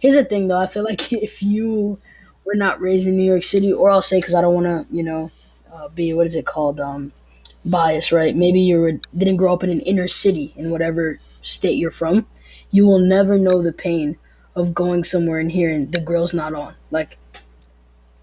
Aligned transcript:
Here's 0.00 0.14
the 0.14 0.24
thing, 0.24 0.48
though. 0.48 0.58
I 0.58 0.66
feel 0.66 0.84
like 0.84 1.12
if 1.12 1.42
you 1.42 1.98
were 2.44 2.54
not 2.54 2.80
raised 2.80 3.06
in 3.06 3.16
New 3.16 3.22
York 3.30 3.42
City, 3.42 3.72
or 3.72 3.90
I'll 3.90 4.02
say 4.02 4.18
because 4.18 4.34
I 4.34 4.40
don't 4.40 4.54
want 4.54 4.66
to, 4.66 4.86
you 4.96 5.02
know, 5.02 5.30
uh, 5.72 5.88
be 5.88 6.12
what 6.12 6.26
is 6.26 6.34
it 6.34 6.46
called, 6.46 6.80
um, 6.80 7.12
bias, 7.64 8.10
right? 8.12 8.34
Maybe 8.34 8.60
you 8.60 8.80
were, 8.80 8.92
didn't 9.16 9.36
grow 9.36 9.52
up 9.52 9.62
in 9.62 9.70
an 9.70 9.80
inner 9.80 10.08
city 10.08 10.52
in 10.56 10.70
whatever 10.70 11.20
state 11.42 11.76
you're 11.78 11.90
from. 11.90 12.26
You 12.70 12.86
will 12.86 12.98
never 12.98 13.38
know 13.38 13.62
the 13.62 13.72
pain 13.72 14.16
of 14.56 14.74
going 14.74 15.04
somewhere 15.04 15.38
and 15.38 15.52
hearing 15.52 15.90
the 15.90 16.00
grill's 16.00 16.34
not 16.34 16.54
on. 16.54 16.74
Like, 16.90 17.18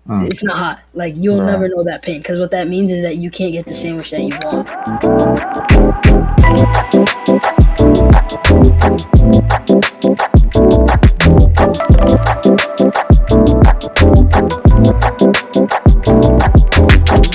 Mm. 0.08 0.26
it's 0.26 0.42
not 0.42 0.56
hot. 0.56 0.80
Like, 0.94 1.16
you'll 1.18 1.40
Right. 1.42 1.48
never 1.52 1.68
know 1.68 1.84
that 1.84 2.02
pain 2.02 2.20
because 2.20 2.40
what 2.40 2.52
that 2.52 2.70
means 2.70 2.94
is 2.94 3.02
that 3.02 3.18
you 3.18 3.30
can't 3.30 3.52
get 3.52 3.66
the 3.66 3.74
sandwich 3.74 4.12
that 4.12 4.22
you 4.22 4.38
want. 4.42 4.68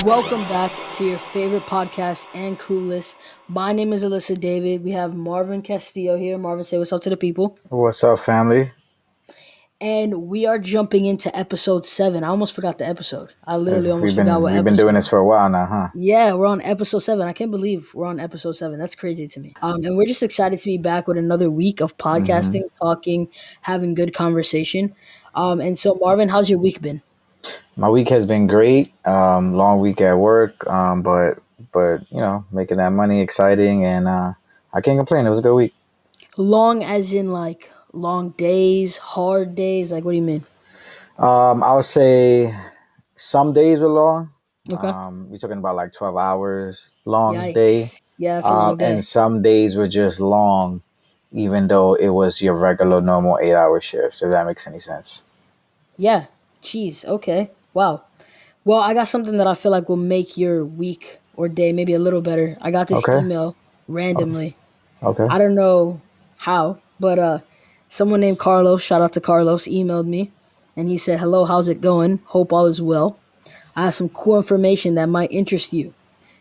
Welcome 0.03 0.43
back 0.49 0.91
to 0.93 1.05
your 1.05 1.17
favorite 1.19 1.63
podcast 1.63 2.27
and 2.33 2.59
Clueless. 2.59 3.15
My 3.47 3.71
name 3.71 3.93
is 3.93 4.03
Alyssa 4.03 4.37
David. 4.39 4.83
We 4.83 4.91
have 4.91 5.15
Marvin 5.15 5.61
Castillo 5.61 6.17
here. 6.17 6.37
Marvin, 6.37 6.65
say 6.65 6.77
what's 6.77 6.91
up 6.91 7.01
to 7.03 7.09
the 7.09 7.17
people. 7.17 7.55
What's 7.69 8.03
up, 8.03 8.19
family? 8.19 8.73
And 9.83 10.29
we 10.29 10.45
are 10.45 10.59
jumping 10.59 11.03
into 11.03 11.35
episode 11.37 11.85
seven. 11.85 12.23
I 12.23 12.29
almost 12.29 12.55
forgot 12.55 12.77
the 12.77 12.87
episode. 12.87 13.33
I 13.45 13.57
literally 13.57 13.91
almost 13.91 14.11
we've 14.11 14.15
been 14.15 14.27
forgot 14.27 14.41
what 14.41 14.53
we've 14.53 14.59
episode. 14.59 14.77
been 14.77 14.77
doing 14.77 14.95
this 14.95 15.09
for 15.09 15.19
a 15.19 15.25
while 15.25 15.49
now, 15.49 15.65
huh? 15.65 15.89
Yeah, 15.93 16.31
we're 16.31 16.45
on 16.45 16.61
episode 16.61 16.99
seven. 16.99 17.27
I 17.27 17.33
can't 17.33 17.51
believe 17.51 17.91
we're 17.93 18.05
on 18.05 18.17
episode 18.17 18.53
seven. 18.53 18.79
That's 18.79 18.95
crazy 18.95 19.27
to 19.27 19.39
me. 19.41 19.53
Um, 19.61 19.83
and 19.83 19.97
we're 19.97 20.05
just 20.05 20.23
excited 20.23 20.59
to 20.59 20.65
be 20.67 20.77
back 20.77 21.05
with 21.05 21.17
another 21.17 21.51
week 21.51 21.81
of 21.81 21.97
podcasting, 21.97 22.61
talking, 22.79 23.27
having 23.59 23.93
good 23.93 24.13
conversation. 24.13 24.95
Um, 25.35 25.59
and 25.59 25.77
so 25.77 25.95
Marvin, 25.95 26.29
how's 26.29 26.49
your 26.49 26.59
week 26.59 26.81
been? 26.81 27.01
My 27.75 27.89
week 27.89 28.07
has 28.07 28.25
been 28.25 28.47
great. 28.47 28.93
Um, 29.05 29.53
long 29.53 29.81
week 29.81 29.99
at 29.99 30.13
work, 30.13 30.65
um, 30.65 31.01
but 31.01 31.39
but 31.73 32.09
you 32.09 32.21
know, 32.21 32.45
making 32.53 32.77
that 32.77 32.93
money 32.93 33.19
exciting, 33.19 33.83
and 33.83 34.07
uh, 34.07 34.31
I 34.73 34.79
can't 34.79 34.97
complain. 34.97 35.25
It 35.25 35.29
was 35.29 35.39
a 35.39 35.41
good 35.41 35.55
week. 35.55 35.73
Long 36.37 36.85
as 36.85 37.11
in 37.11 37.33
like 37.33 37.69
long 37.93 38.31
days, 38.31 38.97
hard 38.97 39.55
days. 39.55 39.91
Like, 39.91 40.03
what 40.05 40.11
do 40.11 40.17
you 40.17 40.23
mean? 40.23 40.45
Um, 41.17 41.63
I 41.63 41.75
would 41.75 41.85
say 41.85 42.55
some 43.15 43.53
days 43.53 43.79
were 43.79 43.89
long. 43.89 44.31
Okay. 44.71 44.93
Um, 44.93 45.29
we're 45.29 45.37
talking 45.37 45.59
about 45.59 45.75
like 45.75 45.93
twelve 45.93 46.17
hours 46.17 46.91
long 47.05 47.37
Yikes. 47.37 47.53
day, 47.53 47.91
Yeah, 48.17 48.35
that's 48.37 48.51
a 48.51 48.55
long 48.55 48.75
um, 48.75 48.77
day. 48.77 49.01
and 49.01 49.03
some 49.03 49.41
days 49.41 49.77
were 49.77 49.87
just 49.87 50.19
long, 50.19 50.83
even 51.31 51.67
though 51.67 51.95
it 51.95 52.09
was 52.09 52.41
your 52.41 52.55
regular 52.55 53.01
normal 53.01 53.39
eight 53.41 53.53
hour 53.55 53.81
shifts. 53.81 54.21
If 54.23 54.31
that 54.31 54.45
makes 54.47 54.67
any 54.67 54.79
sense. 54.79 55.25
Yeah. 55.97 56.25
Jeez. 56.63 57.05
Okay. 57.05 57.51
Wow. 57.73 58.03
Well, 58.65 58.79
I 58.81 58.93
got 58.93 59.07
something 59.09 59.37
that 59.37 59.47
I 59.47 59.55
feel 59.55 59.71
like 59.71 59.89
will 59.89 59.97
make 59.97 60.37
your 60.37 60.65
week 60.65 61.19
or 61.35 61.49
day 61.49 61.73
maybe 61.73 61.93
a 61.93 61.99
little 61.99 62.21
better. 62.21 62.57
I 62.61 62.71
got 62.71 62.87
this 62.87 62.99
Okay. 62.99 63.13
email 63.13 63.55
randomly. 63.87 64.55
Okay. 65.03 65.29
I 65.29 65.37
don't 65.39 65.55
know 65.55 66.01
how, 66.37 66.79
but 66.99 67.19
uh, 67.19 67.39
someone 67.93 68.21
named 68.21 68.39
Carlos, 68.39 68.81
shout 68.81 69.01
out 69.03 69.13
to 69.13 69.21
Carlos, 69.21 69.67
emailed 69.67 70.07
me, 70.07 70.31
and 70.75 70.89
he 70.89 70.97
said, 70.97 71.19
"Hello, 71.19 71.45
how's 71.45 71.69
it 71.69 71.79
going? 71.79 72.19
Hope 72.25 72.51
all 72.51 72.65
is 72.65 72.81
well. 72.81 73.17
I 73.75 73.83
have 73.85 73.93
some 73.95 74.09
cool 74.09 74.37
information 74.37 74.95
that 74.95 75.09
might 75.09 75.31
interest 75.31 75.73
you. 75.73 75.93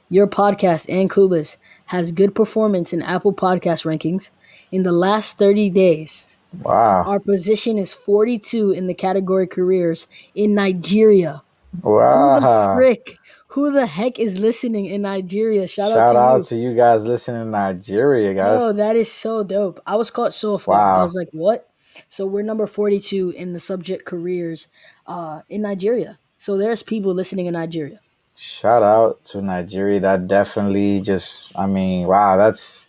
Your 0.09 0.27
podcast 0.27 0.87
and 0.89 1.11
Clueless 1.11 1.57
has 1.87 2.11
good 2.13 2.35
performance 2.35 2.93
in 2.95 3.03
Apple 3.03 3.33
Podcast 3.35 3.85
rankings. 3.85 4.31
In 4.71 4.83
the 4.83 4.93
last 4.93 5.37
30 5.39 5.69
days, 5.69 6.25
Wow. 6.63 7.05
our 7.07 7.21
position 7.21 7.77
is 7.79 7.93
42 7.93 8.71
in 8.71 8.87
the 8.87 8.95
category 8.95 9.47
careers 9.47 10.07
in 10.35 10.55
Nigeria. 10.55 11.43
Who 11.83 11.89
the 11.91 11.97
Wow. 11.97 12.75
frick? 12.77 13.17
Who 13.53 13.71
the 13.71 13.85
heck 13.85 14.19
is 14.19 14.39
listening 14.39 14.87
in 14.87 15.03
Nigeria? 15.03 15.67
Shout, 15.67 15.93
Shout, 15.93 15.99
out 15.99 16.13
to 16.13 16.19
out 16.19 16.37
you. 16.39 16.43
to 16.45 16.57
you 16.57 16.75
guys 16.75 17.05
listening 17.05 17.43
in 17.43 17.51
Nigeria, 17.51 18.33
guys. 18.33 18.63
Oh, 18.63 18.73
that 18.73 18.97
is 18.97 19.13
so 19.13 19.45
dope. 19.45 19.79
I 19.87 19.97
was 19.97 20.11
caught 20.11 20.33
so 20.33 20.55
off 20.55 20.65
guard. 20.65 20.81
I 20.81 21.03
was 21.03 21.15
like, 21.15 21.29
what? 21.33 21.69
So 22.09 22.27
we're 22.27 22.43
number 22.43 22.67
42 22.67 23.31
in 23.31 23.53
the 23.53 23.61
subject 23.61 24.07
careers 24.07 24.69
uh, 25.07 25.43
in 25.51 25.61
Nigeria. 25.63 26.19
So 26.39 26.57
there's 26.57 26.83
people 26.83 27.13
listening 27.13 27.45
in 27.45 27.53
Nigeria. 27.53 28.01
Shout 28.37 28.83
out 28.83 29.23
to 29.27 29.43
Nigeria. 29.43 30.01
That 30.01 30.27
definitely 30.27 31.03
just, 31.03 31.53
I 31.55 31.67
mean, 31.67 32.07
wow, 32.07 32.39
that's 32.39 32.89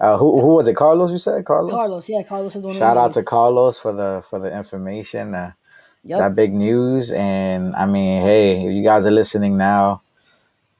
uh, 0.00 0.18
who 0.18 0.38
who 0.38 0.48
was 0.48 0.68
it? 0.68 0.76
Carlos, 0.76 1.12
you 1.12 1.18
said 1.18 1.44
Carlos. 1.46 1.72
Carlos, 1.72 2.08
yeah, 2.10 2.22
Carlos 2.22 2.54
is 2.54 2.60
the 2.60 2.68
one. 2.68 2.76
Shout 2.76 2.98
out 2.98 3.14
to 3.14 3.22
Carlos 3.22 3.80
for 3.80 3.94
the 3.94 4.22
for 4.28 4.38
the 4.38 4.54
information, 4.54 5.34
uh. 5.34 5.52
Yep. 6.06 6.18
that 6.18 6.34
big 6.34 6.52
news, 6.52 7.12
and 7.12 7.74
I 7.74 7.86
mean, 7.86 8.20
hey, 8.20 8.66
if 8.66 8.72
you 8.74 8.82
guys 8.84 9.06
are 9.06 9.10
listening 9.10 9.56
now, 9.56 10.02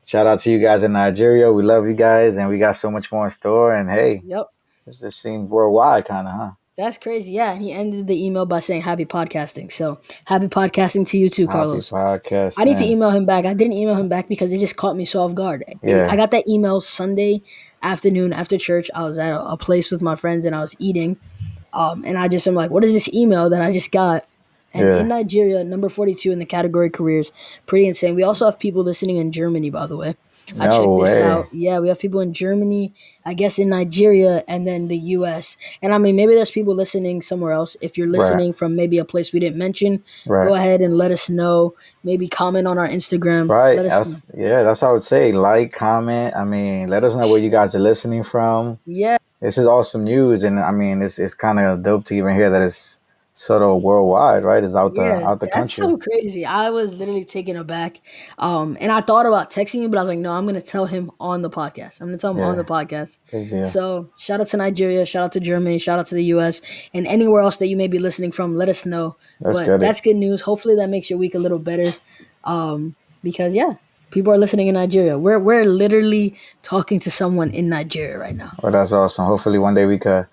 shout 0.04 0.26
out 0.26 0.40
to 0.40 0.50
you 0.50 0.58
guys 0.58 0.82
in 0.82 0.92
Nigeria. 0.92 1.52
We 1.52 1.62
love 1.62 1.86
you 1.86 1.94
guys, 1.94 2.36
and 2.36 2.48
we 2.48 2.58
got 2.58 2.76
so 2.76 2.90
much 2.90 3.10
more 3.10 3.24
in 3.24 3.30
store. 3.30 3.72
And 3.72 3.90
hey, 3.90 4.22
Yep. 4.24 4.46
this 4.86 5.00
just 5.00 5.20
seems 5.20 5.48
worldwide, 5.48 6.04
kind 6.04 6.28
of, 6.28 6.34
huh? 6.34 6.50
That's 6.76 6.98
crazy. 6.98 7.30
Yeah. 7.30 7.52
And 7.52 7.62
he 7.62 7.70
ended 7.72 8.08
the 8.08 8.24
email 8.26 8.46
by 8.46 8.58
saying 8.58 8.82
happy 8.82 9.04
podcasting. 9.04 9.70
So 9.70 10.00
happy 10.24 10.48
podcasting 10.48 11.06
to 11.06 11.18
you 11.18 11.28
too, 11.28 11.46
Carlos. 11.46 11.90
Podcast. 11.90 12.56
I 12.58 12.64
need 12.64 12.78
to 12.78 12.84
email 12.84 13.10
him 13.10 13.26
back. 13.26 13.44
I 13.44 13.54
didn't 13.54 13.74
email 13.74 13.94
him 13.94 14.08
back 14.08 14.26
because 14.28 14.52
it 14.52 14.58
just 14.58 14.76
caught 14.76 14.96
me 14.96 15.04
so 15.04 15.22
off 15.22 15.36
guard. 15.36 15.62
Yeah. 15.84 16.08
I 16.10 16.16
got 16.16 16.32
that 16.32 16.48
email 16.48 16.80
Sunday 16.80 17.42
afternoon 17.80 18.32
after 18.32 18.58
church. 18.58 18.90
I 18.92 19.04
was 19.04 19.18
at 19.18 19.30
a, 19.30 19.40
a 19.50 19.56
place 19.56 19.92
with 19.92 20.02
my 20.02 20.16
friends 20.16 20.46
and 20.46 20.56
I 20.56 20.60
was 20.62 20.74
eating. 20.80 21.16
Um, 21.72 22.04
and 22.04 22.18
I 22.18 22.26
just 22.26 22.44
am 22.48 22.54
like, 22.54 22.72
what 22.72 22.82
is 22.82 22.92
this 22.92 23.08
email 23.14 23.48
that 23.50 23.62
I 23.62 23.72
just 23.72 23.92
got? 23.92 24.24
And 24.74 24.86
Yeah. 24.88 25.00
in 25.00 25.08
Nigeria, 25.08 25.62
number 25.64 25.88
42 25.88 26.32
in 26.32 26.40
the 26.40 26.44
category 26.44 26.90
careers, 26.90 27.32
pretty 27.66 27.86
insane. 27.86 28.14
We 28.16 28.24
also 28.24 28.44
have 28.46 28.58
people 28.58 28.82
listening 28.82 29.16
in 29.16 29.30
Germany, 29.32 29.70
by 29.70 29.86
the 29.86 29.96
way. 29.96 30.16
I 30.60 30.66
No 30.66 30.98
checked 30.98 31.06
this 31.08 31.16
way. 31.16 31.22
out. 31.22 31.46
Yeah, 31.52 31.78
we 31.78 31.88
have 31.88 31.98
people 31.98 32.20
in 32.20 32.34
Germany, 32.34 32.92
I 33.24 33.32
guess 33.32 33.58
in 33.58 33.70
Nigeria, 33.70 34.44
and 34.46 34.66
then 34.66 34.88
the 34.88 34.98
US. 35.16 35.56
And 35.80 35.94
I 35.94 35.98
mean, 35.98 36.16
maybe 36.16 36.34
there's 36.34 36.50
people 36.50 36.74
listening 36.74 37.22
somewhere 37.22 37.52
else. 37.52 37.78
If 37.80 37.96
you're 37.96 38.08
Right. 38.08 38.18
listening 38.18 38.52
from 38.52 38.76
maybe 38.76 38.98
a 38.98 39.06
place 39.06 39.32
we 39.32 39.40
didn't 39.40 39.56
mention, 39.56 40.02
Right. 40.26 40.46
go 40.46 40.52
ahead 40.54 40.82
and 40.82 40.98
let 40.98 41.10
us 41.12 41.30
know. 41.30 41.72
Maybe 42.02 42.28
comment 42.28 42.66
on 42.66 42.76
our 42.76 42.86
Instagram. 42.88 43.48
Right. 43.48 43.76
Let 43.78 43.86
us 43.86 43.92
That's 43.92 44.26
yeah. 44.36 44.62
That's 44.64 44.82
what 44.82 44.88
I 44.88 44.92
would 44.92 45.02
say. 45.02 45.32
Like, 45.32 45.72
comment. 45.72 46.36
I 46.36 46.44
mean, 46.44 46.88
let 46.88 47.04
us 47.04 47.16
know 47.16 47.26
where 47.28 47.40
you 47.40 47.48
guys 47.50 47.74
are 47.74 47.78
listening 47.80 48.22
from. 48.22 48.78
Yeah, 48.84 49.16
This 49.40 49.56
is 49.56 49.66
awesome 49.66 50.04
news, 50.04 50.42
and 50.44 50.58
I 50.58 50.72
mean, 50.72 51.00
it's 51.00 51.18
it's 51.18 51.34
kind 51.34 51.58
of 51.58 51.82
dope 51.82 52.04
to 52.06 52.14
even 52.14 52.34
hear 52.34 52.50
that 52.50 52.60
it's 52.62 53.00
sort 53.34 53.62
of 53.62 53.82
worldwide, 53.82 54.44
right? 54.44 54.62
Is 54.62 54.76
out 54.76 54.94
the 54.94 55.02
yeah. 55.02 55.28
out 55.28 55.40
the 55.40 55.48
country. 55.48 55.82
That's 55.82 55.92
so 55.92 55.98
crazy. 55.98 56.46
I 56.46 56.70
was 56.70 56.94
literally 56.94 57.24
taken 57.24 57.56
aback. 57.56 58.00
Um, 58.38 58.76
and 58.80 58.92
I 58.92 59.00
thought 59.00 59.26
about 59.26 59.50
texting 59.50 59.82
you, 59.82 59.88
but 59.88 59.98
I 59.98 60.02
was 60.02 60.08
like, 60.08 60.20
no, 60.20 60.32
I'm 60.32 60.46
gonna 60.46 60.62
tell 60.62 60.86
him 60.86 61.10
on 61.20 61.42
the 61.42 61.50
podcast. 61.50 62.00
I'm 62.00 62.06
gonna 62.06 62.18
tell 62.18 62.32
him 62.32 62.40
on 62.40 62.56
the 62.56 62.64
podcast. 62.64 63.18
So 63.66 64.08
shout 64.16 64.40
out 64.40 64.46
to 64.48 64.56
Nigeria, 64.56 65.04
shout 65.04 65.24
out 65.24 65.32
to 65.32 65.40
Germany, 65.40 65.78
shout 65.78 65.98
out 65.98 66.06
to 66.06 66.14
the 66.14 66.24
US, 66.36 66.62
and 66.94 67.06
anywhere 67.06 67.42
else 67.42 67.56
that 67.56 67.66
you 67.66 67.76
may 67.76 67.88
be 67.88 67.98
listening 67.98 68.30
from, 68.30 68.56
let 68.56 68.68
us 68.68 68.86
know. 68.86 69.16
That's 69.40 69.58
but 69.58 69.66
good. 69.66 69.80
that's 69.80 70.00
good 70.00 70.16
news. 70.16 70.40
Hopefully 70.40 70.76
that 70.76 70.88
makes 70.88 71.10
your 71.10 71.18
week 71.18 71.34
a 71.34 71.38
little 71.38 71.58
better. 71.58 71.90
Um, 72.44 72.94
because 73.22 73.54
yeah, 73.54 73.74
people 74.12 74.32
are 74.32 74.38
listening 74.38 74.68
in 74.68 74.74
Nigeria. 74.74 75.18
We're 75.18 75.40
we're 75.40 75.64
literally 75.64 76.36
talking 76.62 77.00
to 77.00 77.10
someone 77.10 77.50
in 77.50 77.68
Nigeria 77.68 78.16
right 78.16 78.36
now. 78.36 78.52
Well, 78.62 78.70
that's 78.70 78.92
awesome. 78.92 79.26
Hopefully, 79.26 79.58
one 79.58 79.74
day 79.74 79.86
we 79.86 79.98
could 79.98 80.26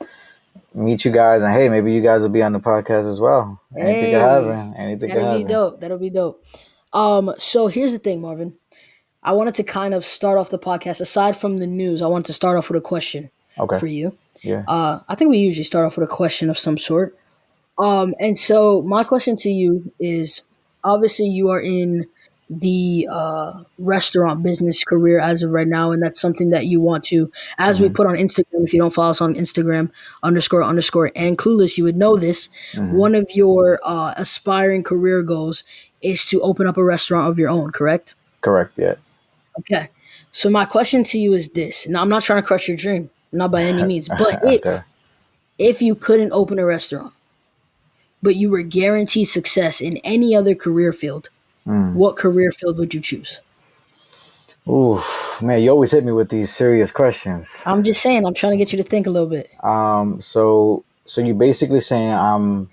meet 0.74 1.04
you 1.06 1.12
guys, 1.12 1.42
and 1.42 1.54
hey, 1.54 1.70
maybe 1.70 1.92
you 1.94 2.02
guys 2.02 2.22
will 2.22 2.30
be 2.30 2.44
on 2.44 2.54
the 2.54 2.60
podcast 2.60 3.10
as 3.10 3.20
well. 3.20 3.60
Anything 3.78 3.96
Hey. 4.02 4.12
could 4.12 4.22
happen. 4.22 4.74
Anything 4.78 5.10
could 5.12 5.20
That'll 5.22 5.38
be 5.38 5.44
dope. 5.44 5.80
That'll 5.82 5.98
be 5.98 6.10
dope. 6.10 6.44
Um, 6.94 7.34
so 7.38 7.68
here's 7.68 7.92
the 7.94 8.00
thing, 8.00 8.22
Marvin. 8.22 8.54
I 9.24 9.34
wanted 9.34 9.54
to 9.56 9.64
kind 9.64 9.94
of 9.94 10.04
start 10.04 10.38
off 10.38 10.50
the 10.50 10.60
podcast. 10.60 11.00
Aside 11.02 11.36
from 11.38 11.58
the 11.58 11.68
news, 11.68 12.02
I 12.02 12.08
wanted 12.08 12.26
to 12.26 12.34
start 12.34 12.58
off 12.58 12.70
with 12.70 12.78
a 12.78 12.82
question 12.82 13.30
Okay. 13.60 13.80
for 13.80 13.88
you. 13.88 14.14
Yeah. 14.42 14.64
Uh, 14.68 15.00
I 15.08 15.16
think 15.16 15.30
we 15.30 15.38
usually 15.38 15.64
start 15.64 15.86
off 15.86 15.98
with 15.98 16.10
a 16.10 16.12
question 16.12 16.50
of 16.50 16.58
some 16.58 16.78
sort. 16.78 17.16
Um, 17.78 18.16
and 18.20 18.38
so 18.38 18.82
my 18.82 19.04
question 19.04 19.36
to 19.38 19.50
you 19.52 19.92
is: 20.00 20.42
obviously, 20.84 21.28
you 21.28 21.50
are 21.50 21.62
in 21.62 22.08
the 22.52 23.08
uh, 23.10 23.64
restaurant 23.80 24.44
business 24.44 24.84
career 24.84 25.20
as 25.20 25.42
of 25.42 25.52
right 25.52 25.68
now, 25.68 25.92
and 25.92 26.04
that's 26.04 26.20
something 26.20 26.50
that 26.50 26.66
you 26.66 26.82
want 26.82 27.06
to. 27.06 27.32
As 27.58 27.80
we 27.80 27.88
put 27.88 28.08
on 28.08 28.16
Instagram, 28.16 28.66
if 28.66 28.74
you 28.74 28.80
don't 28.80 28.94
follow 28.94 29.10
us 29.10 29.22
on 29.22 29.36
Instagram, 29.36 29.90
underscore 30.22 30.62
underscore 30.62 31.12
and 31.16 31.38
clueless, 31.38 31.78
you 31.78 31.86
would 31.86 31.96
know 31.96 32.18
this. 32.18 32.50
One 32.76 33.16
of 33.16 33.30
your 33.34 33.80
uh, 33.84 34.14
aspiring 34.18 34.84
career 34.84 35.24
goals 35.24 35.64
is 36.02 36.26
to 36.28 36.42
open 36.42 36.68
up 36.68 36.76
a 36.76 36.84
restaurant 36.84 37.30
of 37.30 37.40
your 37.40 37.50
own. 37.50 37.72
Correct? 37.72 38.16
Correct. 38.42 38.74
Yeah. 38.76 38.96
Okay. 39.60 39.90
So 40.34 40.50
my 40.50 40.66
question 40.66 41.04
to 41.06 41.18
you 41.18 41.34
is 41.34 41.50
this. 41.50 41.88
Now 41.88 42.02
I'm 42.02 42.10
not 42.10 42.24
trying 42.24 42.42
to 42.42 42.48
crush 42.48 42.68
your 42.68 42.78
dream, 42.78 43.10
not 43.32 43.52
by 43.52 43.64
any 43.64 43.84
means, 43.84 44.10
but 44.18 44.40
if 44.44 44.84
if 45.58 45.82
you 45.82 45.96
couldn't 45.96 46.34
open 46.34 46.60
a 46.60 46.66
restaurant, 46.66 47.14
but 48.22 48.36
you 48.36 48.50
were 48.50 48.62
guaranteed 48.62 49.28
success 49.28 49.80
in 49.80 49.98
any 49.98 50.36
other 50.36 50.54
career 50.54 50.92
field, 50.92 51.30
Mm. 51.68 51.94
what 51.94 52.16
career 52.16 52.52
field 52.52 52.78
would 52.80 52.94
you 52.94 53.00
choose? 53.02 53.40
Ooh, 54.68 55.02
man, 55.42 55.62
you 55.62 55.70
always 55.72 55.92
hit 55.92 56.04
me 56.04 56.12
with 56.12 56.30
these 56.30 56.52
serious 56.54 56.92
questions. 56.92 57.62
I'm 57.66 57.84
just 57.84 58.02
saying, 58.02 58.26
I'm 58.26 58.34
trying 58.34 58.52
to 58.54 58.58
get 58.58 58.72
you 58.72 58.78
to 58.78 58.84
think 58.84 59.08
a 59.08 59.10
little 59.10 59.28
bit. 59.30 59.50
Um, 59.64 60.22
so 60.22 60.84
so 61.06 61.22
you 61.22 61.34
basically 61.34 61.82
saying 61.82 62.14
I'm 62.14 62.70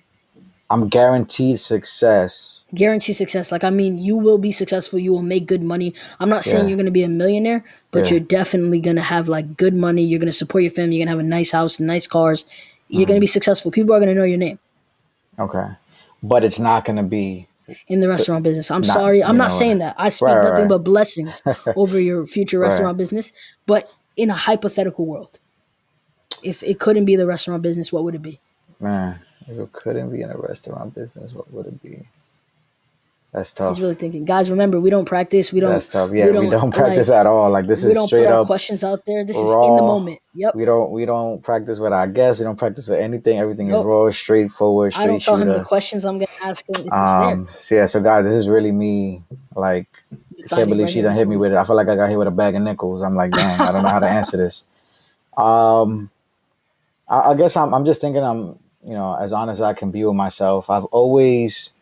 I'm 0.70 0.88
guaranteed 0.88 1.58
success. 1.58 2.64
Guaranteed 2.74 3.16
success. 3.16 3.50
Like 3.50 3.64
I 3.64 3.70
mean, 3.70 3.98
you 3.98 4.16
will 4.16 4.36
be 4.38 4.52
successful. 4.52 4.98
You 4.98 5.12
will 5.12 5.22
make 5.22 5.46
good 5.46 5.62
money. 5.62 5.94
I'm 6.20 6.28
not 6.28 6.44
saying 6.44 6.64
Yeah. 6.64 6.68
you're 6.68 6.76
gonna 6.78 6.90
be 6.90 7.02
a 7.04 7.08
millionaire, 7.08 7.64
but 7.90 8.04
Yeah. 8.04 8.12
you're 8.12 8.20
definitely 8.20 8.80
gonna 8.80 9.00
have 9.02 9.28
like 9.28 9.56
good 9.56 9.74
money. 9.74 10.02
You're 10.04 10.20
gonna 10.20 10.32
support 10.32 10.62
your 10.62 10.70
family. 10.70 10.96
You're 10.96 11.06
gonna 11.06 11.16
have 11.16 11.24
a 11.24 11.28
nice 11.28 11.50
house, 11.50 11.80
nice 11.80 12.06
cars. 12.06 12.44
You're 12.88 13.06
gonna 13.06 13.20
be 13.20 13.26
Mm-hmm. 13.26 13.32
successful. 13.32 13.70
People 13.70 13.94
are 13.94 14.00
gonna 14.00 14.14
know 14.14 14.24
your 14.24 14.38
name 14.38 14.58
Okay, 15.38 15.66
but 16.22 16.44
it's 16.44 16.58
not 16.58 16.84
gonna 16.84 17.02
be 17.02 17.46
in 17.86 18.00
the 18.00 18.08
restaurant 18.08 18.42
business. 18.44 18.70
I'm 18.70 18.80
Not- 18.82 18.92
sorry. 18.94 19.22
I'm 19.22 19.36
not 19.36 19.52
saying 19.52 19.78
that. 19.78 19.94
I 19.98 20.08
speak 20.08 20.28
Right, 20.28 20.36
right, 20.36 20.44
nothing 20.50 20.62
right. 20.64 20.68
but 20.68 20.84
blessings 20.84 21.42
over 21.76 22.00
your 22.00 22.26
future 22.26 22.58
Right. 22.58 22.68
restaurant 22.68 22.98
business. 22.98 23.32
But 23.66 23.92
in 24.16 24.30
a 24.30 24.34
hypothetical 24.34 25.06
world, 25.06 25.38
if 26.42 26.62
it 26.62 26.78
couldn't 26.78 27.04
be 27.04 27.16
the 27.16 27.26
restaurant 27.26 27.62
business, 27.62 27.92
what 27.92 28.04
would 28.04 28.14
it 28.14 28.22
be? 28.22 28.40
man. 28.80 29.20
If 29.46 29.58
it 29.58 29.72
couldn't 29.72 30.10
be 30.12 30.20
in 30.20 30.30
a 30.30 30.36
restaurant 30.36 30.94
business, 30.94 31.32
what 31.32 31.50
would 31.52 31.66
it 31.66 31.82
be? 31.82 32.06
That's 33.32 33.52
tough. 33.52 33.76
He's 33.76 33.82
really 33.82 33.94
thinking. 33.94 34.24
Guys, 34.24 34.50
remember, 34.50 34.80
we 34.80 34.88
don't 34.88 35.04
practice. 35.04 35.52
We 35.52 35.60
don't. 35.60 35.70
That's 35.70 35.90
tough. 35.90 36.10
Yeah, 36.12 36.26
we 36.26 36.48
don't, 36.48 36.72
practice 36.72 37.10
like, 37.10 37.18
at 37.18 37.26
all. 37.26 37.50
Like 37.50 37.66
this 37.66 37.84
we 37.84 37.90
is 37.90 37.94
don't 37.96 38.06
straight 38.06 38.24
put 38.24 38.32
our 38.32 38.40
up. 38.40 38.46
questions 38.46 38.82
out 38.82 39.04
there. 39.04 39.22
This 39.22 39.36
is 39.36 39.42
in 39.42 39.76
the 39.76 39.82
moment. 39.82 40.20
Yep. 40.34 40.54
We 40.54 40.64
don't 40.64 40.90
we 40.92 41.04
don't 41.04 41.42
practice 41.42 41.78
with 41.78 41.92
our 41.92 42.06
guests. 42.06 42.40
We 42.40 42.44
don't 42.44 42.58
practice 42.58 42.88
with 42.88 42.98
anything. 42.98 43.38
Everything 43.38 43.68
is 43.68 43.84
raw, 43.84 44.10
straightforward, 44.10 44.94
Straight 44.94 45.04
I 45.04 45.06
don't 45.08 45.22
tell 45.22 45.36
him 45.36 45.48
the 45.48 45.62
questions 45.62 46.06
I'm 46.06 46.14
gonna 46.18 46.26
ask 46.42 46.64
him 46.68 46.90
Um, 46.90 47.48
so 47.48 47.74
yeah, 47.74 47.86
so 47.86 48.00
guys, 48.00 48.24
this 48.24 48.34
is 48.34 48.48
really 48.48 48.72
me. 48.72 49.22
Like, 49.54 49.88
I 50.12 50.56
can't 50.56 50.70
believe 50.70 50.86
right 50.86 50.92
she 50.92 51.02
done 51.02 51.14
hit 51.14 51.28
me 51.28 51.36
with 51.36 51.52
it. 51.52 51.58
I 51.58 51.64
feel 51.64 51.76
like 51.76 51.88
I 51.88 51.96
got 51.96 52.08
hit 52.08 52.18
with 52.18 52.28
a 52.28 52.30
bag 52.32 52.54
of 52.54 52.62
nickels. 52.62 53.02
I'm 53.02 53.14
like, 53.14 53.32
damn, 53.32 53.60
I 53.60 53.72
don't 53.72 53.82
know 53.82 53.88
how 53.90 54.00
to 54.00 54.08
answer 54.08 54.36
this. 54.36 54.64
Um, 55.38 56.10
I, 57.08 57.30
I 57.30 57.34
guess 57.34 57.56
I'm. 57.56 57.72
I'm 57.72 57.84
just 57.84 58.00
thinking. 58.00 58.24
I'm, 58.24 58.58
you 58.84 58.94
know, 58.94 59.14
as 59.14 59.32
honest 59.32 59.60
as 59.60 59.62
I 59.62 59.72
can 59.72 59.92
be 59.92 60.04
with 60.04 60.16
myself. 60.16 60.68
I've 60.68 60.84
always, 60.86 61.72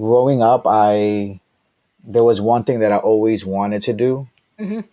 growing 0.00 0.42
up, 0.42 0.62
I 0.66 1.40
there 2.04 2.24
was 2.24 2.40
one 2.40 2.64
thing 2.64 2.80
that 2.80 2.92
I 2.92 2.96
always 2.98 3.44
wanted 3.46 3.82
to 3.82 3.92
do, 3.92 4.28
Mhm. 4.58 4.84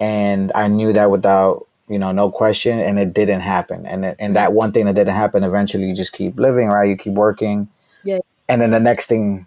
and 0.00 0.52
I 0.54 0.68
knew 0.68 0.92
that 0.92 1.10
without 1.10 1.66
you 1.88 1.98
know 1.98 2.12
no 2.12 2.30
question, 2.30 2.80
and 2.80 2.98
it 2.98 3.12
didn't 3.12 3.40
happen. 3.40 3.86
And 3.86 4.04
it, 4.04 4.16
and 4.18 4.36
that 4.36 4.52
one 4.52 4.72
thing 4.72 4.86
that 4.86 4.94
didn't 4.94 5.14
happen, 5.16 5.44
eventually, 5.44 5.86
you 5.86 5.94
just 5.94 6.12
keep 6.12 6.38
living, 6.38 6.68
right? 6.68 6.88
You 6.88 6.96
keep 6.96 7.14
working, 7.14 7.68
Yeah. 8.04 8.20
and 8.48 8.60
then 8.60 8.70
the 8.70 8.80
next 8.80 9.06
thing 9.08 9.46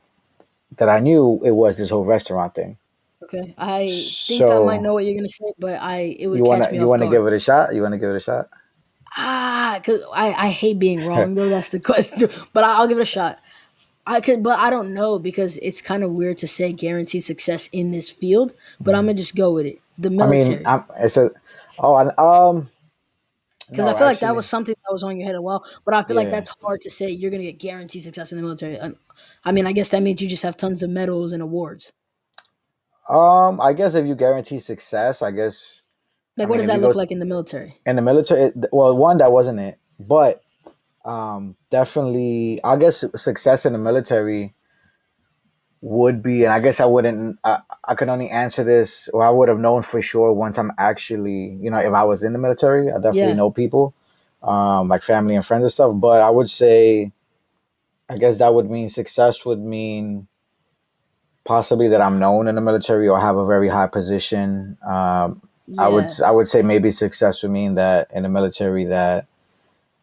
that 0.78 0.90
I 0.90 1.00
knew, 1.00 1.42
it 1.44 1.52
was 1.52 1.78
this 1.78 1.90
whole 1.90 2.06
restaurant 2.06 2.56
thing. 2.56 2.78
Okay. 3.24 3.56
I 3.58 3.88
think 3.88 4.44
I 4.44 4.60
might 4.60 4.82
know 4.82 4.94
what 4.94 5.06
you're 5.06 5.16
gonna 5.16 5.30
say, 5.30 5.52
but 5.60 5.82
I 5.82 6.16
it 6.20 6.28
would 6.28 6.38
You 6.40 6.44
wanna 6.46 6.72
me 6.72 6.78
you 6.80 6.88
wanna 6.88 7.10
give 7.10 7.26
it 7.26 7.34
a 7.34 7.40
shot? 7.40 7.74
You 7.74 7.82
wanna 7.82 7.98
give 7.98 8.10
it 8.12 8.16
a 8.16 8.20
shot? 8.22 8.50
Ah, 9.18 9.80
cause 9.84 10.02
I, 10.14 10.34
I 10.34 10.50
hate 10.50 10.78
being 10.80 11.06
wrong 11.06 11.34
though. 11.36 11.50
That's 11.50 11.70
the 11.70 11.80
question. 11.92 12.30
But 12.54 12.64
I'll 12.64 12.88
give 12.88 13.00
it 13.00 13.04
a 13.04 13.06
shot. 13.06 13.40
I 14.08 14.22
could, 14.22 14.42
but 14.42 14.58
I 14.60 14.70
don't 14.70 14.94
know 14.94 15.20
because 15.20 15.58
it's 15.58 15.82
kind 15.82 16.04
of 16.04 16.12
weird 16.12 16.38
to 16.40 16.48
say 16.48 16.72
guaranteed 16.72 17.24
success 17.24 17.68
in 17.74 17.92
this 17.92 18.10
field. 18.10 18.54
But 18.80 18.96
I'm 18.96 19.06
gonna 19.06 19.14
just 19.16 19.36
go 19.36 19.52
with 19.54 19.66
it. 19.68 19.80
The 20.00 20.10
Mm-hmm. 20.10 20.22
I 20.22 20.26
military, 20.28 20.56
mean, 20.58 20.66
I'm, 20.68 20.84
it's 21.00 21.18
a 21.18 21.30
oh, 21.80 21.96
I, 21.96 22.04
um, 22.18 22.70
because 23.70 23.86
no, 23.86 23.94
I 23.94 23.98
feel 23.98 24.08
like 24.08 24.20
that 24.20 24.36
was 24.36 24.46
something 24.48 24.76
that 24.86 24.94
was 24.94 25.04
on 25.04 25.18
your 25.18 25.28
head 25.28 25.36
a 25.36 25.42
while. 25.42 25.66
But 25.84 25.94
I 25.94 26.04
feel 26.04 26.16
like 26.16 26.32
that's 26.32 26.50
hard 26.62 26.80
to 26.82 26.90
say. 26.90 27.10
You're 27.12 27.32
gonna 27.32 27.44
get 27.44 27.60
guaranteed 27.60 28.02
success 28.04 28.32
in 28.32 28.38
the 28.38 28.42
military. 28.44 28.80
I 29.44 29.52
mean, 29.52 29.68
I 29.68 29.74
guess 29.74 29.90
that 29.90 30.02
means 30.02 30.22
you 30.22 30.30
just 30.30 30.44
have 30.44 30.56
tons 30.56 30.84
of 30.84 30.90
medals 30.90 31.34
and 31.34 31.42
awards. 31.44 31.92
Um, 33.10 33.60
I 33.62 33.74
guess 33.74 33.96
if 33.96 34.06
you 34.08 34.16
guarantee 34.16 34.60
success, 34.60 35.22
I 35.22 35.32
guess 35.32 35.82
Like, 36.38 36.48
I 36.48 36.50
what 36.50 36.60
mean, 36.60 36.68
does 36.68 36.76
that 36.76 36.82
look 36.82 36.92
to- 36.94 36.98
like 36.98 37.12
in 37.12 37.20
the 37.20 37.26
military? 37.26 37.78
in 37.86 37.96
the 37.96 38.02
military, 38.02 38.42
it- 38.44 38.56
well, 38.72 38.96
one 38.98 39.18
that 39.18 39.32
wasn't 39.32 39.60
it, 39.60 39.80
but 40.00 40.42
um, 41.08 41.56
definitely, 41.72 42.60
I 42.64 42.76
guess 42.76 43.06
success 43.16 43.66
in 43.66 43.74
the 43.74 43.80
military 43.80 44.54
would 45.82 46.22
be, 46.22 46.44
and 46.44 46.52
I 46.54 46.60
guess 46.60 46.80
I 46.80 46.86
wouldn't, 46.86 47.40
I, 47.44 47.60
I 47.88 47.96
could 47.96 48.10
only 48.10 48.30
answer 48.30 48.64
this, 48.64 49.08
or 49.10 49.24
I 49.24 49.30
would 49.30 49.50
have 49.50 49.60
known 49.60 49.84
for 49.84 50.02
sure 50.02 50.34
once 50.34 50.58
I'm 50.58 50.72
actually, 50.78 51.54
you 51.62 51.72
know, 51.72 51.80
if 51.80 51.94
I 51.94 52.04
was 52.04 52.24
in 52.24 52.34
the 52.34 52.40
military, 52.40 52.92
I 52.92 52.96
definitely 52.96 53.30
Yeah. 53.30 53.36
know 53.36 53.52
people, 53.52 53.94
um, 54.44 54.90
like 54.90 55.04
family 55.04 55.36
and 55.36 55.46
friends 55.46 55.64
and 55.64 55.72
stuff. 55.72 55.94
But 55.96 56.22
I 56.22 56.30
would 56.30 56.50
say, 56.50 57.12
I 58.10 58.18
guess 58.18 58.38
that 58.40 58.54
would 58.54 58.70
mean 58.70 58.90
success 58.90 59.46
would 59.46 59.60
mean 59.60 60.28
possibly 61.46 61.88
that 61.90 62.02
I'm 62.02 62.20
known 62.20 62.48
in 62.48 62.56
the 62.56 62.62
military 62.62 63.08
or 63.08 63.20
have 63.20 63.38
a 63.38 63.46
very 63.46 63.70
high 63.70 63.88
position. 63.88 64.78
Um, 64.86 65.42
I 65.78 65.88
would 65.88 66.10
I 66.26 66.32
would 66.32 66.48
say 66.48 66.62
maybe 66.62 66.92
success 66.92 67.44
would 67.44 67.52
mean 67.52 67.76
that 67.76 68.10
in 68.14 68.24
the 68.24 68.30
military 68.30 68.86
that 68.86 69.28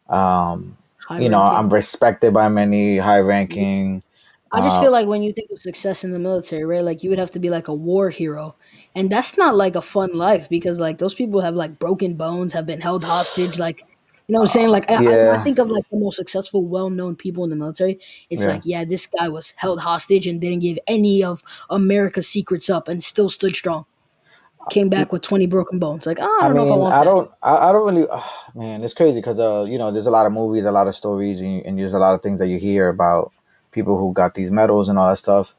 um 0.09 0.77
high 1.07 1.19
you 1.19 1.29
know. 1.29 1.41
I'm 1.41 1.69
respected 1.69 2.33
by 2.33 2.49
many, 2.49 2.97
high 2.97 3.19
ranking. 3.19 4.03
I 4.51 4.61
just 4.61 4.77
uh, 4.77 4.81
feel 4.81 4.91
like 4.91 5.07
when 5.07 5.23
you 5.23 5.33
think 5.33 5.51
of 5.51 5.61
success 5.61 6.03
in 6.03 6.11
the 6.11 6.19
military, 6.19 6.63
right? 6.63 6.81
Like 6.83 7.03
you 7.03 7.09
would 7.09 7.19
have 7.19 7.31
to 7.31 7.39
be 7.39 7.49
like 7.49 7.67
a 7.67 7.73
war 7.73 8.09
hero. 8.09 8.55
And 8.95 9.09
that's 9.11 9.37
not 9.37 9.55
like 9.55 9.75
a 9.75 9.81
fun 9.81 10.13
life 10.13 10.47
because 10.49 10.79
like 10.79 10.97
those 10.97 11.13
people 11.13 11.41
have 11.41 11.55
like 11.55 11.77
broken 11.79 12.13
bones, 12.15 12.53
have 12.53 12.65
been 12.65 12.79
held 12.81 13.03
hostage, 13.03 13.59
like 13.59 13.81
you 14.27 14.33
know 14.33 14.39
what 14.39 14.45
I'm 14.45 14.47
saying? 14.49 14.69
Like 14.69 14.89
I, 14.89 14.95
I, 14.95 15.01
Yeah. 15.01 15.35
I 15.39 15.43
think 15.43 15.59
of 15.59 15.69
like 15.69 15.87
the 15.89 15.97
most 15.97 16.15
successful, 16.15 16.63
well 16.63 16.89
known 16.89 17.15
people 17.15 17.43
in 17.43 17.49
the 17.49 17.55
military. 17.55 17.99
It's 18.29 18.43
Yeah. 18.43 18.49
like, 18.49 18.61
yeah, 18.65 18.85
this 18.85 19.05
guy 19.07 19.27
was 19.29 19.51
held 19.57 19.79
hostage 19.81 20.25
and 20.27 20.39
didn't 20.41 20.61
give 20.61 20.79
any 20.87 21.23
of 21.23 21.43
America's 21.69 22.27
secrets 22.27 22.69
up 22.69 22.87
and 22.87 23.03
still 23.03 23.29
stood 23.29 23.55
strong. 23.55 23.85
Came 24.69 24.89
back 24.89 25.11
with 25.13 25.21
twenty 25.23 25.47
broken 25.47 25.79
bones. 25.79 26.05
Like, 26.07 26.19
oh, 26.21 26.39
I 26.43 26.47
I 26.47 26.49
don't 26.49 26.57
know 26.57 26.63
mean, 26.63 26.65
if 26.65 26.71
I 26.71 26.75
want 26.77 26.97
I 26.97 27.03
don't, 27.05 27.31
I, 27.43 27.69
I 27.69 27.71
don't 27.71 27.95
really, 27.95 28.07
man, 28.55 28.83
it's 28.83 28.93
crazy 28.93 29.19
because, 29.19 29.39
uh, 29.39 29.65
you 29.69 29.77
know, 29.77 29.91
there's 29.91 30.07
a 30.07 30.11
lot 30.11 30.25
of 30.25 30.33
movies, 30.33 30.65
a 30.65 30.71
lot 30.71 30.87
of 30.87 30.95
stories, 30.95 31.41
and, 31.41 31.65
and 31.65 31.79
there's 31.79 31.93
a 31.93 31.99
lot 31.99 32.13
of 32.13 32.21
things 32.21 32.39
that 32.39 32.47
you 32.47 32.59
hear 32.59 32.89
about 32.89 33.33
people 33.71 33.97
who 33.97 34.13
got 34.13 34.35
these 34.35 34.51
medals 34.51 34.89
and 34.89 34.99
all 34.99 35.09
that 35.09 35.17
stuff. 35.17 35.55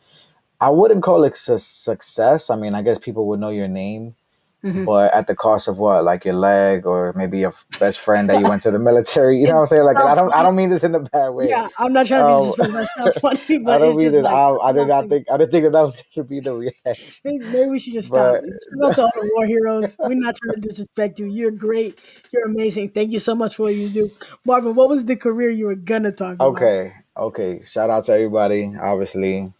I 0.60 0.70
wouldn't 0.70 1.02
call 1.02 1.24
it 1.24 1.36
su- 1.36 1.58
success. 1.58 2.50
I 2.50 2.56
mean, 2.56 2.74
I 2.74 2.82
guess 2.82 2.98
people 2.98 3.26
would 3.28 3.40
know 3.40 3.50
your 3.50 3.68
name, 3.68 4.16
Mhm. 4.66 4.84
but 4.84 5.14
at 5.14 5.26
the 5.28 5.34
cost 5.36 5.68
of 5.68 5.78
what, 5.78 6.02
like 6.04 6.24
your 6.24 6.34
leg 6.34 6.84
or 6.86 7.12
maybe 7.16 7.38
your 7.38 7.54
best 7.78 8.00
friend 8.00 8.28
that 8.28 8.40
you 8.40 8.48
went 8.48 8.62
to 8.62 8.70
the 8.70 8.78
military. 8.78 9.38
You 9.38 9.46
know 9.46 9.54
what 9.54 9.60
I'm 9.60 9.66
saying? 9.66 9.84
Like, 9.84 9.96
I 9.98 10.14
don't, 10.14 10.32
I 10.34 10.42
don't 10.42 10.56
mean 10.56 10.70
this 10.70 10.82
in 10.84 10.94
a 10.94 11.00
bad 11.00 11.28
way. 11.30 11.48
Yeah, 11.48 11.68
I'm 11.78 11.92
not 11.92 12.06
trying 12.06 12.20
to 12.22 12.26
Um, 12.26 12.42
be 12.42 12.64
disrespectful. 12.64 13.04
That's 13.04 13.20
not 13.20 13.20
funny, 13.48 13.66
I 13.66 13.78
don't 13.78 13.96
mean 13.96 14.14
it. 14.14 14.22
like 14.22 14.34
I, 14.34 14.50
I 14.56 14.72
did 14.72 14.88
not 14.88 15.08
think. 15.08 15.30
I 15.30 15.36
didn't 15.36 15.52
think 15.52 15.64
that, 15.64 15.72
that 15.72 15.82
was 15.82 15.96
going 16.14 16.26
to 16.26 16.30
be 16.30 16.40
the 16.40 16.54
reaction. 16.54 17.20
Maybe, 17.24 17.44
maybe 17.52 17.70
we 17.70 17.78
should 17.78 17.92
just 17.94 18.08
stop. 18.08 18.42
But- 18.42 18.44
Shout 18.44 18.90
out 18.90 18.94
to 18.96 19.02
all 19.02 19.10
the 19.14 19.30
war 19.36 19.46
heroes. 19.46 19.96
We're 19.98 20.14
not 20.14 20.34
trying 20.36 20.54
to 20.56 20.60
disrespect 20.60 21.20
you. 21.20 21.26
You're 21.26 21.50
great. 21.52 21.98
You're 22.32 22.46
amazing. 22.46 22.90
Thank 22.90 23.12
you 23.12 23.18
so 23.20 23.34
much 23.34 23.56
for 23.56 23.64
what 23.64 23.74
you 23.76 23.88
do. 23.88 24.10
Marvin, 24.44 24.74
what 24.74 24.88
was 24.88 25.04
the 25.04 25.16
career 25.16 25.50
you 25.50 25.66
were 25.66 25.74
gonna 25.76 26.12
talk 26.12 26.34
about? 26.34 26.48
Okay, 26.48 26.92
okay. 27.16 27.60
Shout 27.62 27.90
out 27.90 28.04
to 28.04 28.12
everybody. 28.14 28.74
Obviously, 28.80 29.52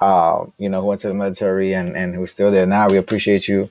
uh, 0.00 0.44
you 0.58 0.68
know, 0.68 0.80
who 0.80 0.88
went 0.88 1.00
to 1.02 1.08
the 1.08 1.14
military 1.14 1.72
and 1.74 1.96
and 1.96 2.14
who's 2.14 2.30
still 2.32 2.50
there 2.50 2.66
now. 2.66 2.88
We 2.88 2.96
appreciate 2.96 3.46
you, 3.48 3.70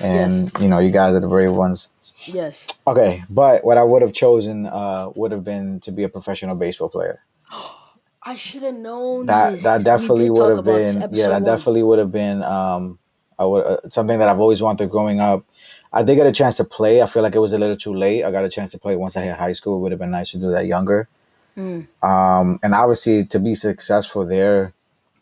and 0.00 0.50
you 0.60 0.68
know, 0.68 0.78
you 0.78 0.90
guys 0.90 1.14
are 1.14 1.20
the 1.20 1.28
brave 1.28 1.52
ones. 1.52 1.90
Yes. 2.26 2.66
Okay, 2.86 3.24
but 3.28 3.64
what 3.64 3.76
I 3.78 3.82
would 3.82 4.02
have 4.02 4.12
chosen 4.12 4.66
uh, 4.66 5.10
would 5.14 5.32
have 5.32 5.44
been 5.44 5.80
to 5.80 5.92
be 5.92 6.04
a 6.04 6.08
professional 6.08 6.54
baseball 6.54 6.88
player. 6.88 7.20
I 8.26 8.36
should 8.36 8.62
have 8.62 8.74
known 8.74 9.26
That 9.26 9.52
this. 9.52 9.62
that 9.64 9.84
definitely 9.84 10.30
would 10.30 10.56
have 10.56 10.64
been 10.64 11.10
yeah, 11.12 11.26
that 11.28 11.32
one. 11.32 11.44
definitely 11.44 11.82
would 11.82 11.98
have 11.98 12.10
been 12.10 12.42
um, 12.42 12.98
I 13.38 13.44
would 13.44 13.66
uh, 13.66 13.76
something 13.90 14.18
that 14.18 14.28
I've 14.28 14.40
always 14.40 14.62
wanted 14.62 14.88
growing 14.88 15.20
up. 15.20 15.44
I 15.92 16.02
did 16.02 16.16
get 16.16 16.26
a 16.26 16.32
chance 16.32 16.56
to 16.56 16.64
play. 16.64 17.02
I 17.02 17.06
feel 17.06 17.22
like 17.22 17.34
it 17.34 17.38
was 17.40 17.52
a 17.52 17.58
little 17.58 17.76
too 17.76 17.94
late. 17.94 18.24
I 18.24 18.30
got 18.30 18.44
a 18.44 18.48
chance 18.48 18.70
to 18.72 18.78
play 18.78 18.96
once 18.96 19.16
I 19.16 19.22
hit 19.22 19.36
high 19.36 19.52
school. 19.52 19.76
It 19.76 19.80
would 19.80 19.92
have 19.92 19.98
been 20.00 20.10
nice 20.10 20.30
to 20.32 20.38
do 20.38 20.50
that 20.52 20.66
younger. 20.66 21.08
Mm. 21.56 21.86
Um, 22.02 22.58
and 22.62 22.74
obviously 22.74 23.24
to 23.26 23.38
be 23.38 23.54
successful 23.54 24.24
there, 24.24 24.72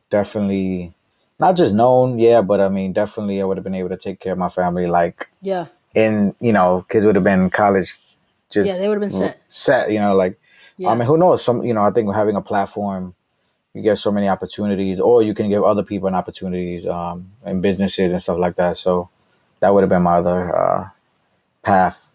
definitely 0.08 0.94
not 1.42 1.56
just 1.56 1.74
known, 1.74 2.18
yeah, 2.18 2.40
but 2.42 2.60
I 2.60 2.68
mean, 2.68 2.92
definitely 2.92 3.40
I 3.40 3.44
would 3.44 3.56
have 3.58 3.64
been 3.64 3.74
able 3.82 3.90
to 3.96 3.96
take 4.06 4.18
care 4.20 4.32
of 4.32 4.38
my 4.38 4.48
family. 4.48 4.86
Like 4.86 5.30
Yeah. 5.42 5.66
in, 5.94 6.34
you 6.40 6.52
know, 6.52 6.84
kids 6.88 7.04
would 7.04 7.16
have 7.16 7.24
been 7.24 7.40
in 7.42 7.50
college, 7.50 7.98
just 8.50 8.68
Yeah, 8.68 8.78
they 8.78 8.88
would 8.88 8.94
have 9.00 9.06
been 9.08 9.18
set. 9.22 9.40
set, 9.48 9.90
you 9.94 10.00
know, 10.00 10.14
like 10.14 10.38
Yeah. 10.78 10.90
I 10.90 10.94
mean, 10.94 11.06
who 11.06 11.16
knows? 11.18 11.44
Some, 11.44 11.62
you 11.68 11.74
know, 11.74 11.82
I 11.82 11.90
think 11.90 12.14
having 12.14 12.36
a 12.36 12.40
platform, 12.52 13.14
you 13.74 13.82
get 13.82 13.96
so 13.98 14.10
many 14.12 14.28
opportunities, 14.28 15.00
or 15.00 15.22
you 15.22 15.34
can 15.34 15.48
give 15.48 15.62
other 15.64 15.82
people 15.82 16.08
an 16.08 16.14
opportunities, 16.14 16.86
um, 16.86 17.16
in 17.46 17.60
businesses 17.60 18.12
and 18.12 18.20
stuff 18.22 18.38
like 18.38 18.56
that. 18.56 18.76
So 18.76 19.08
that 19.60 19.72
would 19.72 19.82
have 19.82 19.90
been 19.90 20.02
my 20.02 20.16
other 20.16 20.40
uh, 20.56 20.88
path, 21.62 22.12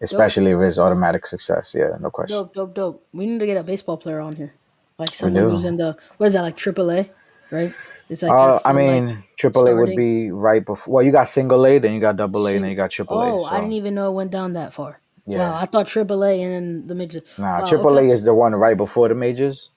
especially 0.00 0.50
if 0.52 0.58
it's 0.60 0.78
automatic 0.78 1.26
success. 1.26 1.74
Yeah, 1.78 1.96
no 2.00 2.10
question. 2.10 2.36
dope, 2.36 2.54
dope, 2.54 2.74
dope. 2.74 3.06
We 3.12 3.26
need 3.26 3.40
to 3.40 3.46
get 3.46 3.56
a 3.56 3.62
baseball 3.62 3.96
player 3.96 4.20
on 4.20 4.34
here. 4.36 4.52
Like 4.98 5.14
someone 5.14 5.50
who's 5.50 5.64
in 5.64 5.76
the 5.76 5.96
what 6.18 6.26
is 6.26 6.32
that, 6.34 6.42
like 6.42 6.56
AAA? 6.56 7.08
Right? 7.52 7.72
It's 8.08 8.22
like 8.22 8.30
Uh, 8.30 8.34
I 8.54 8.58
still, 8.58 8.72
like- 8.72 8.76
mean, 8.76 9.24
triple 9.36 9.66
A 9.66 9.74
would 9.76 9.96
be 9.96 10.30
right 10.30 10.64
before. 10.64 10.94
Well, 10.94 11.02
you 11.04 11.12
got 11.12 11.28
single 11.28 11.66
A, 11.66 11.78
then 11.78 11.92
you 11.94 12.00
got 12.00 12.16
double 12.16 12.46
A, 12.46 12.54
and 12.54 12.64
then 12.64 12.70
you 12.70 12.76
got 12.76 12.90
triple 12.90 13.20
A. 13.20 13.30
Oh, 13.32 13.40
so. 13.40 13.46
I 13.46 13.56
didn't 13.60 13.72
even 13.72 13.94
know 13.94 14.08
it 14.10 14.14
went 14.14 14.30
down 14.30 14.52
that 14.54 14.72
far. 14.72 15.00
Yeah. 15.26 15.38
Wow, 15.50 15.56
I 15.58 15.66
thought 15.66 15.86
AAA 15.86 16.42
and 16.42 16.52
then 16.54 16.86
the 16.88 16.94
major. 16.94 17.20
Nah, 17.38 17.60
Wow, 17.60 17.64
triple 17.66 17.98
okay. 17.98 18.08
A 18.10 18.12
is 18.12 18.24
the 18.24 18.34
one 18.34 18.54
right 18.54 18.76
before 18.76 19.08
the 19.08 19.14
majors. 19.14 19.70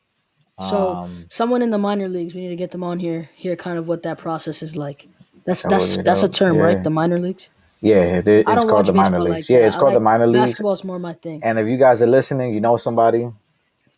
So 0.70 0.96
Um, 0.96 1.26
someone 1.30 1.62
in 1.62 1.72
the 1.72 1.78
minor 1.78 2.08
leagues, 2.08 2.34
we 2.36 2.42
need 2.42 2.50
to 2.50 2.56
get 2.56 2.72
them 2.72 2.84
on 2.84 3.00
here. 3.00 3.30
Hear 3.36 3.56
kind 3.56 3.78
of 3.78 3.88
what 3.88 4.04
that 4.04 4.18
process 4.20 4.62
is 4.64 4.76
like. 4.76 5.08
That's 5.46 5.64
That 5.64 5.70
that's 5.72 5.98
that's 5.98 6.24
a 6.24 6.30
term, 6.30 6.58
Yeah. 6.58 6.64
right? 6.64 6.84
The 6.84 6.90
minor 6.90 7.20
leagues. 7.20 7.50
Yeah, 7.82 8.20
it- 8.20 8.28
it's 8.28 8.66
called 8.66 8.86
the 8.86 8.94
minor 8.94 9.20
leagues. 9.20 9.50
like 9.50 9.60
yeah, 9.60 9.66
it's 9.68 9.76
I 9.76 9.80
called 9.80 9.94
the 9.94 10.00
like- 10.00 10.04
minor 10.04 10.28
leagues. 10.28 10.52
Basketball's 10.52 10.84
more 10.86 11.00
my 11.00 11.14
thing. 11.14 11.42
And 11.44 11.60
if 11.60 11.68
you 11.68 11.78
guys 11.78 12.02
are 12.02 12.08
listening, 12.08 12.54
you 12.54 12.62
know 12.62 12.78
somebody, 12.78 13.32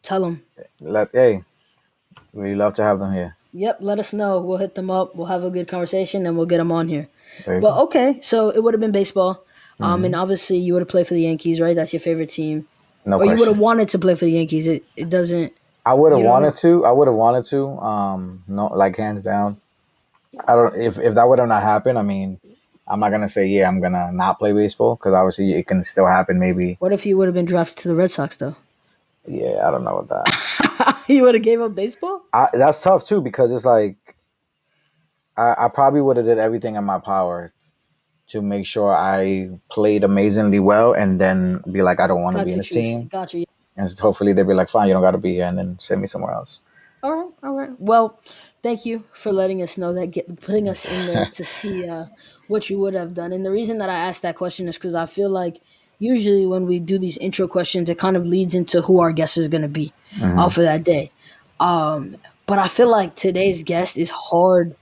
Tell 0.01 0.21
them. 0.21 0.41
Let 0.81 1.09
hey, 1.13 1.41
we 2.33 2.53
love 2.55 2.73
to 2.75 2.83
have 2.83 2.99
them 2.99 3.13
here. 3.13 3.35
Yep, 3.55 3.77
let 3.79 3.99
us 3.99 4.11
know. 4.11 4.41
We'll 4.41 4.57
hit 4.57 4.75
them 4.75 4.91
up. 4.91 5.15
We'll 5.15 5.27
have 5.27 5.43
a 5.45 5.49
good 5.49 5.67
conversation, 5.69 6.25
and 6.27 6.35
we'll 6.35 6.45
get 6.45 6.57
them 6.57 6.71
on 6.73 6.89
here. 6.89 7.07
You 7.47 7.61
But 7.61 7.77
okay, 7.85 8.19
so 8.21 8.49
it 8.49 8.61
would 8.61 8.73
have 8.73 8.81
been 8.81 8.91
baseball. 8.91 9.43
Um, 9.79 9.95
Mm-hmm. 9.97 10.05
and 10.05 10.15
obviously 10.15 10.57
you 10.57 10.73
would 10.73 10.81
have 10.81 10.89
played 10.89 11.07
for 11.07 11.13
the 11.15 11.21
Yankees, 11.21 11.59
right? 11.59 11.75
That's 11.75 11.91
your 11.93 11.99
favorite 11.99 12.29
team. 12.29 12.67
no 13.05 13.17
or 13.17 13.25
you 13.25 13.35
would 13.35 13.47
have 13.47 13.59
wanted 13.59 13.89
to 13.89 13.99
play 13.99 14.15
for 14.15 14.25
the 14.25 14.31
Yankees. 14.31 14.67
It 14.67 14.83
it 14.95 15.09
doesn't. 15.09 15.53
I 15.85 15.93
would 15.93 16.11
have 16.11 16.19
you 16.19 16.25
know- 16.25 16.31
wanted 16.31 16.55
to. 16.55 16.85
I 16.85 16.91
would 16.91 17.07
have 17.07 17.15
wanted 17.15 17.43
to. 17.45 17.67
Um, 17.79 18.43
no, 18.47 18.67
like 18.67 18.95
hands 18.97 19.23
down. 19.23 19.57
I 20.47 20.55
don't. 20.55 20.75
If 20.75 20.99
if 20.99 21.15
that 21.15 21.27
would 21.27 21.39
have 21.39 21.47
not 21.47 21.63
happened, 21.63 21.97
I 21.99 22.01
mean, 22.03 22.39
I'm 22.87 22.99
not 22.99 23.11
gonna 23.11 23.29
say 23.29 23.47
yeah. 23.47 23.67
I'm 23.67 23.79
gonna 23.81 24.11
not 24.11 24.39
play 24.39 24.51
baseball 24.53 24.95
because 24.95 25.13
obviously 25.13 25.53
it 25.53 25.67
can 25.67 25.83
still 25.83 26.07
happen. 26.07 26.39
Maybe. 26.39 26.75
What 26.79 26.91
if 26.93 27.05
you 27.05 27.15
would 27.17 27.27
have 27.27 27.35
been 27.35 27.45
drafted 27.45 27.77
to 27.83 27.87
the 27.89 27.95
Red 27.95 28.11
Sox 28.11 28.35
though? 28.37 28.55
Yeah, 29.27 29.67
I 29.67 29.71
don't 29.71 29.83
know 29.83 29.97
about 29.97 30.25
that. 30.25 31.03
you 31.07 31.23
would 31.23 31.35
have 31.35 31.43
gave 31.43 31.61
up 31.61 31.75
baseball. 31.75 32.23
I, 32.33 32.49
that's 32.53 32.81
tough 32.81 33.05
too 33.05 33.21
because 33.21 33.51
it's 33.51 33.65
like 33.65 33.97
I, 35.37 35.55
I 35.65 35.67
probably 35.73 36.01
would 36.01 36.17
have 36.17 36.25
did 36.25 36.37
everything 36.37 36.75
in 36.75 36.83
my 36.83 36.99
power 36.99 37.53
to 38.27 38.41
make 38.41 38.65
sure 38.65 38.93
I 38.93 39.59
played 39.69 40.03
amazingly 40.03 40.59
well 40.59 40.93
and 40.93 41.21
then 41.21 41.61
be 41.71 41.81
like 41.81 41.99
I 41.99 42.07
don't 42.07 42.21
want 42.21 42.37
to 42.37 42.45
be 42.45 42.51
in 42.51 42.57
this 42.57 42.69
team 42.69 43.07
Gotcha. 43.07 43.45
and 43.77 43.99
hopefully 43.99 44.33
they'll 44.33 44.47
be 44.47 44.53
like 44.53 44.69
fine 44.69 44.87
you 44.87 44.93
don't 44.93 45.03
got 45.03 45.11
to 45.11 45.17
be 45.17 45.33
here 45.33 45.45
and 45.45 45.57
then 45.57 45.77
send 45.79 46.01
me 46.01 46.07
somewhere 46.07 46.33
else. 46.33 46.61
All 47.03 47.15
right, 47.15 47.31
all 47.43 47.53
right. 47.53 47.69
Well, 47.77 48.19
thank 48.63 48.83
you 48.83 49.03
for 49.13 49.31
letting 49.31 49.61
us 49.61 49.77
know 49.77 49.93
that, 49.93 50.07
get 50.07 50.41
putting 50.41 50.67
us 50.67 50.85
in 50.85 51.13
there 51.13 51.25
to 51.33 51.43
see 51.43 51.87
uh, 51.87 52.05
what 52.47 52.67
you 52.67 52.79
would 52.79 52.95
have 52.95 53.13
done. 53.13 53.31
And 53.31 53.45
the 53.45 53.51
reason 53.51 53.77
that 53.77 53.91
I 53.91 53.95
asked 53.95 54.23
that 54.23 54.35
question 54.35 54.67
is 54.67 54.75
because 54.75 54.95
I 54.95 55.05
feel 55.05 55.29
like 55.29 55.61
usually 55.99 56.45
when 56.45 56.65
we 56.65 56.79
do 56.79 56.97
these 56.97 57.17
intro 57.17 57.47
questions, 57.47 57.89
it 57.89 57.97
kind 57.97 58.17
of 58.17 58.25
leads 58.25 58.55
into 58.55 58.81
who 58.81 58.99
our 58.99 59.11
guest 59.11 59.37
is 59.37 59.47
going 59.47 59.61
to 59.61 59.67
be 59.67 59.93
uh, 60.21 60.49
for 60.49 60.61
that 60.61 60.83
day. 60.83 61.11
Um, 61.59 62.17
but 62.47 62.59
I 62.59 62.67
feel 62.67 62.89
like 62.89 63.15
today's 63.15 63.63
guest 63.63 63.97
is 63.97 64.09
hard 64.09 64.75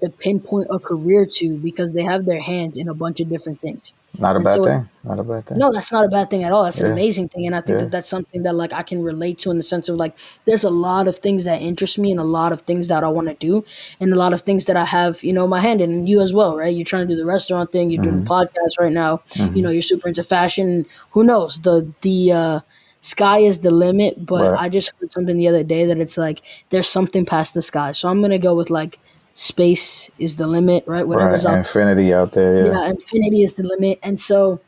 to 0.00 0.08
pinpoint 0.10 0.66
a 0.70 0.78
career 0.78 1.24
to 1.26 1.56
because 1.58 1.92
they 1.92 2.02
have 2.02 2.24
their 2.24 2.40
hands 2.40 2.76
in 2.78 2.88
a 2.88 2.94
bunch 2.94 3.20
of 3.20 3.28
different 3.28 3.60
things. 3.60 3.92
Not 4.18 4.32
a 4.32 4.36
And 4.36 4.44
bad 4.44 4.54
so- 4.54 4.64
thing. 4.64 4.88
Not 5.02 5.18
a 5.18 5.24
bad 5.24 5.46
thing. 5.46 5.58
No, 5.58 5.72
that's 5.72 5.90
not 5.90 6.04
a 6.04 6.08
bad 6.08 6.30
thing 6.30 6.44
at 6.44 6.52
all. 6.52 6.62
That's 6.64 6.78
an 6.80 6.90
amazing 6.92 7.28
thing, 7.28 7.46
and 7.46 7.54
I 7.54 7.60
think 7.60 7.76
Yeah. 7.78 7.84
that 7.84 7.90
that's 7.90 8.08
something 8.08 8.44
that 8.44 8.54
like 8.54 8.72
I 8.72 8.82
can 8.82 9.02
relate 9.02 9.38
to 9.40 9.50
in 9.50 9.56
the 9.56 9.62
sense 9.62 9.88
of 9.88 9.96
like 9.96 10.14
there's 10.44 10.62
a 10.64 10.70
lot 10.70 11.08
of 11.08 11.18
things 11.18 11.42
that 11.44 11.60
interest 11.60 11.98
me 11.98 12.10
and 12.12 12.20
a 12.20 12.24
lot 12.24 12.52
of 12.52 12.60
things 12.62 12.86
that 12.88 13.02
I 13.02 13.08
want 13.08 13.26
to 13.28 13.34
do 13.34 13.64
and 14.00 14.12
a 14.12 14.16
lot 14.16 14.32
of 14.32 14.40
things 14.42 14.66
that 14.66 14.76
I 14.76 14.84
have 14.84 15.22
you 15.24 15.32
know 15.32 15.46
my 15.48 15.60
hand 15.60 15.80
in 15.80 15.90
and 15.92 16.08
you 16.08 16.20
as 16.20 16.32
well, 16.32 16.56
right? 16.56 16.74
You're 16.74 16.84
trying 16.84 17.08
to 17.08 17.12
do 17.14 17.16
the 17.20 17.26
restaurant 17.26 17.72
thing, 17.72 17.90
you're 17.90 18.02
doing 18.04 18.24
the 18.24 18.30
Mm-hmm. 18.30 18.58
podcast 18.58 18.78
right 18.78 18.92
now. 18.92 19.20
You 19.54 19.62
know, 19.62 19.70
you're 19.70 19.82
super 19.82 20.06
into 20.08 20.22
fashion. 20.22 20.86
Who 21.10 21.24
knows? 21.24 21.60
The 21.60 21.86
the 22.02 22.32
uh, 22.32 22.60
sky 23.00 23.38
is 23.38 23.58
the 23.60 23.70
limit, 23.72 24.24
but 24.24 24.52
Right. 24.52 24.60
I 24.64 24.68
just 24.68 24.92
heard 25.00 25.10
something 25.10 25.36
the 25.36 25.48
other 25.48 25.64
day 25.64 25.86
that 25.86 25.98
it's 25.98 26.16
like 26.16 26.40
there's 26.70 26.88
something 26.88 27.26
past 27.26 27.52
the 27.54 27.62
sky. 27.62 27.90
So 27.92 28.08
I'm 28.08 28.20
gonna 28.22 28.38
go 28.38 28.54
with 28.54 28.70
like 28.70 28.98
space 29.34 30.10
is 30.18 30.36
the 30.36 30.46
limit, 30.46 30.84
right? 30.86 30.98
right. 30.98 31.08
Whatever's 31.08 31.44
out 31.44 31.58
Infinity 31.58 32.14
out 32.14 32.32
there. 32.32 32.66
Yeah. 32.66 32.72
yeah, 32.72 32.90
infinity 32.90 33.42
is 33.42 33.56
the 33.56 33.64
limit. 33.64 33.98
And 34.02 34.18
so, 34.18 34.60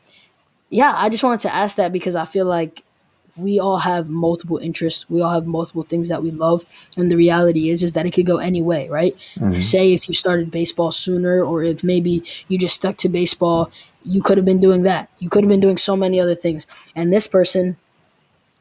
yeah, 0.69 0.93
I 0.95 1.09
just 1.09 1.23
wanted 1.23 1.41
to 1.41 1.55
ask 1.55 1.77
that 1.77 1.93
because 1.93 2.15
I 2.15 2.25
feel 2.25 2.45
like 2.45 2.83
we 3.37 3.59
all 3.59 3.77
have 3.77 4.09
multiple 4.09 4.57
interests. 4.57 5.09
We 5.09 5.21
all 5.21 5.31
have 5.31 5.45
multiple 5.45 5.83
things 5.83 6.09
that 6.09 6.23
we 6.23 6.31
love. 6.31 6.65
And 6.97 7.09
the 7.09 7.15
reality 7.15 7.69
is, 7.69 7.83
is 7.83 7.93
that 7.93 8.05
it 8.05 8.11
could 8.11 8.25
go 8.25 8.37
any 8.37 8.61
way, 8.61 8.89
right? 8.89 9.15
Say 9.61 9.93
if 9.93 10.07
you 10.07 10.13
started 10.13 10.51
baseball 10.51 10.91
sooner, 10.91 11.43
or 11.43 11.63
if 11.63 11.83
maybe 11.83 12.23
you 12.47 12.57
just 12.57 12.75
stuck 12.75 12.97
to 12.97 13.09
baseball, 13.09 13.71
you 14.03 14.23
could 14.23 14.37
have 14.37 14.45
been 14.45 14.59
doing 14.59 14.81
that. 14.83 15.09
You 15.19 15.29
could 15.29 15.43
have 15.43 15.49
been 15.49 15.59
doing 15.59 15.77
so 15.77 15.95
many 15.95 16.19
other 16.19 16.35
things. 16.35 16.65
And 16.95 17.13
this 17.13 17.27
person 17.27 17.77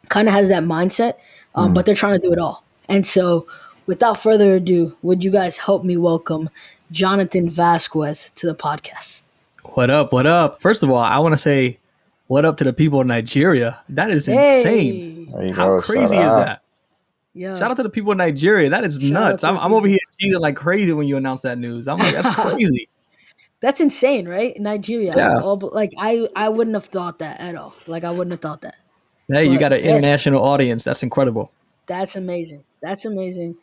kind 0.09 0.29
of 0.29 0.35
has 0.35 0.49
that 0.51 0.63
mindset, 0.63 1.15
um, 1.55 1.73
but 1.73 1.87
they're 1.87 1.95
trying 1.95 2.21
to 2.21 2.27
do 2.27 2.33
it 2.33 2.39
all. 2.39 2.63
And 2.89 3.07
so, 3.07 3.47
without 3.87 4.19
further 4.21 4.55
ado, 4.55 4.97
would 5.03 5.25
you 5.25 5.31
guys 5.31 5.57
help 5.59 5.85
me 5.85 5.97
welcome 5.97 6.51
Jonathan 6.91 7.49
Vasquez 7.49 8.31
to 8.35 8.47
the 8.47 8.55
podcast? 8.55 9.23
What 9.63 9.91
up? 9.91 10.13
What 10.13 10.27
up? 10.27 10.61
First 10.61 10.83
of 10.83 10.91
all, 10.91 10.99
I 10.99 11.19
want 11.19 11.33
to 11.33 11.39
say 11.39 11.79
what 12.27 12.45
up 12.45 12.57
to 12.59 12.65
the 12.65 12.73
people 12.73 13.01
in 13.01 13.07
Nigeria. 13.07 13.83
That 13.89 14.11
is 14.11 14.27
Hey! 14.27 14.97
insane. 14.97 15.53
How 15.53 15.69
go. 15.69 15.83
crazy 15.83 16.17
Shout 16.17 16.25
is 16.25 16.33
out. 16.33 16.45
that? 16.45 16.63
Yeah. 17.35 17.55
Shout 17.57 17.71
out 17.71 17.77
to 17.77 17.83
the 17.83 17.91
people 17.91 18.13
in 18.13 18.19
Nigeria. 18.19 18.71
That 18.71 18.85
is 18.85 19.01
Shout 19.01 19.13
nuts. 19.13 19.45
I'm, 19.45 19.59
I'm 19.59 19.73
over 19.73 19.87
here 19.87 19.99
cheesing 20.21 20.41
like 20.41 20.57
crazy 20.57 20.93
when 20.93 21.07
you 21.07 21.17
announced 21.17 21.43
that 21.43 21.59
news. 21.59 21.87
I'm 21.87 21.99
like, 21.99 22.15
that's 22.15 22.35
crazy. 22.35 22.89
That's 23.61 23.81
insane, 23.81 24.29
right? 24.29 24.59
Nigeria. 24.59 25.15
Yeah. 25.17 25.39
All, 25.41 25.57
like 25.73 25.93
I, 25.99 26.27
I 26.35 26.49
wouldn't 26.49 26.75
have 26.75 26.87
thought 26.87 27.19
that 27.21 27.41
at 27.41 27.55
all. 27.55 27.75
Like 27.87 28.05
I 28.05 28.11
wouldn't 28.11 28.33
have 28.33 28.41
thought 28.41 28.63
that. 28.63 28.77
hey, 29.29 29.45
you 29.47 29.59
got 29.59 29.73
an 29.73 29.81
yeah. 29.83 29.91
international 29.91 30.43
audience. 30.43 30.85
That's 30.85 31.03
incredible. 31.03 31.53
That's 31.87 32.17
amazing. 32.17 32.65
That's 32.81 33.05
amazing. 33.05 33.57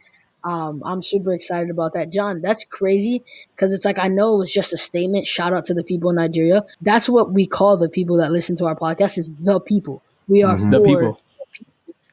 Um, 0.43 0.81
I'm 0.85 1.01
super 1.01 1.33
excited 1.33 1.69
about 1.69 1.93
that, 1.93 2.11
John. 2.11 2.41
That's 2.41 2.65
crazy 2.65 3.23
because 3.55 3.71
it's 3.73 3.85
like 3.85 3.97
I 3.97 4.07
know 4.09 4.35
it 4.35 4.37
was 4.39 4.51
just 4.53 4.73
a 4.73 4.77
statement. 4.77 5.25
Shout 5.27 5.53
out 5.53 5.65
to 5.65 5.73
the 5.73 5.83
people 5.83 6.09
in 6.09 6.17
Nigeria. 6.17 6.65
That's 6.81 7.07
what 7.07 7.31
we 7.31 7.45
call 7.47 7.77
the 7.77 7.89
people 7.89 8.17
that 8.17 8.31
listen 8.31 8.55
to 8.57 8.65
our 8.65 8.75
podcast. 8.75 9.17
Is 9.17 9.33
the 9.35 9.59
people. 9.59 10.01
We 10.27 10.43
are 10.43 10.57
The 10.57 10.79
for 10.79 10.85
people. 10.85 11.21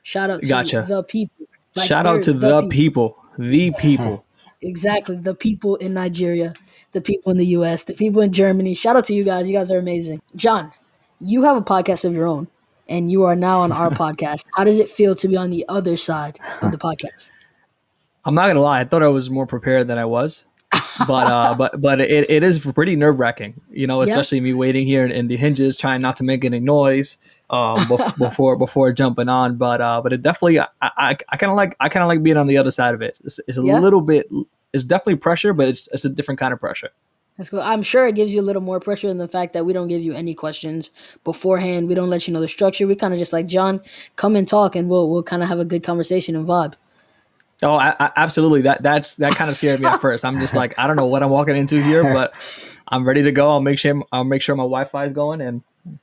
Shout 0.02 0.30
out 0.30 0.42
to 0.42 0.48
Gotcha. 0.48 0.84
the 0.88 1.02
people. 1.02 1.46
Like, 1.74 1.86
Shout 1.86 2.06
out 2.06 2.22
to 2.24 2.32
the 2.32 2.66
people. 2.68 3.16
The 3.38 3.72
people. 3.78 4.24
Exactly. 4.62 5.16
The 5.16 5.34
people 5.34 5.76
in 5.76 5.94
Nigeria, 5.94 6.52
the 6.92 7.00
people 7.00 7.32
in 7.32 7.38
the 7.38 7.46
US, 7.56 7.84
the 7.84 7.94
people 7.94 8.20
in 8.20 8.30
Germany. 8.30 8.74
Shout 8.74 8.94
out 8.94 9.06
to 9.06 9.14
you 9.14 9.24
guys. 9.24 9.48
You 9.48 9.56
guys 9.56 9.72
are 9.72 9.78
amazing. 9.78 10.20
John, 10.36 10.70
you 11.18 11.42
have 11.44 11.56
a 11.56 11.62
podcast 11.62 12.04
of 12.04 12.12
your 12.12 12.26
own 12.26 12.46
and 12.86 13.10
you 13.10 13.24
are 13.24 13.34
now 13.34 13.60
on 13.60 13.72
our 13.72 13.88
podcast. 14.04 14.44
How 14.54 14.64
does 14.64 14.78
it 14.78 14.90
feel 14.90 15.14
to 15.14 15.28
be 15.28 15.34
on 15.34 15.48
the 15.48 15.64
other 15.70 15.96
side 15.96 16.38
of 16.60 16.72
the 16.72 16.76
podcast? 16.88 17.30
I'm 18.24 18.34
not 18.34 18.48
gonna 18.48 18.60
lie. 18.60 18.80
I 18.80 18.84
thought 18.84 19.02
I 19.02 19.08
was 19.08 19.30
more 19.30 19.46
prepared 19.46 19.88
than 19.88 19.98
I 19.98 20.04
was, 20.04 20.44
but 21.06 21.26
uh, 21.26 21.54
but 21.58 21.80
but 21.80 22.00
it, 22.00 22.30
it 22.30 22.42
is 22.42 22.58
pretty 22.58 22.96
nerve 22.96 23.18
wracking. 23.18 23.60
You 23.70 23.86
know, 23.86 24.02
especially 24.02 24.40
me 24.40 24.54
waiting 24.54 24.86
here 24.86 25.04
in, 25.04 25.10
in 25.12 25.28
the 25.28 25.36
hinges, 25.36 25.76
trying 25.76 26.00
not 26.00 26.16
to 26.18 26.24
make 26.24 26.44
any 26.44 26.60
noise 26.60 27.16
um, 27.50 27.78
bef- 27.86 28.16
before 28.18 28.56
before 28.56 28.92
jumping 28.92 29.28
on. 29.28 29.56
But 29.56 29.80
uh, 29.80 30.00
but 30.02 30.12
it 30.12 30.22
definitely 30.22 30.60
I 30.60 30.66
I, 30.82 31.16
I 31.30 31.36
kind 31.36 31.50
of 31.50 31.56
like 31.56 31.76
I 31.80 31.88
kind 31.88 32.02
of 32.02 32.08
like 32.08 32.22
being 32.22 32.36
on 32.36 32.46
the 32.46 32.58
other 32.58 32.70
side 32.70 32.94
of 32.94 33.02
it. 33.02 33.20
It's, 33.24 33.40
it's 33.48 33.58
a 33.58 33.62
Yeah. 33.62 33.78
little 33.78 34.00
bit. 34.00 34.28
It's 34.72 34.84
definitely 34.84 35.16
pressure, 35.16 35.52
but 35.52 35.68
it's 35.68 35.88
it's 35.92 36.04
a 36.04 36.10
different 36.10 36.38
kind 36.38 36.52
of 36.52 36.60
pressure. 36.60 36.90
That's 37.38 37.48
cool. 37.48 37.62
I'm 37.62 37.82
sure 37.82 38.06
it 38.06 38.16
gives 38.16 38.34
you 38.34 38.40
a 38.40 38.44
little 38.44 38.60
more 38.60 38.80
pressure 38.80 39.08
than 39.08 39.16
the 39.16 39.26
fact 39.26 39.54
that 39.54 39.64
we 39.64 39.72
don't 39.72 39.88
give 39.88 40.02
you 40.02 40.12
any 40.12 40.34
questions 40.34 40.90
beforehand. 41.24 41.88
We 41.88 41.94
don't 41.94 42.10
let 42.10 42.28
you 42.28 42.34
know 42.34 42.40
the 42.42 42.48
structure. 42.48 42.86
We 42.86 42.94
kind 42.94 43.14
of 43.14 43.18
just 43.18 43.32
like, 43.32 43.46
John, 43.46 43.80
come 44.16 44.36
and 44.36 44.46
talk 44.46 44.76
and 44.76 44.90
we'll 44.90 45.08
we'll 45.08 45.22
kind 45.22 45.42
of 45.42 45.48
have 45.48 45.58
a 45.58 45.64
good 45.64 45.82
conversation 45.82 46.36
and 46.36 46.46
vibe. 46.46 46.74
Oh, 47.62 47.74
I, 47.74 47.94
I, 48.00 48.10
absolutely. 48.16 48.62
That 48.62 48.82
that's 48.82 49.16
that 49.16 49.34
kind 49.34 49.50
of 49.50 49.56
scared 49.56 49.80
me 49.80 49.86
at 49.86 50.00
first. 50.00 50.24
I'm 50.24 50.38
just 50.40 50.54
like, 50.54 50.74
I 50.78 50.86
don't 50.86 50.96
know 50.96 51.06
what 51.06 51.22
I'm 51.22 51.30
walking 51.30 51.56
into 51.56 51.82
here, 51.82 52.02
but 52.02 52.32
I'm 52.88 53.06
ready 53.06 53.22
to 53.22 53.32
go. 53.32 53.50
I'll 53.50 53.60
make 53.60 53.78
sure 53.78 54.02
I'll 54.12 54.24
make 54.24 54.42
sure 54.42 54.54
my 54.56 54.62
Wi-Fi 54.64 55.06
is 55.06 55.12
going, 55.12 55.40
and 55.40 55.62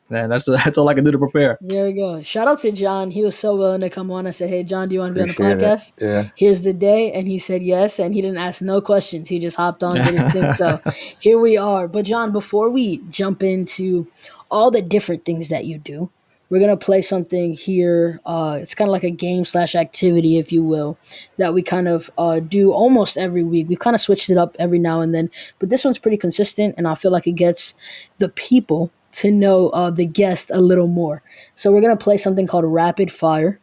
man, 0.10 0.30
that's 0.30 0.46
that's 0.46 0.78
all 0.78 0.88
I 0.90 0.94
can 0.94 1.04
do 1.04 1.12
to 1.12 1.18
prepare. 1.18 1.58
There 1.62 1.86
we 1.86 1.94
go. 1.94 2.22
Shout 2.22 2.48
out 2.48 2.60
to 2.62 2.72
John. 2.72 3.12
He 3.12 3.24
was 3.24 3.38
so 3.38 3.56
willing 3.56 3.82
to 3.82 3.90
come 3.90 4.12
on. 4.12 4.26
I 4.28 4.32
said, 4.32 4.50
Hey 4.50 4.64
John, 4.64 4.88
do 4.88 4.94
you 4.96 5.02
want 5.02 5.12
to 5.12 5.16
be 5.16 5.22
on 5.22 5.28
the 5.28 5.34
Appreciate 5.34 5.58
it. 5.60 5.78
podcast? 5.78 5.94
Yeah. 6.00 6.30
here's 6.36 6.62
the 6.62 6.74
day 6.74 7.12
and 7.12 7.28
he 7.28 7.40
said 7.40 7.62
yes 7.64 8.00
and 8.00 8.14
he 8.16 8.22
didn't 8.22 8.38
ask 8.38 8.62
no 8.62 8.82
questions 8.82 9.28
he 9.30 9.40
just 9.40 9.58
hopped 9.58 9.84
on 9.84 9.94
did 9.96 10.06
his 10.06 10.32
thing 10.34 10.52
so 10.54 10.80
here 11.20 11.40
we 11.40 11.58
are 11.58 11.88
but 11.88 12.06
john 12.06 12.32
before 12.32 12.70
we 12.70 12.98
jump 13.10 13.42
into 13.44 14.08
all 14.52 14.70
the 14.72 14.82
different 14.82 15.26
things 15.26 15.50
that 15.50 15.66
you 15.66 15.78
do 15.78 16.10
we're 16.50 16.60
gonna 16.60 16.78
play 16.78 17.02
something 17.02 17.54
here 17.54 18.20
uh, 18.26 18.58
it's 18.62 18.76
kind 18.76 18.88
of 18.88 18.92
like 18.92 19.04
a 19.04 19.10
game 19.10 19.46
slash 19.46 19.76
activity 19.76 20.38
if 20.38 20.52
you 20.52 20.64
will 20.64 20.98
that 21.38 21.54
we 21.54 21.62
kind 21.62 21.88
of 21.88 22.10
uh, 22.18 22.40
do 22.40 22.72
almost 22.72 23.18
every 23.18 23.44
week. 23.44 23.68
We've 23.70 23.80
kind 23.80 23.96
of 23.96 24.02
switched 24.02 24.30
it 24.30 24.38
up 24.38 24.56
every 24.60 24.80
now 24.80 25.02
and 25.02 25.14
then 25.14 25.30
but 25.60 25.70
this 25.70 25.84
one's 25.84 26.00
pretty 26.00 26.18
consistent 26.18 26.76
and 26.78 26.88
i 26.88 26.96
feel 26.96 27.12
like 27.12 27.28
it 27.28 27.34
gets 27.34 27.74
the 28.18 28.30
people 28.30 28.92
to 29.14 29.32
know 29.32 29.70
uh, 29.70 29.90
the 29.90 30.06
guest 30.06 30.52
a 30.54 30.62
little 30.62 30.88
more. 30.88 31.24
So 31.56 31.72
we're 31.72 31.82
gonna 31.82 31.98
play 31.98 32.18
something 32.18 32.46
called 32.46 32.66
rapid 32.66 33.12
fire 33.12 33.60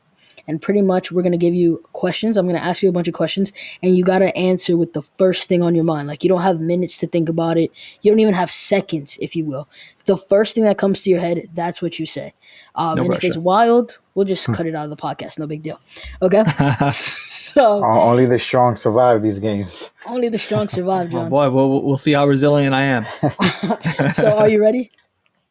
and 0.47 0.61
pretty 0.61 0.83
much 0.83 1.11
we're 1.11 1.23
to 1.23 1.39
give 1.39 1.55
you 1.55 1.83
questions. 1.93 2.37
I'm 2.37 2.47
to 2.49 2.63
ask 2.63 2.83
you 2.83 2.89
a 2.89 2.93
bunch 2.93 3.09
of 3.09 3.15
questions 3.15 3.53
and 3.83 3.97
you 3.97 4.05
got 4.05 4.19
to 4.19 4.37
answer 4.37 4.77
with 4.77 4.93
the 4.93 5.03
first 5.17 5.49
thing 5.49 5.63
on 5.63 5.75
your 5.75 5.85
mind. 5.85 6.09
Like 6.09 6.23
you 6.23 6.29
don't 6.29 6.43
have 6.43 6.61
minutes 6.61 6.99
to 6.99 7.07
think 7.07 7.29
about 7.29 7.57
it. 7.57 7.71
You 8.03 8.11
don't 8.11 8.21
even 8.21 8.35
have 8.35 8.51
seconds 8.51 9.19
if 9.21 9.35
you 9.35 9.45
will. 9.45 9.69
The 10.05 10.17
first 10.17 10.55
thing 10.55 10.65
that 10.65 10.77
comes 10.77 11.03
to 11.03 11.11
your 11.11 11.21
head 11.21 11.49
that's 11.55 11.81
what 11.81 11.99
you 11.99 12.07
say 12.07 12.35
um, 12.77 12.97
No 12.97 13.05
and 13.05 13.15
if 13.15 13.25
it's 13.25 13.37
wild 13.37 13.99
we'll 14.15 14.25
just 14.25 14.47
cut 14.53 14.67
it 14.67 14.75
out 14.75 14.85
of 14.85 14.91
the 14.91 14.97
podcast 14.97 15.39
no 15.39 15.47
big 15.47 15.63
deal 15.63 15.79
okay 16.23 16.45
so 16.91 17.85
Only 17.85 18.27
the 18.27 18.39
strong 18.39 18.77
survive 18.77 19.23
these 19.23 19.39
games. 19.39 19.91
only 20.07 20.29
the 20.29 20.39
strong 20.39 20.69
survive 20.69 21.15
Oh 21.15 21.29
boy, 21.29 21.51
we'll 21.51 21.83
we'll 21.83 21.97
see 21.97 22.13
how 22.13 22.27
resilient 22.27 22.75
I 22.75 22.83
am. 22.83 23.05
so 24.13 24.37
are 24.39 24.49
you 24.49 24.61
ready 24.61 24.89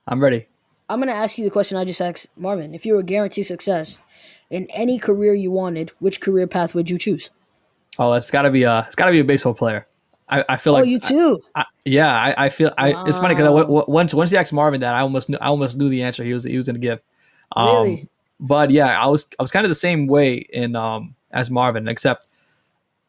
I'm 0.07 0.21
ready. 0.21 0.47
i'm 0.89 0.99
going 0.99 1.07
to 1.09 1.15
ask 1.15 1.37
you 1.37 1.45
the 1.45 1.49
question 1.51 1.77
i 1.77 1.85
just 1.85 2.01
asked 2.01 2.27
marvin 2.37 2.73
if 2.75 2.85
you 2.85 2.93
were 2.93 3.03
guaranteed 3.03 3.45
success 3.45 4.03
in 4.49 4.67
any 4.73 4.99
career 4.99 5.33
you 5.33 5.49
wanted 5.51 5.91
which 5.99 6.19
career 6.21 6.45
path 6.47 6.75
would 6.75 6.89
you 6.89 6.97
choose 6.97 7.29
Oh, 7.99 8.11
it's 8.13 8.31
got 8.31 8.41
to 8.41 8.49
be 8.49 8.63
a 8.63 8.79
it's 8.87 8.95
got 8.95 9.05
to 9.05 9.11
be 9.11 9.19
a 9.19 9.23
baseball 9.23 9.53
player. 9.53 9.85
I, 10.27 10.43
I 10.49 10.57
feel 10.57 10.73
oh 10.73 10.79
like 10.79 10.89
you 10.89 10.99
too 10.99 11.39
I, 11.55 11.63
yeah, 11.85 12.11
I, 12.11 12.45
I 12.45 12.49
feel 12.49 12.71
I, 12.75 12.95
it's 13.05 13.19
funny 13.19 13.35
because 13.35 13.47
Wow. 13.49 13.85
once 13.87 14.15
once 14.15 14.31
you 14.31 14.37
asked 14.39 14.51
Marvin 14.51 14.79
that, 14.81 14.95
I 14.95 15.01
almost 15.01 15.29
knew, 15.29 15.37
I 15.39 15.47
almost 15.47 15.77
knew 15.77 15.89
the 15.89 16.01
answer 16.01 16.23
he 16.23 16.33
was 16.33 16.43
he 16.43 16.57
was 16.57 16.65
gonna 16.65 16.79
give. 16.79 17.03
Um, 17.55 17.65
Really? 17.67 18.10
but 18.39 18.72
yeah, 18.72 19.00
I 19.01 19.07
was 19.07 19.27
I 19.39 19.41
was 19.43 19.51
kind 19.51 19.65
of 19.65 19.69
the 19.69 19.75
same 19.75 20.07
way 20.07 20.36
in 20.36 20.75
um 20.75 21.15
as 21.31 21.50
Marvin, 21.50 21.88
except 21.88 22.29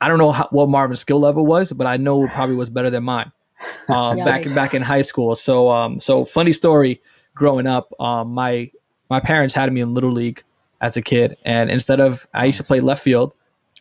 I 0.01 0.09
don't 0.09 0.19
know 0.19 0.33
how, 0.33 0.49
what 0.51 0.69
Marvin's 0.69 1.01
skill 1.01 1.19
level 1.21 1.47
was, 1.47 1.73
but 1.73 1.87
I 1.87 1.97
know 1.97 2.25
it 2.25 2.33
probably 2.33 2.55
was 2.57 2.71
better 2.71 2.91
than 2.91 3.05
mine. 3.05 3.33
Uh, 3.89 4.15
Yeah, 4.17 4.25
back 4.25 4.45
nice. 4.45 4.55
back 4.55 4.75
in 4.75 4.83
high 4.83 5.03
school. 5.03 5.35
So 5.35 5.71
um 5.71 6.01
so 6.01 6.25
funny 6.25 6.53
story. 6.53 7.01
Growing 7.35 7.67
up, 7.67 7.93
um 8.01 8.33
my 8.33 8.71
my 9.11 9.21
parents 9.21 9.55
had 9.55 9.73
me 9.73 9.81
in 9.81 9.93
little 9.95 10.11
league 10.13 10.43
as 10.81 10.97
a 10.97 11.03
kid, 11.03 11.37
and 11.45 11.71
instead 11.71 12.01
of 12.01 12.27
I 12.35 12.47
used 12.47 12.59
to 12.59 12.65
play 12.65 12.81
left 12.81 13.03
field, 13.03 13.33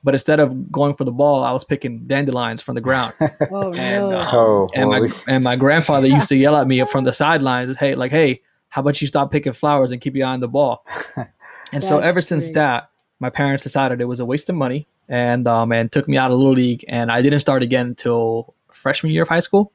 but 0.03 0.13
instead 0.13 0.39
of 0.39 0.72
going 0.72 0.96
for 0.96 1.03
the 1.05 1.12
ball, 1.12 1.43
I 1.43 1.51
was 1.53 1.63
picking 1.63 2.05
dandelions 2.08 2.62
from 2.62 2.75
the 2.75 2.82
ground. 2.82 3.13
Oh 3.51 3.72
And, 3.72 4.12
no. 4.12 4.17
uh, 4.20 4.25
Oh, 4.34 4.70
and 4.75 4.89
my 4.89 5.01
and 5.27 5.43
my 5.43 5.55
grandfather 5.55 6.08
used 6.20 6.29
to 6.29 6.36
yell 6.36 6.58
at 6.58 6.67
me 6.67 6.84
from 6.86 7.03
the 7.05 7.13
sidelines, 7.13 7.77
"Hey, 7.79 7.96
like, 7.96 8.12
hey, 8.12 8.41
how 8.74 8.82
about 8.82 9.00
you 9.01 9.08
stop 9.08 9.32
picking 9.32 9.53
flowers 9.53 9.92
and 9.92 10.01
keep 10.01 10.15
your 10.15 10.25
eye 10.27 10.34
on 10.34 10.39
the 10.42 10.48
ball?" 10.48 10.84
And 11.74 11.84
so 11.84 11.98
ever 12.00 12.22
since 12.22 12.46
great. 12.48 12.53
that, 12.56 12.89
my 13.20 13.30
parents 13.32 13.63
decided 13.63 14.00
it 14.00 14.06
was 14.06 14.20
a 14.20 14.25
waste 14.25 14.48
of 14.50 14.56
money, 14.56 14.86
and 15.10 15.48
um, 15.48 15.72
and 15.72 15.92
took 15.92 16.08
me 16.08 16.18
out 16.18 16.30
of 16.32 16.38
little 16.38 16.53
league, 16.53 16.86
and 16.88 17.10
I 17.12 17.22
didn't 17.24 17.39
start 17.39 17.63
again 17.63 17.88
until 17.88 18.53
freshman 18.72 19.12
year 19.12 19.24
of 19.24 19.30
high 19.30 19.39
school, 19.39 19.72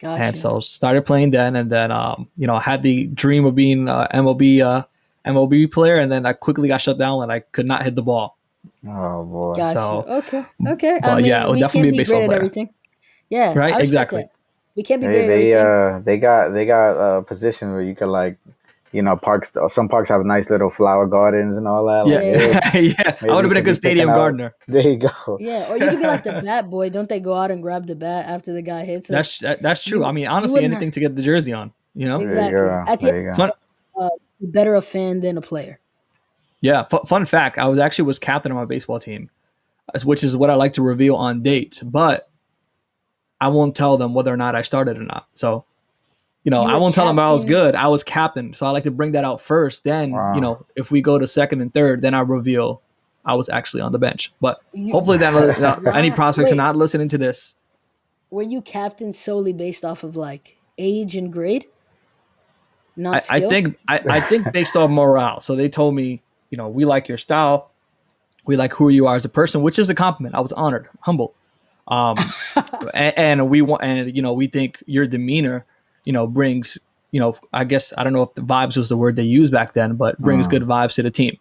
Gotcha. 0.00 0.22
and 0.22 0.36
so 0.36 0.60
started 0.60 1.06
playing 1.06 1.30
then, 1.30 1.56
and 1.56 1.72
then 1.72 1.90
um, 1.90 2.28
you 2.36 2.46
know, 2.46 2.56
I 2.56 2.60
had 2.60 2.82
the 2.82 3.06
dream 3.08 3.46
of 3.46 3.54
being 3.54 3.88
a 3.88 4.06
MLB 4.12 4.60
uh, 4.60 4.84
MLB 5.24 5.72
player, 5.72 5.96
and 5.96 6.12
then 6.12 6.26
I 6.26 6.34
quickly 6.34 6.68
got 6.68 6.82
shut 6.82 6.98
down 6.98 7.18
when 7.20 7.30
I 7.30 7.40
could 7.40 7.66
not 7.66 7.82
hit 7.84 7.94
the 7.94 8.02
ball. 8.02 8.36
oh 8.86 9.24
boy. 9.24 9.54
Gotcha. 9.56 9.72
so- 9.74 10.04
okay. 10.20 10.44
Okay. 10.66 10.98
but 11.02 11.24
yeah, 11.24 11.44
it 11.44 11.48
would 11.48 11.58
definitely 11.60 11.90
be 11.90 11.96
a 11.96 11.96
be 11.96 11.98
baseball 11.98 12.18
great 12.18 12.26
player. 12.28 12.36
everything. 12.38 12.68
Yeah. 13.30 13.54
Right? 13.56 13.74
I 13.74 13.80
Exactly. 13.80 14.22
that. 14.22 14.30
We 14.78 14.84
can't 14.84 15.00
be 15.00 15.08
They 15.08 15.26
they 15.26 15.54
uh 15.54 15.98
they 16.04 16.18
got 16.18 16.54
they 16.54 16.64
got 16.64 16.92
a 17.18 17.22
position 17.22 17.72
where 17.72 17.82
you 17.82 17.96
could 17.96 18.06
like, 18.20 18.38
you 18.92 19.02
know, 19.02 19.16
parks. 19.16 19.56
Some 19.66 19.88
parks 19.88 20.08
have 20.08 20.24
nice 20.24 20.50
little 20.50 20.70
flower 20.70 21.04
gardens 21.08 21.56
and 21.56 21.66
all 21.66 21.84
that. 21.86 22.06
Yeah, 22.06 22.18
Like, 22.18 22.54
Yeah. 22.54 22.70
hey, 22.70 22.82
yeah. 22.96 23.32
I 23.32 23.34
would 23.34 23.44
have 23.44 23.50
been 23.50 23.50
a 23.50 23.54
could 23.54 23.54
be 23.54 23.62
good 23.62 23.74
stadium 23.76 24.06
picking 24.06 24.10
out- 24.10 24.16
gardener. 24.16 24.54
there 24.68 24.88
you 24.88 24.96
go. 24.98 25.36
yeah, 25.40 25.68
or 25.68 25.78
you 25.78 25.88
could 25.88 25.98
be 25.98 26.06
like 26.06 26.22
the 26.22 26.42
bat 26.44 26.70
boy. 26.70 26.90
Don't 26.90 27.08
they 27.08 27.18
go 27.18 27.34
out 27.34 27.50
and 27.50 27.60
grab 27.60 27.88
the 27.88 27.96
bat 27.96 28.26
after 28.26 28.52
the 28.52 28.62
guy 28.62 28.84
hits 28.84 29.10
it? 29.10 29.14
That's 29.14 29.40
that, 29.40 29.62
that's 29.62 29.82
true. 29.82 29.98
You- 29.98 30.04
I 30.04 30.12
mean, 30.12 30.28
honestly, 30.28 30.58
wouldn't 30.60 30.74
anything 30.74 30.92
to 30.92 31.00
get 31.00 31.16
the 31.16 31.22
jersey 31.22 31.52
on. 31.52 31.72
You 31.94 32.06
know. 32.06 32.18
There 32.20 32.28
Exactly. 32.28 32.60
you 32.60 32.66
go. 32.66 32.84
At 32.86 33.00
the 33.00 33.06
There 33.06 33.20
you 33.22 33.28
go. 33.30 33.34
Fun, 33.34 33.50
You're 34.38 34.50
better 34.52 34.74
a 34.76 34.82
fan 34.82 35.20
than 35.22 35.36
a 35.38 35.40
player. 35.42 35.80
Yeah, 36.60 36.84
fu- 36.84 37.02
fun 37.04 37.24
fact: 37.26 37.58
I 37.58 37.66
was 37.66 37.80
actually 37.80 38.04
was 38.06 38.20
captain 38.20 38.52
of 38.52 38.56
my 38.56 38.64
baseball 38.64 39.00
team, 39.00 39.28
which 40.04 40.22
is 40.22 40.36
what 40.36 40.50
I 40.50 40.54
like 40.54 40.74
to 40.74 40.82
reveal 40.82 41.16
on 41.16 41.42
dates. 41.42 41.82
But 41.82 42.28
I 43.40 43.48
won't 43.48 43.76
tell 43.76 43.96
them 43.96 44.14
whether 44.14 44.32
or 44.32 44.36
not 44.36 44.54
I 44.54 44.62
started 44.62 44.96
or 44.98 45.04
not. 45.04 45.26
So, 45.34 45.64
you 46.44 46.50
know, 46.50 46.62
You 46.66 46.74
I 46.74 46.76
won't 46.76 46.94
tell 46.94 47.06
them 47.06 47.18
I 47.18 47.30
was 47.30 47.44
good. 47.44 47.74
I 47.74 47.86
was 47.88 48.02
captain, 48.02 48.54
so 48.54 48.66
I 48.66 48.70
like 48.70 48.84
to 48.84 48.90
bring 48.90 49.12
that 49.12 49.24
out 49.24 49.40
first. 49.40 49.84
Then, 49.84 50.12
Wow. 50.12 50.34
you 50.34 50.40
know, 50.40 50.64
if 50.76 50.90
we 50.90 51.00
go 51.00 51.18
to 51.18 51.26
second 51.26 51.60
and 51.60 51.72
third, 51.72 52.02
then 52.02 52.14
I 52.14 52.20
reveal 52.20 52.82
I 53.24 53.34
was 53.34 53.48
actually 53.48 53.82
on 53.82 53.92
the 53.92 53.98
bench. 53.98 54.32
But 54.40 54.58
You- 54.72 54.92
hopefully, 54.92 55.18
that 55.18 55.82
any 55.94 56.10
prospects 56.10 56.50
are 56.50 56.56
not 56.56 56.76
listening 56.76 57.08
to 57.10 57.18
this. 57.18 57.54
Were 58.30 58.42
you 58.42 58.60
captain 58.60 59.12
solely 59.12 59.52
based 59.52 59.84
off 59.84 60.02
of 60.04 60.16
like 60.16 60.56
age 60.78 61.16
and 61.16 61.32
grade? 61.32 61.66
Not 62.96 63.24
I, 63.30 63.36
I 63.36 63.40
think 63.48 63.76
I, 63.88 64.00
I 64.08 64.20
think 64.20 64.52
based 64.52 64.76
off 64.76 64.90
morale. 64.90 65.40
So 65.40 65.54
they 65.54 65.68
told 65.68 65.94
me, 65.94 66.22
you 66.50 66.58
know, 66.58 66.68
we 66.68 66.84
like 66.84 67.08
your 67.08 67.18
style, 67.18 67.70
we 68.46 68.56
like 68.56 68.72
who 68.72 68.88
you 68.88 69.06
are 69.06 69.14
as 69.16 69.24
a 69.24 69.28
person, 69.28 69.62
which 69.62 69.78
is 69.78 69.88
a 69.88 69.94
compliment. 69.94 70.34
I 70.34 70.40
was 70.40 70.52
honored, 70.52 70.88
humble, 71.00 71.34
um, 71.88 72.16
and, 72.94 73.18
and 73.18 73.50
we 73.50 73.62
want, 73.62 73.82
and 73.82 74.14
you 74.14 74.22
know, 74.22 74.32
we 74.32 74.46
think 74.46 74.82
your 74.86 75.06
demeanor, 75.06 75.64
you 76.06 76.12
know, 76.12 76.26
brings, 76.26 76.78
you 77.10 77.20
know, 77.20 77.36
I 77.52 77.64
guess 77.64 77.92
I 77.98 78.04
don't 78.04 78.12
know 78.12 78.22
if 78.22 78.34
the 78.34 78.42
vibes 78.42 78.76
was 78.76 78.88
the 78.88 78.96
word 78.96 79.16
they 79.16 79.22
used 79.22 79.52
back 79.52 79.74
then, 79.74 79.96
but 79.96 80.18
brings 80.18 80.46
Mm. 80.46 80.50
good 80.50 80.62
vibes 80.62 80.94
to 80.96 81.02
the 81.02 81.10
team. 81.10 81.36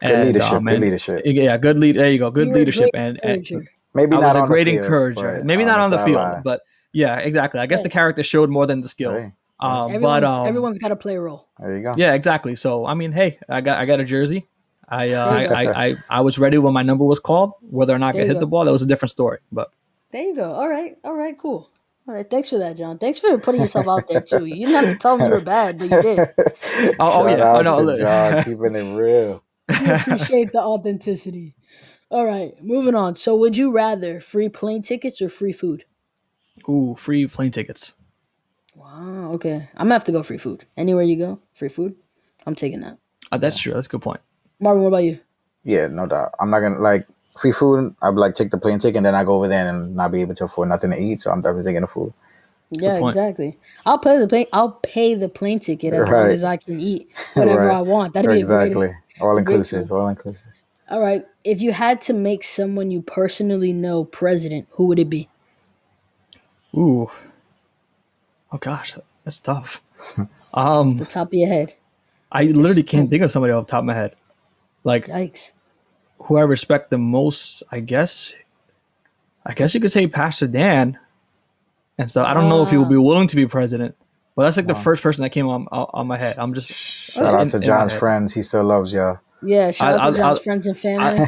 Good 0.00 0.26
leadership. 0.26 0.52
um, 0.54 0.64
good 0.64 0.80
leadership. 0.80 1.22
Yeah, 1.24 1.56
good 1.56 1.78
lead. 1.78 1.96
There 1.96 2.10
you 2.10 2.18
go. 2.18 2.30
Good 2.30 2.48
You 2.48 2.52
were 2.52 2.56
a 2.56 2.58
leadership, 2.58 2.90
great 2.92 2.94
and, 3.00 3.20
and 3.22 3.36
encourager. 3.38 3.70
Maybe 3.94 4.16
I 4.16 4.20
not 4.20 4.26
was 4.28 4.36
a 4.36 4.38
on 4.40 4.48
great 4.48 4.64
the 4.64 4.72
field, 4.72 4.84
encourager. 4.84 5.36
but 5.36 5.44
Maybe 5.46 5.64
not 5.64 5.78
on 5.80 5.90
the 5.90 5.98
field, 5.98 6.16
sideline. 6.16 6.42
but 6.42 6.62
yeah, 6.92 7.18
exactly. 7.18 7.60
I 7.60 7.66
guess 7.66 7.78
Yeah. 7.80 7.82
the 7.84 7.88
character 7.90 8.22
showed 8.24 8.50
more 8.50 8.66
than 8.66 8.80
the 8.80 8.88
skill. 8.88 9.12
Hey, 9.12 9.32
Um, 9.60 9.92
everyone's, 9.92 10.02
but 10.02 10.24
um, 10.24 10.46
everyone's 10.48 10.78
got 10.78 10.88
to 10.88 10.96
play 10.96 11.14
a 11.14 11.20
role. 11.20 11.46
there 11.60 11.76
you 11.76 11.82
go. 11.84 11.92
yeah, 11.96 12.14
exactly. 12.14 12.56
So 12.56 12.84
I 12.84 12.94
mean, 12.94 13.12
hey, 13.12 13.38
I 13.48 13.60
got 13.60 13.78
I 13.78 13.84
got 13.86 14.00
a 14.00 14.04
jersey. 14.04 14.48
I 14.88 15.12
uh, 15.12 15.26
I, 15.30 15.44
I, 15.44 15.62
I 15.86 15.94
I 16.10 16.20
was 16.22 16.36
ready 16.38 16.58
when 16.58 16.72
my 16.74 16.82
number 16.82 17.04
was 17.04 17.20
called. 17.20 17.52
Whether 17.70 17.94
or 17.94 17.98
not 18.00 18.08
I 18.08 18.12
There 18.12 18.22
could 18.22 18.28
you 18.28 18.34
hit 18.34 18.40
the 18.40 18.46
ball, 18.48 18.64
that 18.64 18.72
was 18.72 18.82
a 18.82 18.86
different 18.86 19.10
story. 19.12 19.38
But 19.52 19.70
There 20.12 20.22
you 20.22 20.36
go. 20.36 20.52
All 20.52 20.68
right. 20.68 20.96
All 21.04 21.14
right. 21.14 21.36
Cool. 21.38 21.70
All 22.08 22.14
right. 22.14 22.28
Thanks 22.28 22.50
for 22.50 22.58
that, 22.58 22.76
John. 22.76 22.98
Thanks 22.98 23.20
for 23.20 23.38
putting 23.38 23.62
yourself 23.62 23.88
out 23.88 24.08
there 24.08 24.22
too. 24.22 24.46
You 24.46 24.66
didn't 24.66 24.84
have 24.84 24.94
to 24.94 24.96
tell 24.98 25.18
me 25.18 25.26
you 25.26 25.30
were 25.30 25.40
bad, 25.40 25.78
but 25.78 25.90
you 25.90 26.02
did. 26.02 26.30
Oh, 27.00 27.24
oh, 27.24 27.28
Shout 27.28 27.38
yeah. 27.38 27.52
Oh, 27.52 27.62
no, 27.62 27.76
to 27.78 27.82
look. 27.82 27.98
John, 28.00 28.36
keeping 28.44 28.74
it 28.76 28.96
real. 28.98 29.42
We 29.80 29.90
appreciate 29.90 30.52
the 30.52 30.60
authenticity. 30.62 31.54
All 32.10 32.26
right. 32.26 32.52
Moving 32.62 32.94
on. 32.94 33.14
So, 33.14 33.36
would 33.36 33.56
you 33.56 33.72
rather 33.72 34.20
free 34.20 34.48
plane 34.48 34.82
tickets 34.82 35.22
or 35.22 35.28
free 35.28 35.52
food? 35.52 35.84
ooh, 36.68 36.94
free 36.96 37.26
plane 37.26 37.50
tickets. 37.50 37.94
Wow. 38.74 39.32
Okay. 39.34 39.68
I'm 39.76 39.86
gonna 39.86 39.94
have 39.94 40.04
to 40.04 40.12
go 40.12 40.22
free 40.22 40.38
food. 40.38 40.64
Anywhere 40.76 41.04
you 41.04 41.16
go, 41.16 41.40
free 41.54 41.68
food. 41.68 41.94
I'm 42.46 42.54
taking 42.54 42.80
that. 42.80 42.98
Uh, 43.30 43.38
that's 43.38 43.58
true. 43.58 43.72
That's 43.74 43.86
a 43.86 43.90
good 43.90 44.02
point. 44.02 44.20
Marvin, 44.60 44.82
what 44.82 44.88
about 44.88 45.04
you? 45.04 45.20
Yeah, 45.64 45.88
no 45.88 46.06
doubt. 46.06 46.34
I'm 46.40 46.50
not 46.50 46.60
gonna 46.60 46.80
like 46.80 47.06
free 47.38 47.52
food. 47.52 47.94
I'd 48.02 48.14
like 48.14 48.34
take 48.34 48.50
the 48.50 48.58
plane 48.58 48.78
ticket 48.78 48.96
and 48.98 49.06
then 49.06 49.14
I 49.14 49.24
go 49.24 49.36
over 49.36 49.48
there 49.48 49.66
and 49.68 49.94
not 49.96 50.12
be 50.12 50.20
able 50.20 50.34
to 50.34 50.44
afford 50.44 50.68
nothing 50.68 50.90
to 50.90 50.98
eat. 50.98 51.20
So 51.20 51.30
I'm 51.30 51.40
definitely 51.40 51.64
taking 51.70 51.80
the 51.82 51.86
food. 51.86 52.12
Yeah, 52.70 53.06
exactly. 53.06 53.58
I'll 53.84 53.98
pay 53.98 54.18
the 54.18 54.26
plane. 54.26 54.46
I'll 54.52 54.72
pay 54.82 55.14
the 55.14 55.28
plane 55.28 55.60
ticket 55.60 55.92
as 55.92 56.08
long 56.08 56.30
as 56.30 56.42
I 56.42 56.56
can 56.56 56.80
eat 56.80 57.08
whatever 57.34 57.66
Right. 57.66 57.76
I 57.76 57.80
want. 57.82 58.14
That'd 58.14 58.30
be 58.30 58.38
exactly. 58.38 58.70
a 58.70 58.74
great. 58.74 58.92
all 59.20 59.36
inclusive. 59.36 59.92
All 59.92 60.08
inclusive. 60.08 60.50
All 60.88 61.00
right. 61.00 61.22
If 61.44 61.60
you 61.60 61.72
had 61.72 62.00
to 62.02 62.14
make 62.14 62.44
someone 62.44 62.90
you 62.90 63.02
personally 63.02 63.72
know 63.72 64.04
president, 64.04 64.68
who 64.70 64.86
would 64.86 64.98
it 64.98 65.10
be? 65.10 65.28
Ooh. 66.74 67.10
Oh 68.52 68.58
gosh, 68.58 68.96
that's 69.24 69.40
tough. 69.40 69.82
um, 70.54 70.96
The 70.96 71.04
top 71.04 71.28
of 71.28 71.34
your 71.34 71.48
head. 71.48 71.74
I 72.30 72.44
literally 72.44 72.82
can't 72.82 73.10
think 73.10 73.22
of 73.22 73.30
somebody 73.30 73.52
off 73.52 73.66
the 73.66 73.70
top 73.70 73.80
of 73.80 73.86
my 73.86 73.94
head. 73.94 74.14
Like 74.84 75.06
Yikes. 75.06 75.52
Who 76.24 76.36
I 76.36 76.42
respect 76.42 76.90
the 76.90 76.98
most, 76.98 77.62
I 77.70 77.80
guess. 77.80 78.34
I 79.44 79.54
guess 79.54 79.74
you 79.74 79.80
could 79.80 79.92
say 79.92 80.06
Pastor 80.06 80.46
Dan. 80.46 80.98
And 81.98 82.10
so 82.10 82.22
I 82.24 82.32
don't 82.34 82.48
know 82.48 82.62
if 82.62 82.70
he 82.70 82.76
would 82.78 82.88
be 82.88 82.96
willing 82.96 83.28
to 83.28 83.36
be 83.36 83.46
president, 83.46 83.94
but 84.34 84.44
that's 84.44 84.56
like 84.56 84.66
the 84.66 84.74
first 84.74 85.02
person 85.02 85.22
that 85.24 85.30
came 85.30 85.46
on 85.48 85.66
on 85.70 85.86
on 85.92 86.06
my 86.06 86.16
head. 86.18 86.36
I'm 86.38 86.54
just 86.54 86.70
Shout 86.70 87.34
in- 87.34 87.40
out 87.40 87.48
to 87.48 87.60
John's 87.60 87.94
friends. 87.96 88.32
He 88.34 88.42
still 88.42 88.64
loves 88.64 88.92
y'all. 88.92 89.18
Yeah. 89.42 89.70
Shout 89.72 89.88
I- 89.88 89.92
out 89.92 89.98
to 89.98 90.04
I'll- 90.04 90.12
John's 90.12 90.38
I'll- 90.38 90.42
friends 90.44 90.66
and 90.66 90.78
family. 90.78 91.26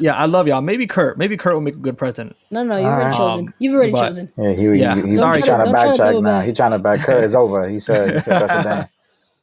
yeah, 0.00 0.14
I 0.16 0.26
love 0.26 0.46
y'all. 0.48 0.60
Maybe 0.60 0.86
Kurt. 0.86 1.16
Maybe 1.16 1.36
Kurt 1.36 1.54
will 1.54 1.60
make 1.60 1.76
a 1.76 1.78
good 1.78 1.96
president. 1.96 2.36
no, 2.50 2.62
no, 2.62 2.76
you've 2.76 2.86
already 2.86 3.10
Um, 3.14 3.16
chosen. 3.16 3.54
You've 3.58 3.74
already 3.74 3.92
but- 3.92 4.08
chosen. 4.08 4.32
Yeah, 4.36 4.52
he, 4.52 4.68
Yeah. 4.80 4.94
he, 4.96 5.02
he's 5.08 5.22
already 5.22 5.42
trying 5.42 5.60
to 5.66 5.72
don't 5.72 5.72
try 5.96 6.12
to 6.12 6.18
backtrack 6.18 6.22
now. 6.22 6.40
He's 6.40 6.56
trying 6.56 6.72
to 6.72 6.78
back. 6.78 7.00
Kurt 7.06 7.24
is 7.24 7.34
over. 7.34 7.68
He 7.68 7.78
said, 7.78 8.14
he 8.14 8.18
said 8.20 8.46
Pastor 8.48 8.68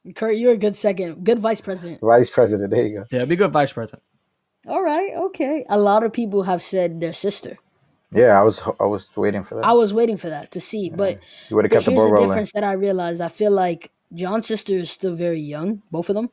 Dan. 0.06 0.14
Kurt, 0.16 0.38
you're 0.38 0.54
a 0.54 0.58
good 0.58 0.76
second, 0.76 1.24
good 1.26 1.40
vice 1.40 1.60
president. 1.62 2.00
Vice 2.02 2.30
President. 2.30 2.70
There 2.72 2.86
you 2.86 3.00
go. 3.00 3.06
Yeah, 3.12 3.26
be 3.26 3.36
good 3.36 3.52
vice 3.52 3.74
president. 3.74 4.04
All 4.68 4.84
right, 4.84 5.14
okay. 5.16 5.66
A 5.70 5.78
lot 5.80 6.04
of 6.04 6.12
people 6.12 6.44
have 6.44 6.62
said 6.62 7.00
their 7.00 7.14
sister. 7.14 7.58
Yeah, 8.12 8.40
I 8.40 8.44
was 8.44 8.64
I 8.80 8.86
was 8.86 9.16
waiting 9.18 9.44
for 9.44 9.56
that. 9.56 9.66
I 9.66 9.74
was 9.74 9.94
waiting 9.94 10.18
for 10.18 10.30
that 10.30 10.52
to 10.52 10.62
see, 10.62 10.90
but 10.90 11.20
you 11.50 11.56
would 11.56 11.66
have 11.66 11.72
kept 11.72 11.86
the 11.86 11.92
here's 11.92 12.00
ball 12.02 12.08
the 12.08 12.14
rolling. 12.14 12.30
difference 12.30 12.52
that 12.54 12.64
I 12.64 12.72
realized. 12.74 13.22
I 13.22 13.28
feel 13.28 13.52
like 13.52 13.92
John's 14.14 14.48
sister 14.48 14.74
is 14.74 14.90
still 14.92 15.16
very 15.16 15.42
young, 15.42 15.82
both 15.92 16.10
of 16.10 16.16
them. 16.16 16.30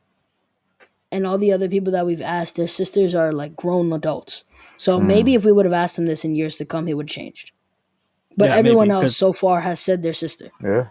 And 1.11 1.27
all 1.27 1.39
the 1.39 1.53
other 1.53 1.69
people 1.69 1.93
that 1.93 2.07
we've 2.07 2.21
asked, 2.23 2.57
their 2.57 2.69
sisters 2.69 3.15
are 3.15 3.33
like 3.33 3.57
grown 3.57 3.93
adults. 3.93 4.45
So 4.79 4.99
Hmm. 5.01 5.07
maybe 5.07 5.35
if 5.35 5.45
we 5.45 5.53
would 5.53 5.65
have 5.67 5.73
asked 5.73 5.99
him 5.99 6.07
this 6.07 6.25
in 6.25 6.35
years 6.35 6.57
to 6.57 6.65
come, 6.65 6.87
he 6.87 6.95
would 6.95 7.09
have 7.09 7.15
changed. 7.15 7.53
But 8.37 8.49
Yeah, 8.51 8.57
everyone 8.57 8.89
maybe, 8.89 8.97
else 8.97 9.05
'cause- 9.05 9.17
so 9.17 9.33
far 9.33 9.61
has 9.61 9.79
said 9.81 10.03
their 10.03 10.13
sister. 10.15 10.51
Yeah. 10.63 10.87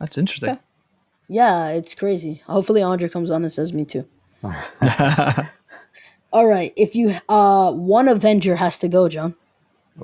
That's 0.00 0.18
interesting. 0.18 0.50
Okay. 0.50 0.60
Yeah, 1.28 1.68
it's 1.68 1.94
crazy. 1.94 2.42
Hopefully 2.46 2.82
Andre 2.82 3.08
comes 3.08 3.30
on 3.30 3.42
and 3.42 3.52
says 3.52 3.72
me 3.72 3.84
too. 3.84 4.04
All 6.32 6.46
right. 6.46 6.72
If 6.76 6.94
you 6.94 7.16
uh 7.28 7.72
one 7.72 8.08
Avenger 8.08 8.56
has 8.56 8.78
to 8.78 8.88
go, 8.88 9.08
John. 9.08 9.34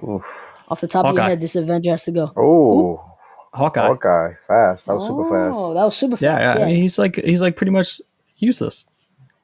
Oof. 0.02 0.48
Off 0.68 0.80
the 0.80 0.88
top 0.88 1.04
of 1.06 1.14
your 1.14 1.24
head, 1.24 1.40
this 1.40 1.54
Avenger 1.56 1.90
has 1.90 2.04
to 2.04 2.12
go. 2.12 2.32
Oh, 2.36 3.04
Hawkeye. 3.52 3.86
Hawkeye, 3.86 4.32
fast. 4.48 4.86
That 4.86 4.94
was 4.94 5.06
super 5.06 5.24
fast. 5.24 5.58
Oh, 5.60 5.74
that 5.74 5.84
was 5.84 5.96
super 5.96 6.16
fast. 6.16 6.22
yeah. 6.22 6.58
Yeah. 6.58 6.64
I 6.64 6.68
mean, 6.68 6.76
he's 6.76 6.98
like 6.98 7.16
he's 7.16 7.42
like 7.42 7.56
pretty 7.56 7.72
much 7.72 8.00
useless. 8.38 8.86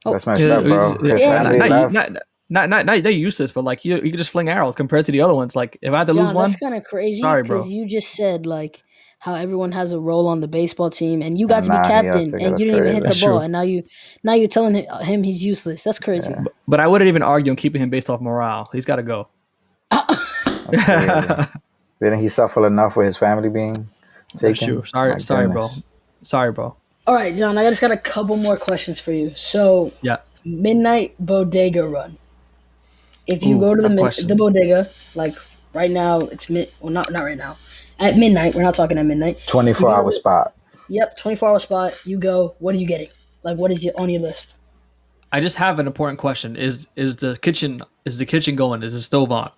That's 0.05 0.27
my 0.27 0.37
Yeah, 0.37 0.59
up, 0.59 0.65
bro. 0.65 0.97
yeah, 1.03 1.13
His 1.13 1.21
yeah. 1.21 1.43
not, 1.43 1.93
not, 1.93 2.13
not, 2.51 2.69
not, 2.71 2.87
not, 2.87 3.03
they're 3.03 3.13
useless, 3.13 3.53
but 3.53 3.65
like 3.65 3.85
you, 3.85 3.97
you 3.97 4.11
can 4.11 4.17
just 4.17 4.31
fling 4.31 4.49
arrows 4.49 4.75
compared 4.75 5.05
to 5.07 5.13
the 5.13 5.21
other 5.21 5.35
ones. 5.35 5.55
Like 5.55 5.77
if 5.83 5.93
I 5.93 5.99
had 5.99 6.07
to 6.07 6.15
lose 6.15 6.33
one, 6.33 6.49
that's 6.49 6.59
kind 6.61 6.75
of 6.75 6.85
crazy. 6.85 7.21
sorry, 7.21 7.43
bro. 7.43 7.59
Because 7.59 7.71
you 7.71 7.87
just 7.87 8.15
said 8.15 8.47
like 8.47 8.83
how 9.21 9.35
everyone 9.35 9.73
has 9.73 9.91
a 9.93 9.99
role 9.99 10.29
on 10.29 10.41
the 10.41 10.49
baseball 10.49 10.91
team, 10.91 11.23
and 11.23 11.39
you 11.39 11.49
got 11.49 11.65
to 11.65 11.71
be 11.71 11.75
Nah, 11.75 11.87
he 11.89 11.93
has 11.93 12.05
captain, 12.05 12.31
to 12.41 12.47
and 12.47 12.59
you 12.59 12.67
didn't 12.67 12.81
even 12.81 12.93
hit 12.95 13.03
the 13.03 13.09
That's 13.09 13.21
ball, 13.21 13.31
true. 13.31 13.39
and 13.41 13.53
now 13.53 13.63
you 13.63 13.83
now 14.23 14.35
you're 14.35 14.49
telling 14.49 14.75
him 15.03 15.23
he's 15.23 15.45
useless. 15.45 15.83
That's 15.85 15.99
crazy. 15.99 16.35
but 16.69 16.81
I 16.81 16.87
wouldn't 16.87 17.09
even 17.09 17.23
argue 17.23 17.51
on 17.53 17.57
keeping 17.57 17.83
him 17.83 17.91
based 17.91 18.09
off 18.11 18.21
morale. 18.21 18.69
He's 18.73 18.85
got 18.85 18.97
to 18.97 19.03
go. 19.03 19.29
Crazy. 20.85 21.29
Didn't 22.01 22.21
he 22.21 22.29
suffer 22.29 22.65
enough 22.67 22.97
with 22.97 23.07
his 23.07 23.17
family 23.17 23.49
being 23.49 23.89
taken? 24.37 24.49
That's 24.53 24.59
true. 24.65 24.85
Sorry, 24.87 25.13
My 25.15 25.19
sorry, 25.19 25.47
goodness. 25.49 25.81
bro. 25.81 25.89
Sorry, 26.23 26.53
bro. 26.53 26.77
All 27.09 27.15
right, 27.15 27.35
John. 27.37 27.59
I 27.59 27.69
just 27.69 27.81
got 27.81 27.91
a 27.91 27.97
couple 27.97 28.37
more 28.37 28.57
questions 28.57 29.01
for 29.01 29.13
you. 29.13 29.33
So 29.35 29.93
Yeah. 30.03 30.19
midnight 30.45 31.15
bodega 31.19 31.89
run. 31.89 32.19
If 33.27 33.43
you 33.43 33.57
Ooh, 33.57 33.61
go 33.61 33.75
to 33.75 33.83
the 33.83 33.89
mid- 33.89 34.29
the 34.29 34.37
bodega, 34.37 34.91
like 35.15 35.35
right 35.75 35.91
now, 35.91 36.21
it's 36.21 36.49
mid. 36.49 36.71
Well, 36.81 36.93
not 36.93 37.11
not 37.13 37.25
right 37.25 37.37
now. 37.37 37.57
At 38.01 38.17
midnight, 38.17 38.55
we're 38.55 38.63
not 38.63 38.75
talking 38.75 38.97
at 38.99 39.07
midnight. 39.07 39.39
24 39.47 39.91
hour 39.95 40.13
spot. 40.13 40.55
Yep, 40.91 41.19
twenty 41.19 41.35
four 41.37 41.51
hour 41.51 41.61
spot. 41.61 41.93
You 42.07 42.19
go. 42.19 42.55
What 42.61 42.75
are 42.75 42.79
you 42.79 42.87
getting? 42.87 43.09
Like, 43.43 43.59
what 43.59 43.71
is 43.71 43.85
your, 43.85 43.93
on 44.01 44.09
your 44.09 44.23
list? 44.23 44.57
I 45.33 45.41
just 45.41 45.57
have 45.57 45.79
an 45.79 45.87
important 45.87 46.19
question. 46.19 46.57
Is 46.57 46.89
is 46.97 47.17
the 47.17 47.37
kitchen 47.43 47.83
is 48.07 48.19
the 48.19 48.25
kitchen 48.25 48.57
going? 48.57 48.83
Is 48.83 48.95
the 48.95 49.01
stove 49.01 49.31
on? 49.31 49.49
Are 49.49 49.53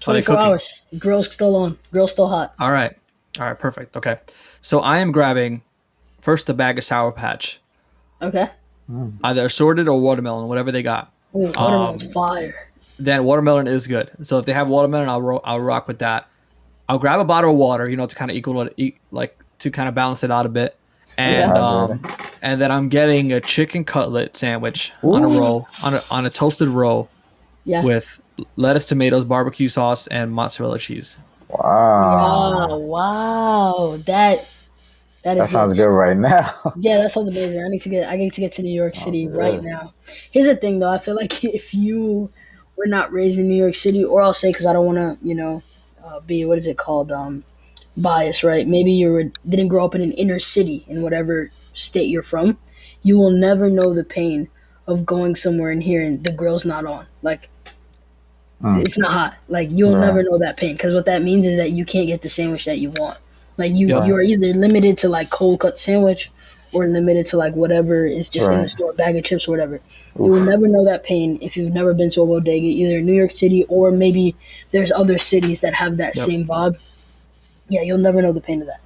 Twenty 0.00 0.20
they 0.20 0.24
four 0.26 0.34
cooking? 0.36 0.48
hours. 0.48 0.82
Grill's 0.98 1.32
still 1.32 1.54
on. 1.54 1.78
Grill's 1.92 2.10
still 2.10 2.26
hot. 2.26 2.54
All 2.58 2.72
right. 2.72 2.96
All 3.38 3.46
right, 3.46 3.56
perfect. 3.58 3.96
Okay. 3.96 4.18
So 4.60 4.80
I 4.80 4.98
am 4.98 5.12
grabbing 5.12 5.62
first 6.20 6.48
a 6.48 6.54
bag 6.54 6.78
of 6.78 6.84
sour 6.84 7.12
patch, 7.12 7.60
Okay. 8.20 8.48
either 9.22 9.46
assorted 9.46 9.86
or 9.86 10.00
watermelon, 10.00 10.48
whatever 10.48 10.72
they 10.72 10.82
got. 10.82 11.12
Ooh, 11.36 11.46
watermelon's 11.56 12.04
Um, 12.06 12.10
fire. 12.12 12.54
Then 12.98 13.22
watermelon 13.24 13.68
is 13.68 13.86
good. 13.86 14.10
So 14.22 14.38
if 14.38 14.46
they 14.46 14.52
have 14.52 14.66
watermelon, 14.68 15.08
I'll 15.08 15.22
ro- 15.22 15.40
I'll 15.44 15.60
rock 15.60 15.86
with 15.86 16.00
that. 16.00 16.26
I'll 16.88 16.98
grab 16.98 17.20
a 17.20 17.24
bottle 17.24 17.50
of 17.52 17.56
water, 17.56 17.88
you 17.88 17.96
know, 17.96 18.06
to 18.06 18.14
kind 18.14 18.30
of 18.30 18.36
equal 18.36 18.68
it, 18.76 18.94
like 19.10 19.38
to 19.60 19.70
kind 19.70 19.88
of 19.88 19.94
balance 19.94 20.22
it 20.24 20.30
out 20.30 20.46
a 20.46 20.48
bit. 20.48 20.76
And 21.18 21.52
um, 21.52 22.04
and 22.42 22.60
then 22.60 22.70
I'm 22.70 22.88
getting 22.88 23.32
a 23.32 23.40
chicken 23.40 23.84
cutlet 23.84 24.36
sandwich 24.36 24.92
on 25.02 25.24
a 25.24 25.28
roll, 25.28 25.68
on 25.84 25.94
a 25.94 26.02
on 26.10 26.26
a 26.26 26.30
toasted 26.30 26.68
roll 26.68 27.08
Yeah. 27.64 27.82
with 27.82 28.22
lettuce, 28.56 28.88
tomatoes, 28.88 29.24
barbecue 29.24 29.68
sauce, 29.68 30.06
and 30.06 30.32
mozzarella 30.32 30.78
cheese. 30.78 31.18
Wow. 31.48 32.68
Wow. 32.68 32.76
Wow. 32.78 33.96
That. 34.06 34.46
That 35.24 35.36
is 35.36 35.42
That 35.44 35.48
sounds 35.50 35.74
good 35.74 35.86
right 35.86 36.16
now. 36.16 36.50
Yeah, 36.80 36.98
that 36.98 37.12
sounds 37.12 37.28
amazing. 37.28 37.64
I 37.64 37.68
need 37.68 37.82
to 37.82 37.88
get 37.88 38.08
I 38.10 38.16
need 38.16 38.32
to 38.32 38.40
get 38.40 38.50
to 38.52 38.62
New 38.62 38.72
York 38.74 38.96
City 38.96 39.26
good. 39.26 39.36
right 39.36 39.62
now. 39.62 39.92
Here's 40.32 40.46
the 40.46 40.56
thing 40.56 40.80
though, 40.80 40.90
I 40.90 40.98
feel 40.98 41.14
like 41.14 41.44
if 41.44 41.72
you 41.74 42.28
were 42.76 42.86
not 42.86 43.12
raised 43.12 43.38
in 43.38 43.46
New 43.48 43.54
York 43.54 43.74
City, 43.74 44.02
or 44.04 44.20
I'll 44.22 44.34
say 44.34 44.50
because 44.50 44.66
I 44.66 44.72
don't 44.72 44.84
want 44.86 44.98
to, 44.98 45.16
you 45.28 45.34
know, 45.36 45.62
uh, 46.12 46.20
be 46.20 46.44
what 46.44 46.58
is 46.58 46.66
it 46.66 46.76
called, 46.76 47.10
um, 47.10 47.44
bias, 47.96 48.44
right? 48.44 48.66
Maybe 48.66 48.92
you 48.92 49.32
didn't 49.48 49.68
grow 49.68 49.84
up 49.84 49.94
in 49.94 50.02
an 50.02 50.12
inner 50.12 50.38
city 50.38 50.84
in 50.88 51.02
whatever 51.02 51.50
state 51.72 52.08
you're 52.08 52.22
from. 52.22 52.58
You 53.02 53.18
will 53.18 53.30
never 53.30 53.70
know 53.70 53.94
the 53.94 54.04
pain 54.04 54.48
of 54.86 55.06
going 55.06 55.34
somewhere 55.34 55.70
and 55.70 55.82
hearing 55.82 56.22
the 56.22 56.32
grill's 56.32 56.64
not 56.64 56.86
on. 56.86 57.06
Like 57.22 57.48
Mm. 58.62 58.80
it's 58.80 58.96
not 58.96 59.10
hot. 59.10 59.34
Like 59.48 59.68
you'll 59.72 59.96
never 59.98 60.22
know 60.22 60.38
that 60.38 60.56
pain 60.56 60.74
because 60.74 60.94
what 60.94 61.06
that 61.06 61.20
means 61.22 61.46
is 61.46 61.56
that 61.56 61.72
you 61.72 61.84
can't 61.84 62.06
get 62.06 62.22
the 62.22 62.28
sandwich 62.28 62.64
that 62.66 62.78
you 62.78 62.90
want. 62.96 63.18
Like 63.56 63.72
you, 63.72 63.88
Yeah. 63.88 64.04
you 64.06 64.14
are 64.14 64.22
either 64.22 64.54
limited 64.54 64.98
to 64.98 65.08
like 65.08 65.30
cold 65.30 65.58
cut 65.60 65.78
sandwich, 65.80 66.30
or 66.72 66.86
limited 66.86 67.26
to 67.26 67.36
like 67.36 67.54
whatever 67.54 68.06
is 68.06 68.28
just 68.28 68.50
in 68.50 68.62
the 68.62 68.68
store, 68.68 68.92
bag 68.94 69.16
of 69.16 69.24
chips 69.24 69.46
or 69.46 69.50
whatever. 69.52 69.80
You 70.18 70.24
will 70.24 70.44
never 70.44 70.66
know 70.68 70.84
that 70.84 71.04
pain 71.04 71.38
if 71.42 71.56
you've 71.56 71.72
never 71.72 71.92
been 71.94 72.08
to 72.10 72.22
a 72.22 72.26
bodega, 72.26 72.66
either 72.66 72.98
in 72.98 73.06
New 73.06 73.12
York 73.14 73.30
City 73.30 73.64
or 73.68 73.90
maybe 73.90 74.34
there's 74.70 74.90
other 74.92 75.18
cities 75.18 75.60
that 75.60 75.74
have 75.74 75.96
that 75.98 76.16
Yep. 76.16 76.24
same 76.26 76.46
vibe. 76.46 76.76
Yeah, 77.68 77.82
you'll 77.82 77.98
never 77.98 78.22
know 78.22 78.32
the 78.32 78.40
pain 78.40 78.60
of 78.62 78.68
that. 78.68 78.80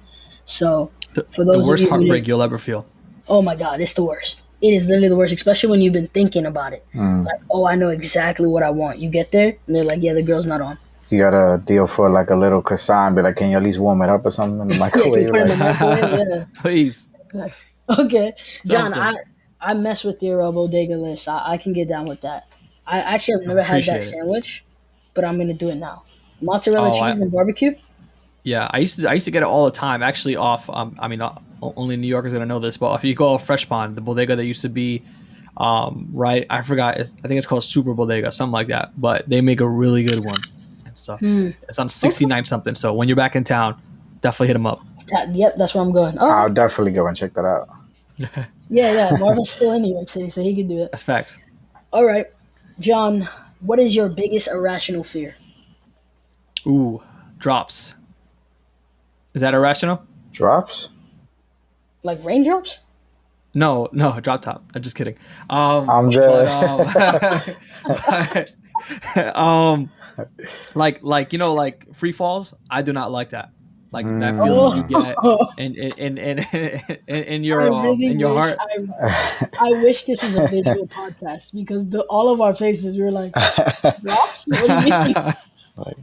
So 0.45 0.91
The, 1.13 1.23
For 1.31 1.43
the 1.45 1.53
those 1.53 1.65
of 1.65 1.69
worst 1.69 1.83
you 1.83 1.89
heartbreak 1.89 2.27
you'll 2.27 2.41
ever 2.43 2.57
feel. 2.57 2.85
oh 3.27 3.41
my 3.41 3.55
god, 3.55 3.81
it's 3.81 3.93
the 3.93 4.03
worst. 4.03 4.43
It 4.61 4.73
is 4.73 4.87
literally 4.87 5.09
the 5.09 5.15
worst, 5.15 5.33
especially 5.33 5.69
when 5.69 5.81
you've 5.81 5.93
been 5.93 6.07
thinking 6.07 6.45
about 6.45 6.73
it. 6.73 6.83
Mm. 6.95 7.25
Like, 7.25 7.39
oh, 7.51 7.65
I 7.67 7.75
know 7.75 7.89
exactly 7.89 8.47
what 8.47 8.63
I 8.63 8.71
want. 8.71 8.97
You 8.99 9.07
get 9.09 9.31
there, 9.31 9.55
and 9.67 9.75
they're 9.75 9.83
like, 9.83 10.01
yeah, 10.01 10.13
the 10.13 10.23
girl's 10.23 10.47
not 10.47 10.61
on. 10.61 10.77
You 11.09 11.19
gotta 11.21 11.61
deal 11.63 11.85
for 11.87 12.09
like 12.09 12.31
a 12.31 12.35
little 12.35 12.61
croissant. 12.61 13.15
Be 13.15 13.21
like, 13.21 13.35
can 13.37 13.51
you 13.51 13.57
at 13.57 13.63
least 13.63 13.79
warm 13.79 14.01
it 14.01 14.09
up 14.09 14.25
or 14.25 14.31
something 14.31 14.59
in 14.61 14.67
the 14.67 14.73
Yeah, 14.79 14.79
microwave? 14.79 15.29
put 15.29 15.41
it 15.41 15.51
in 15.51 15.59
the 15.59 15.65
Like, 15.65 15.79
microwave? 15.79 16.27
Yeah. 16.29 16.45
Please. 16.61 17.07
Okay, 17.99 18.33
John, 18.65 18.93
I 18.93 19.11
Something. 19.11 19.23
I 19.61 19.73
mess 19.73 20.03
with 20.03 20.21
your 20.21 20.41
uh, 20.41 20.51
bodega 20.51 20.95
list. 20.97 21.27
I, 21.27 21.53
I 21.53 21.57
can 21.57 21.73
get 21.73 21.87
down 21.87 22.05
with 22.05 22.21
that. 22.21 22.55
I 22.85 22.99
actually 22.99 23.39
have 23.39 23.47
never 23.47 23.61
had 23.63 23.75
Appreciate 23.75 23.93
that 23.93 23.99
it. 23.99 24.03
sandwich, 24.03 24.65
but 25.13 25.23
I'm 25.25 25.37
gonna 25.37 25.53
do 25.53 25.69
it 25.69 25.75
now. 25.75 26.03
Mozzarella 26.41 26.89
Oh, 26.93 26.99
I- 26.99 27.11
cheese 27.11 27.19
and 27.19 27.31
barbecue. 27.31 27.73
Yeah, 28.43 28.69
I 28.71 28.77
used 28.79 28.99
to 28.99 29.09
I 29.09 29.13
used 29.13 29.25
to 29.25 29.31
get 29.31 29.43
it 29.43 29.47
all 29.47 29.65
the 29.65 29.71
time. 29.71 30.01
Actually, 30.03 30.35
off 30.37 30.69
um, 30.69 30.95
I 30.99 31.07
mean, 31.09 31.19
not, 31.19 31.43
only 31.61 31.97
New 31.97 32.07
Yorkers 32.07 32.31
gonna 32.31 32.45
know 32.45 32.59
this, 32.59 32.77
but 32.77 32.93
if 32.95 33.03
you 33.03 33.13
go 33.13 33.29
off 33.29 33.45
Fresh 33.45 33.67
Pond, 33.67 33.95
the 33.97 34.01
bodega 34.01 34.35
that 34.37 34.45
used 34.45 34.61
to 34.61 34.69
be, 34.69 35.03
um, 35.57 36.07
right, 36.13 36.45
I 36.49 36.61
forgot. 36.61 36.97
It's, 36.97 37.13
I 37.25 37.27
think 37.27 37.39
it's 37.39 37.47
called 37.47 37.63
Super 37.65 37.93
Bodega, 37.93 38.31
something 38.31 38.53
like 38.53 38.67
that. 38.69 38.93
But 39.01 39.27
they 39.29 39.41
make 39.41 39.59
a 39.59 39.67
really 39.67 40.03
good 40.05 40.23
one 40.23 40.39
and 40.85 40.97
stuff. 40.97 41.19
Hmm. 41.19 41.49
It's 41.67 41.77
on 41.79 41.89
sixty 41.89 42.25
nine 42.25 42.45
something. 42.45 42.73
So 42.75 42.93
when 42.93 43.09
you're 43.09 43.17
back 43.17 43.35
in 43.35 43.43
town, 43.43 43.81
definitely 44.21 44.47
hit 44.47 44.53
them 44.53 44.65
up. 44.67 44.81
Ta- 45.07 45.25
yep, 45.33 45.55
that's 45.57 45.73
where 45.75 45.83
I'm 45.83 45.91
going. 45.91 46.17
Oh, 46.17 46.29
I'll 46.29 46.49
definitely 46.49 46.93
go 46.93 47.05
and 47.07 47.17
check 47.17 47.33
that 47.33 47.43
out. 47.45 47.67
Yeah, 48.17 48.45
yeah. 48.69 49.17
Marvin's 49.17 49.49
still 49.49 49.73
in 49.73 49.81
New 49.83 49.93
York 49.93 50.09
City, 50.09 50.29
so 50.29 50.41
he 50.41 50.55
can 50.55 50.67
do 50.67 50.81
it. 50.83 50.91
That's 50.91 51.03
facts. 51.03 51.37
All 51.93 52.05
right, 52.05 52.27
John. 52.79 53.27
What 53.61 53.79
is 53.79 53.95
your 53.95 54.07
biggest 54.07 54.47
irrational 54.49 55.03
fear? 55.03 55.35
Ooh, 56.67 57.01
drops. 57.39 57.95
Is 59.33 59.41
that 59.41 59.53
irrational? 59.53 60.03
Drops? 60.31 60.89
Like 62.03 62.23
raindrops? 62.23 62.81
No, 63.53 63.89
no, 63.91 64.19
drop 64.19 64.43
top. 64.43 64.63
I'm 64.75 64.81
just 64.83 64.95
kidding. 64.95 65.15
Um, 65.49 65.89
I'm 65.89 66.09
but, 66.09 66.47
um, 69.15 69.35
um, 69.35 69.91
like, 70.75 71.01
like 71.01 71.33
you 71.33 71.39
know, 71.39 71.53
like 71.53 71.93
free 71.93 72.11
falls. 72.11 72.53
I 72.69 72.83
do 72.83 72.93
not 72.93 73.11
like 73.11 73.31
that. 73.31 73.49
Like 73.91 74.05
that 74.05 74.35
Mm. 74.35 74.43
feeling 74.43 74.77
you 74.77 74.83
get 74.83 75.15
in 75.57 75.75
in 75.75 76.17
in 76.17 76.17
in, 76.17 76.39
in, 77.07 77.23
in 77.23 77.43
your 77.43 77.61
I 77.61 77.67
um, 77.67 77.83
really 77.83 78.07
in 78.07 78.19
your 78.19 78.33
wish 78.33 78.55
heart. 78.57 78.59
I, 78.59 79.47
I 79.59 79.69
wish 79.81 80.03
this 80.03 80.21
was 80.23 80.35
a 80.35 80.47
visual 80.47 80.87
podcast 80.87 81.53
because 81.55 81.89
the, 81.89 82.01
all 82.09 82.31
of 82.33 82.41
our 82.41 82.53
faces 82.53 82.97
we 82.97 83.03
were 83.03 83.11
like 83.11 83.33
drops. 84.03 84.45
What 84.47 84.67
do 84.67 84.73
you 84.73 85.13
mean? 85.85 85.95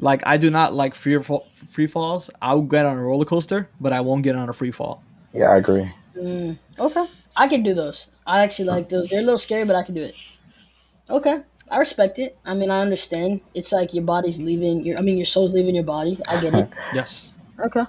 Like 0.00 0.22
I 0.26 0.36
do 0.36 0.50
not 0.50 0.74
like 0.74 0.94
free 0.94 1.20
fall, 1.22 1.48
free 1.52 1.86
falls. 1.88 2.30
I'll 2.40 2.62
get 2.62 2.86
on 2.86 2.96
a 2.96 3.02
roller 3.02 3.24
coaster, 3.24 3.68
but 3.80 3.92
I 3.92 4.00
won't 4.00 4.22
get 4.22 4.36
on 4.36 4.48
a 4.48 4.52
free 4.52 4.70
fall. 4.70 5.02
yeah, 5.32 5.50
I 5.50 5.56
agree. 5.56 5.90
Mm, 6.16 6.56
okay, 6.78 7.06
I 7.36 7.48
can 7.48 7.62
do 7.62 7.74
those. 7.74 8.08
I 8.26 8.42
actually 8.42 8.66
like 8.66 8.88
those. 8.90 9.08
They're 9.08 9.20
a 9.20 9.22
little 9.24 9.38
scary, 9.38 9.64
but 9.64 9.74
I 9.76 9.82
can 9.82 9.94
do 9.94 10.02
it. 10.02 10.14
Okay, 11.10 11.40
I 11.70 11.78
respect 11.78 12.18
it. 12.18 12.38
I 12.44 12.54
mean, 12.54 12.70
I 12.70 12.80
understand. 12.80 13.40
It's 13.54 13.72
like 13.72 13.92
your 13.94 14.04
body's 14.04 14.40
leaving. 14.40 14.84
Your, 14.84 14.98
I 14.98 15.02
mean, 15.02 15.16
your 15.16 15.26
soul's 15.26 15.54
leaving 15.54 15.74
your 15.74 15.84
body. 15.84 16.16
I 16.28 16.40
get 16.40 16.54
it. 16.54 16.68
Yes. 16.94 17.32
Okay. 17.60 17.84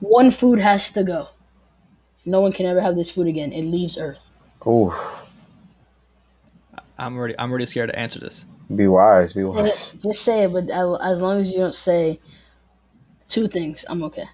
One 0.00 0.30
food 0.30 0.58
has 0.58 0.90
to 0.92 1.02
go. 1.04 1.28
No 2.24 2.40
one 2.40 2.52
can 2.52 2.66
ever 2.66 2.80
have 2.80 2.96
this 2.96 3.10
food 3.10 3.26
again. 3.26 3.52
It 3.52 3.62
leaves 3.62 3.96
Earth. 3.98 4.30
Ooh, 4.66 4.92
I'm 6.98 7.16
already 7.16 7.34
I'm 7.38 7.50
already 7.50 7.66
scared 7.66 7.90
to 7.90 7.98
answer 7.98 8.18
this. 8.18 8.44
be 8.74 8.86
wise, 8.88 9.32
be 9.32 9.44
wise. 9.44 9.94
it- 9.94 10.02
just 10.02 10.22
say 10.22 10.44
it, 10.44 10.52
but 10.52 10.68
as 10.70 10.88
as 11.02 11.20
long 11.20 11.38
as 11.38 11.52
you 11.52 11.58
don't 11.58 11.74
say 11.74 12.18
two 13.28 13.46
things, 13.46 13.84
I'm 13.88 14.02
okay. 14.04 14.24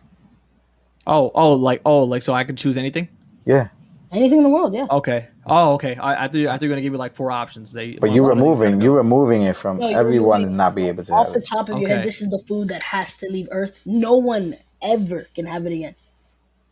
Oh, 1.07 1.31
oh, 1.35 1.53
like 1.55 1.83
oh, 1.85 2.05
like 2.05 2.23
so 2.23 2.33
I 2.33 2.45
can 2.45 2.57
choose 2.57 2.77
anything. 2.79 3.09
Yeah, 3.45 3.69
Anything 4.13 4.39
in 4.39 4.45
the 4.45 4.51
world, 4.51 4.75
yeah. 4.75 4.87
Okay. 4.91 5.27
Oh, 5.47 5.75
okay. 5.75 5.97
I, 5.97 6.25
I 6.25 6.29
thought 6.29 6.35
you, 6.35 6.49
I 6.49 6.53
thought 6.53 6.63
you 6.63 6.69
were 6.69 6.73
gonna 6.73 6.83
give 6.83 6.93
me 6.93 6.99
like 6.99 7.15
four 7.15 7.33
options. 7.33 7.73
They, 7.73 7.93
but 7.93 8.09
well, 8.09 8.15
you're 8.15 8.29
one 8.29 8.39
removing, 8.39 8.81
you're 8.83 8.93
go. 8.93 8.99
removing 8.99 9.43
it 9.43 9.57
from 9.57 9.79
No, 9.79 9.89
everyone 9.89 10.45
and 10.45 10.57
not 10.57 10.75
be 10.75 10.87
able 10.89 11.03
to 11.03 11.13
Off 11.15 11.33
the 11.33 11.41
top 11.41 11.71
of 11.71 11.81
your 11.81 11.89
head, 11.89 12.05
this 12.05 12.21
is 12.21 12.29
the 12.29 12.39
food 12.39 12.69
that 12.69 12.83
has 12.83 13.17
to 13.19 13.29
leave 13.31 13.49
Earth. 13.51 13.81
No 13.87 14.19
one 14.19 14.57
ever 14.83 15.27
can 15.35 15.47
have 15.47 15.65
it 15.65 15.73
again. 15.73 15.95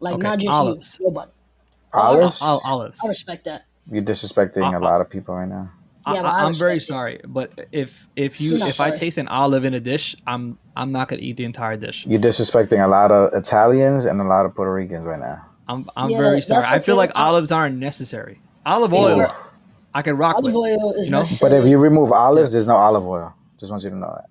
Like 0.00 0.14
Okay, 0.14 0.22
not 0.22 0.38
just 0.38 0.54
olives. 0.54 0.98
you, 1.00 1.06
nobody. 1.06 1.30
Olives? 1.94 2.42
Ol- 2.42 2.60
olives. 2.64 3.00
I 3.02 3.08
respect 3.08 3.46
that. 3.46 3.64
You're 3.90 4.02
disrespecting 4.02 4.76
a 4.76 4.78
lot 4.78 5.00
of 5.00 5.08
people 5.08 5.34
right 5.34 5.48
now. 5.48 5.70
Yeah, 6.06 6.22
but 6.22 6.34
I 6.34 6.46
am 6.46 6.54
very 6.54 6.76
it. 6.76 6.82
sorry, 6.82 7.20
but 7.26 7.68
if 7.72 8.08
if 8.16 8.40
you 8.40 8.50
You're 8.50 8.60
not 8.60 8.68
if 8.70 8.80
I 8.80 8.90
taste 8.90 9.18
an 9.18 9.28
olive 9.28 9.64
in 9.64 9.74
a 9.74 9.80
dish, 9.80 10.16
I'm 10.26 10.58
I'm 10.76 10.92
not 10.92 11.08
gonna 11.08 11.22
eat 11.22 11.36
the 11.36 11.44
entire 11.44 11.76
dish. 11.76 12.06
You're 12.06 12.20
disrespecting 12.20 12.82
a 12.82 12.88
lot 12.88 13.10
of 13.10 13.32
Italians 13.34 14.06
and 14.06 14.20
a 14.20 14.24
lot 14.24 14.46
of 14.46 14.54
Puerto 14.54 14.72
Ricans 14.72 15.04
right 15.04 15.20
now. 15.20 15.49
I'm 15.70 15.88
I'm 15.96 16.10
Yeah, 16.10 16.18
very 16.18 16.40
sorry. 16.42 16.64
I 16.66 16.78
feel 16.80 16.94
okay. 16.94 17.08
like 17.08 17.12
olives 17.14 17.50
aren't 17.52 17.78
necessary. 17.78 18.40
Olive 18.66 18.92
Ooh. 18.92 18.96
oil, 18.96 19.34
I 19.94 20.02
can 20.02 20.16
rock 20.16 20.36
Olive 20.36 20.54
with. 20.54 20.56
oil 20.56 20.92
is 20.94 21.06
you 21.06 21.12
know? 21.12 21.24
But 21.40 21.52
if 21.52 21.66
you 21.66 21.78
remove 21.78 22.12
olives, 22.12 22.52
there's 22.52 22.66
no 22.66 22.76
olive 22.76 23.06
oil. 23.06 23.32
Just 23.58 23.70
want 23.70 23.82
you 23.84 23.90
to 23.90 23.96
know 23.96 24.12
that. 24.16 24.26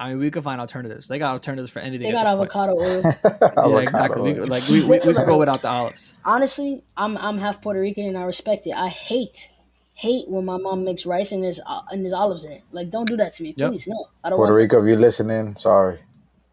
I 0.00 0.10
mean, 0.10 0.20
we 0.20 0.30
could 0.30 0.44
find 0.44 0.60
alternatives. 0.60 1.08
They 1.08 1.18
got 1.18 1.32
alternatives 1.32 1.72
for 1.72 1.80
anything. 1.80 2.06
they 2.06 2.12
got 2.12 2.24
this 2.38 2.54
point. 2.54 2.70
avocado 2.70 2.72
oil. 2.80 3.02
Yeah, 3.24 3.30
Avocado 3.64 3.78
exactly. 3.78 4.30
Oil. 4.30 4.34
could- 4.40 4.48
like 4.48 4.68
we, 4.68 4.80
we, 4.84 4.98
we 5.00 5.12
could 5.14 5.26
go 5.26 5.38
without 5.38 5.62
the 5.62 5.68
olives. 5.68 6.14
Honestly, 6.24 6.84
I'm 6.96 7.18
I'm 7.18 7.36
half 7.38 7.60
Puerto 7.60 7.80
Rican 7.80 8.06
and 8.06 8.16
I 8.16 8.24
respect 8.24 8.66
it. 8.68 8.74
I 8.74 8.88
hate 8.88 9.50
hate 9.94 10.28
when 10.28 10.44
my 10.44 10.56
mom 10.58 10.84
makes 10.84 11.04
rice 11.04 11.32
and 11.32 11.42
there's 11.42 11.58
uh, 11.66 11.80
and 11.90 12.04
there's 12.04 12.12
olives 12.12 12.44
in 12.44 12.52
it. 12.52 12.62
Like, 12.70 12.90
don't 12.90 13.08
do 13.08 13.16
that 13.16 13.32
to 13.34 13.42
me, 13.42 13.54
Yep. 13.56 13.70
please. 13.70 13.88
No, 13.88 14.06
I 14.22 14.30
don't 14.30 14.36
Puerto 14.38 14.52
want 14.52 14.62
Rico, 14.62 14.80
if 14.80 14.86
you're 14.86 14.96
listening, 14.98 15.56
sorry. 15.56 15.98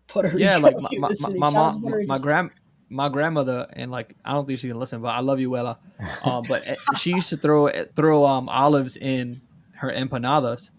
Puerto 0.07 0.29
Rico. 0.29 0.39
Yeah, 0.39 0.57
like 0.57 0.75
my 0.81 0.89
You're 0.91 1.01
my, 1.01 1.07
listening. 1.09 1.39
my, 1.39 1.49
my 1.51 1.53
Shout 1.53 1.75
out 1.75 1.81
mom, 1.81 2.07
my 2.07 2.17
grand 2.17 2.49
my 2.89 3.09
grandmother, 3.09 3.67
and 3.73 3.91
like 3.91 4.15
I 4.25 4.33
don't 4.33 4.45
think 4.45 4.59
she's 4.59 4.71
gonna 4.71 4.79
listen, 4.79 5.01
but 5.01 5.09
I 5.09 5.19
love 5.19 5.39
you, 5.39 5.49
Wella. 5.49 5.77
Um, 6.23 6.45
but 6.47 6.63
eh, 6.65 6.75
she 6.95 7.11
used 7.13 7.29
to 7.29 7.37
throw 7.37 7.69
throw 7.95 8.25
um 8.25 8.49
olives 8.49 8.97
in 8.97 9.41
her 9.73 9.91
empanadas, 9.91 10.71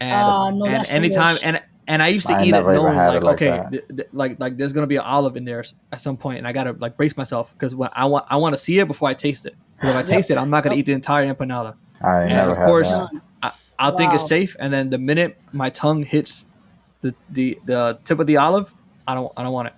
and 0.00 0.28
Ah, 0.28 0.50
no, 0.50 0.66
and 0.66 0.86
anytime 0.90 1.36
and 1.42 1.60
and 1.86 2.02
I 2.02 2.08
used 2.08 2.26
to 2.28 2.34
I 2.34 2.44
eat 2.44 2.54
it 2.54 2.66
knowing 2.68 2.96
like, 2.98 3.16
it 3.16 3.22
like 3.24 3.34
okay, 3.36 3.64
th- 3.72 3.84
th- 3.88 4.08
like 4.12 4.38
like 4.38 4.56
there's 4.56 4.72
gonna 4.72 4.86
be 4.86 4.96
an 4.96 5.02
olive 5.04 5.36
in 5.36 5.44
there 5.44 5.64
at 5.92 6.00
some 6.00 6.16
point, 6.16 6.38
and 6.38 6.46
I 6.46 6.52
gotta 6.52 6.72
like 6.78 6.96
brace 6.96 7.16
myself 7.16 7.52
because 7.52 7.74
when 7.74 7.88
I 7.94 8.04
want 8.06 8.26
I 8.28 8.36
want 8.36 8.52
to 8.54 8.58
see 8.58 8.78
it 8.78 8.86
before 8.86 9.08
I 9.08 9.14
taste 9.14 9.46
it. 9.46 9.56
Because 9.76 9.90
if 9.90 9.96
I 9.96 10.00
Yep. 10.00 10.08
taste 10.08 10.30
it, 10.30 10.38
I'm 10.38 10.50
not 10.50 10.64
gonna 10.64 10.74
Yep. 10.74 10.80
eat 10.80 10.86
the 10.86 10.92
entire 10.92 11.32
empanada. 11.32 11.74
I 12.02 12.22
And 12.24 12.32
never 12.34 12.50
of 12.50 12.58
course, 12.60 12.88
that. 12.90 13.08
I, 13.42 13.52
I'll 13.78 13.96
think 13.96 14.12
it's 14.12 14.26
safe, 14.28 14.54
and 14.60 14.72
then 14.72 14.90
the 14.90 14.98
minute 14.98 15.36
my 15.52 15.70
tongue 15.70 16.02
hits 16.02 16.46
the 17.00 17.14
the 17.30 17.58
the 17.64 17.98
tip 18.04 18.18
of 18.18 18.26
the 18.26 18.36
olive, 18.36 18.74
I 19.06 19.14
don't 19.14 19.32
I 19.36 19.42
don't 19.42 19.52
want 19.52 19.68
it. 19.68 19.74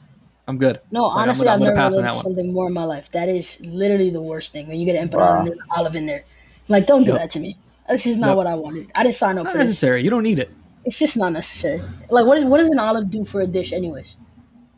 I'm 0.50 0.58
good. 0.58 0.80
No, 0.90 1.04
Like, 1.04 1.12
I'm 1.16 1.22
honestly, 1.22 1.48
I'm 1.48 1.54
I've 1.54 1.60
never 1.60 1.76
pass 1.76 1.92
on 1.94 1.98
related 1.98 2.06
that 2.08 2.14
one. 2.16 2.24
something 2.24 2.52
more 2.52 2.66
in 2.66 2.74
my 2.74 2.84
life. 2.84 3.10
That 3.12 3.28
is 3.28 3.58
literally 3.64 4.10
the 4.10 4.20
worst 4.22 4.52
thing 4.52 4.68
when 4.68 4.78
you 4.78 4.84
get 4.84 4.96
an 4.96 5.08
empanada 5.08 5.18
Wow. 5.34 5.38
and 5.38 5.46
there's 5.48 5.58
olive 5.76 5.96
in 5.96 6.06
there. 6.06 6.24
Like, 6.68 6.86
don't 6.86 7.04
do 7.04 7.12
Yep. 7.12 7.20
that 7.20 7.30
to 7.30 7.40
me. 7.40 7.56
That's 7.88 8.04
just 8.04 8.20
not 8.20 8.28
Yep. 8.28 8.36
what 8.36 8.46
I 8.46 8.54
wanted. 8.56 8.86
I 8.94 9.02
didn't 9.04 9.14
sign 9.16 9.32
It's 9.32 9.40
up 9.40 9.44
not 9.46 9.52
for 9.52 9.58
this. 9.58 9.68
necessary. 9.68 10.04
You 10.04 10.10
don't 10.10 10.22
need 10.22 10.38
it. 10.38 10.50
It's 10.84 10.98
just 10.98 11.16
not 11.16 11.32
necessary. 11.32 11.80
Like, 12.10 12.26
what 12.26 12.38
is 12.38 12.44
what 12.44 12.58
does 12.58 12.68
an 12.70 12.78
olive 12.78 13.08
do 13.10 13.24
for 13.24 13.40
a 13.40 13.46
dish, 13.46 13.72
anyways? 13.72 14.16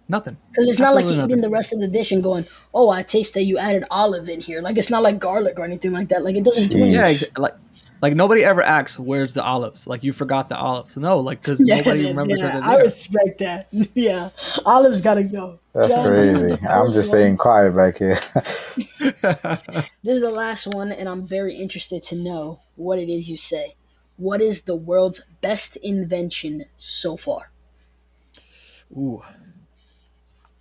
Nothing. 0.08 0.37
Because 0.50 0.68
it's 0.68 0.78
not 0.80 0.94
like 0.94 1.04
you're 1.04 1.12
Absolutely 1.12 1.32
eating 1.35 1.42
the 1.42 1.50
rest 1.50 1.72
of 1.72 1.80
the 1.80 1.87
dish 1.88 2.12
and 2.12 2.22
going, 2.22 2.44
"Oh, 2.74 2.90
I 2.90 3.02
taste 3.02 3.35
that 3.35 3.44
you 3.44 3.56
added 3.58 3.85
olive 3.90 4.28
in 4.28 4.40
here." 4.40 4.61
Like, 4.61 4.76
it's 4.78 4.90
not 4.90 5.02
like 5.02 5.18
garlic 5.18 5.58
or 5.58 5.64
anything 5.64 5.92
like 5.92 6.08
that. 6.11 6.22
Like, 6.24 6.37
it 6.37 6.44
doesn't 6.44 6.70
do 6.70 6.78
anything. 6.78 6.92
Yeah, 6.92 7.12
like 7.38 7.54
like 8.03 8.17
nobody 8.17 8.45
ever 8.45 8.61
asks 8.62 8.99
where's 8.99 9.33
the 9.33 9.45
olives. 9.45 9.87
Like 9.87 10.03
you 10.03 10.12
forgot 10.12 10.49
the 10.49 10.57
olives. 10.57 10.97
No, 10.97 11.21
like 11.21 11.41
because 11.41 11.61
nobody 11.61 12.05
remembers 12.07 12.41
yeah, 12.41 12.61
that 12.61 12.65
I 12.65 12.81
respect 12.81 13.38
that. 13.38 13.69
Yeah, 13.95 14.31
olives 14.67 15.01
gotta 15.01 15.23
go. 15.23 15.61
That's 15.73 15.95
Yeah. 15.95 16.07
crazy. 16.07 16.59
I'm 16.69 16.88
just 16.88 17.09
staying 17.09 17.37
quiet 17.38 17.75
back 17.77 17.99
here. 17.99 18.19
This 20.05 20.17
is 20.17 20.21
the 20.21 20.31
last 20.33 20.67
one, 20.67 20.91
and 20.93 21.09
I'm 21.09 21.25
very 21.25 21.55
interested 21.55 22.03
to 22.05 22.17
know 22.17 22.61
what 22.77 22.99
it 22.99 23.09
is 23.09 23.29
you 23.31 23.37
say. 23.37 23.77
What 24.17 24.41
is 24.41 24.62
the 24.62 24.75
world's 24.75 25.21
best 25.41 25.77
invention 25.77 26.65
so 26.77 27.17
far? 27.17 27.51
Ooh, 28.97 29.23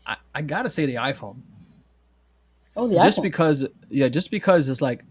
I, 0.05 0.17
I 0.33 0.41
gotta 0.41 0.69
say 0.69 0.85
the 0.85 0.95
iPhone. 0.95 1.41
Oh, 2.77 2.87
the 2.87 2.95
just 2.95 3.19
iPhone. 3.19 3.23
because 3.23 3.67
yeah 3.89 4.07
just 4.07 4.31
because 4.31 4.69
it's 4.69 4.81
like 4.81 5.03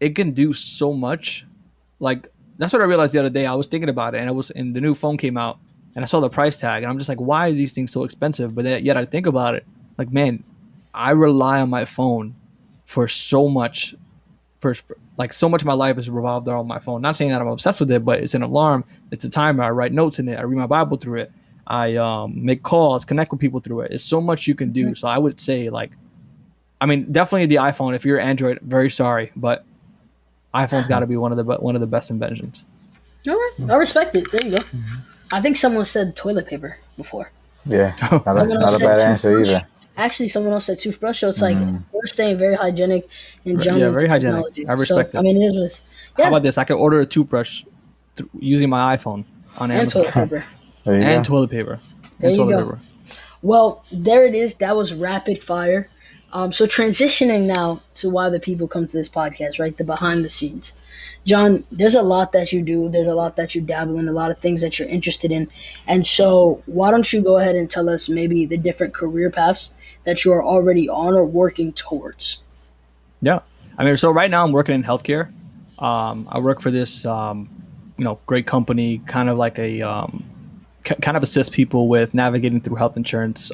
it 0.00 0.14
can 0.14 0.32
do 0.32 0.52
so 0.52 0.92
much. 0.92 1.46
Like 2.00 2.28
that's 2.58 2.72
what 2.72 2.82
i 2.82 2.84
realized 2.84 3.14
the 3.14 3.20
other 3.20 3.30
day. 3.30 3.46
I 3.46 3.54
was 3.54 3.66
thinking 3.66 3.88
about 3.88 4.14
it 4.14 4.18
and 4.18 4.28
it 4.28 4.32
was 4.32 4.50
and 4.50 4.74
the 4.74 4.80
new 4.80 4.94
phone 4.94 5.16
came 5.16 5.36
out 5.36 5.58
and 5.94 6.04
i 6.04 6.06
saw 6.06 6.20
the 6.20 6.28
price 6.28 6.58
tag 6.58 6.82
and 6.82 6.90
i'm 6.90 6.98
just 6.98 7.08
like 7.08 7.20
why 7.20 7.48
are 7.48 7.52
these 7.52 7.72
things 7.72 7.90
so 7.90 8.04
expensive? 8.04 8.54
But 8.54 8.64
then, 8.64 8.84
yet 8.84 8.96
i 8.96 9.04
think 9.04 9.26
about 9.26 9.54
it. 9.54 9.64
Like 9.96 10.12
man 10.12 10.42
i 10.94 11.10
rely 11.10 11.60
on 11.60 11.70
my 11.70 11.84
phone 11.84 12.34
for 12.86 13.06
so 13.08 13.48
much 13.48 13.94
for, 14.60 14.74
for- 14.74 14.96
like 15.16 15.32
so 15.32 15.48
much 15.48 15.62
of 15.62 15.66
my 15.66 15.74
life 15.74 15.98
is 15.98 16.08
revolved 16.08 16.46
around 16.46 16.68
my 16.68 16.78
phone. 16.78 17.02
Not 17.02 17.16
saying 17.16 17.30
that 17.30 17.40
i'm 17.40 17.48
obsessed 17.48 17.80
with 17.80 17.90
it 17.90 18.04
but 18.04 18.20
it's 18.20 18.34
an 18.34 18.42
alarm. 18.42 18.84
It's 19.10 19.24
a 19.24 19.30
timer. 19.30 19.64
I 19.64 19.70
write 19.70 19.92
notes 19.92 20.18
in 20.18 20.28
it. 20.28 20.38
I 20.38 20.42
read 20.42 20.56
my 20.58 20.66
bible 20.66 20.96
through 20.96 21.20
it. 21.22 21.32
I 21.66 21.96
um, 21.96 22.44
make 22.44 22.62
calls 22.62 23.04
connect 23.04 23.30
with 23.30 23.40
people 23.40 23.60
through 23.60 23.80
it. 23.82 23.92
It's 23.92 24.04
so 24.04 24.20
much 24.20 24.46
you 24.46 24.54
can 24.54 24.72
do. 24.72 24.94
So 24.94 25.08
i 25.08 25.18
would 25.18 25.40
say 25.40 25.68
like 25.70 25.90
I 26.80 26.86
mean, 26.86 27.10
definitely 27.10 27.46
the 27.46 27.56
iPhone. 27.56 27.94
If 27.94 28.04
you're 28.04 28.20
Android, 28.20 28.60
very 28.62 28.88
sorry, 28.88 29.32
but 29.34 29.64
iPhone's 30.54 30.86
got 30.92 31.00
to 31.00 31.06
be 31.06 31.16
one 31.16 31.32
of 31.32 31.38
the 31.38 31.44
one 31.44 31.74
of 31.74 31.80
the 31.80 31.86
best 31.86 32.10
inventions. 32.10 32.64
All 33.28 33.34
right, 33.34 33.70
I 33.70 33.74
respect 33.76 34.14
it. 34.14 34.30
There 34.32 34.44
you 34.44 34.56
go. 34.56 34.64
I 35.32 35.40
think 35.42 35.56
someone 35.56 35.84
said 35.84 36.16
toilet 36.16 36.46
paper 36.46 36.78
before. 36.96 37.30
Yeah, 37.66 37.94
not 38.10 38.26
a, 38.26 38.46
not 38.46 38.62
a 38.64 38.68
said 38.68 38.86
bad 38.86 38.98
answer 39.00 39.40
either. 39.40 39.60
Actually, 39.96 40.28
someone 40.28 40.52
else 40.52 40.66
said 40.66 40.78
toothbrush. 40.78 41.18
So 41.20 41.28
it's 41.28 41.42
like 41.42 41.56
Mhm. 41.56 41.82
we're 41.92 42.06
staying 42.06 42.38
very 42.38 42.54
hygienic 42.54 43.08
and 43.44 43.60
jumping 43.60 43.82
Yeah, 43.82 43.90
very 43.90 44.04
into 44.04 44.12
hygienic. 44.14 44.68
I 44.68 44.72
respect 44.72 45.12
so, 45.12 45.18
it. 45.18 45.20
I 45.20 45.22
mean, 45.22 45.36
it 45.36 45.46
is 45.46 45.54
what 45.56 45.64
it's. 45.64 45.82
How 46.16 46.28
about 46.28 46.42
this? 46.44 46.56
I 46.56 46.64
could 46.64 46.76
order 46.76 47.00
a 47.00 47.06
toothbrush 47.06 47.64
th- 48.14 48.28
using 48.38 48.70
my 48.70 48.96
iPhone 48.96 49.24
on 49.60 49.70
and 49.70 49.80
Amazon 49.80 50.04
toilet 50.04 50.30
paper. 50.30 50.44
And 50.86 51.24
go. 51.26 51.28
toilet 51.34 51.50
paper. 51.50 51.80
There 52.20 52.28
and 52.30 52.36
you 52.36 52.44
toilet 52.44 52.52
go. 52.52 52.64
paper. 52.64 52.80
Well, 53.42 53.84
there 53.92 54.24
it 54.24 54.34
is. 54.34 54.54
That 54.56 54.74
was 54.76 54.94
rapid 54.94 55.42
fire. 55.44 55.90
Um, 56.32 56.52
so 56.52 56.66
transitioning 56.66 57.46
now 57.46 57.82
to 57.94 58.10
why 58.10 58.28
the 58.28 58.40
people 58.40 58.68
come 58.68 58.86
to 58.86 58.96
this 58.96 59.08
podcast, 59.08 59.58
right? 59.58 59.76
The 59.76 59.84
behind 59.84 60.24
the 60.24 60.28
scenes. 60.28 60.74
John, 61.24 61.64
there's 61.70 61.94
a 61.94 62.02
lot 62.02 62.32
that 62.32 62.52
you 62.52 62.62
do. 62.62 62.88
There's 62.88 63.08
a 63.08 63.14
lot 63.14 63.36
that 63.36 63.54
you 63.54 63.60
dabble 63.60 63.98
in, 63.98 64.08
a 64.08 64.12
lot 64.12 64.30
of 64.30 64.38
things 64.38 64.62
that 64.62 64.78
you're 64.78 64.88
interested 64.88 65.32
in. 65.32 65.48
And 65.86 66.06
so 66.06 66.62
why 66.66 66.90
don't 66.90 67.12
you 67.12 67.22
go 67.22 67.38
ahead 67.38 67.54
and 67.54 67.70
tell 67.70 67.88
us 67.88 68.08
maybe 68.08 68.46
the 68.46 68.56
different 68.56 68.94
career 68.94 69.30
paths 69.30 69.74
that 70.04 70.24
you 70.24 70.32
are 70.32 70.42
already 70.42 70.88
on 70.88 71.14
or 71.14 71.24
working 71.24 71.72
towards? 71.72 72.42
Yeah, 73.20 73.40
I 73.76 73.84
mean, 73.84 73.96
so 73.96 74.10
right 74.10 74.30
now 74.30 74.44
I'm 74.44 74.52
working 74.52 74.74
in 74.74 74.82
healthcare. 74.82 75.32
Um, 75.78 76.26
I 76.30 76.40
work 76.40 76.60
for 76.60 76.70
this, 76.70 77.04
um, 77.04 77.48
you 77.96 78.04
know, 78.04 78.18
great 78.26 78.46
company, 78.46 78.98
kind 79.06 79.28
of 79.28 79.38
like 79.38 79.58
a, 79.58 79.82
um, 79.82 80.24
kind 80.84 81.16
of 81.16 81.22
assist 81.22 81.52
people 81.52 81.88
with 81.88 82.14
navigating 82.14 82.60
through 82.60 82.76
health 82.76 82.96
insurance. 82.96 83.52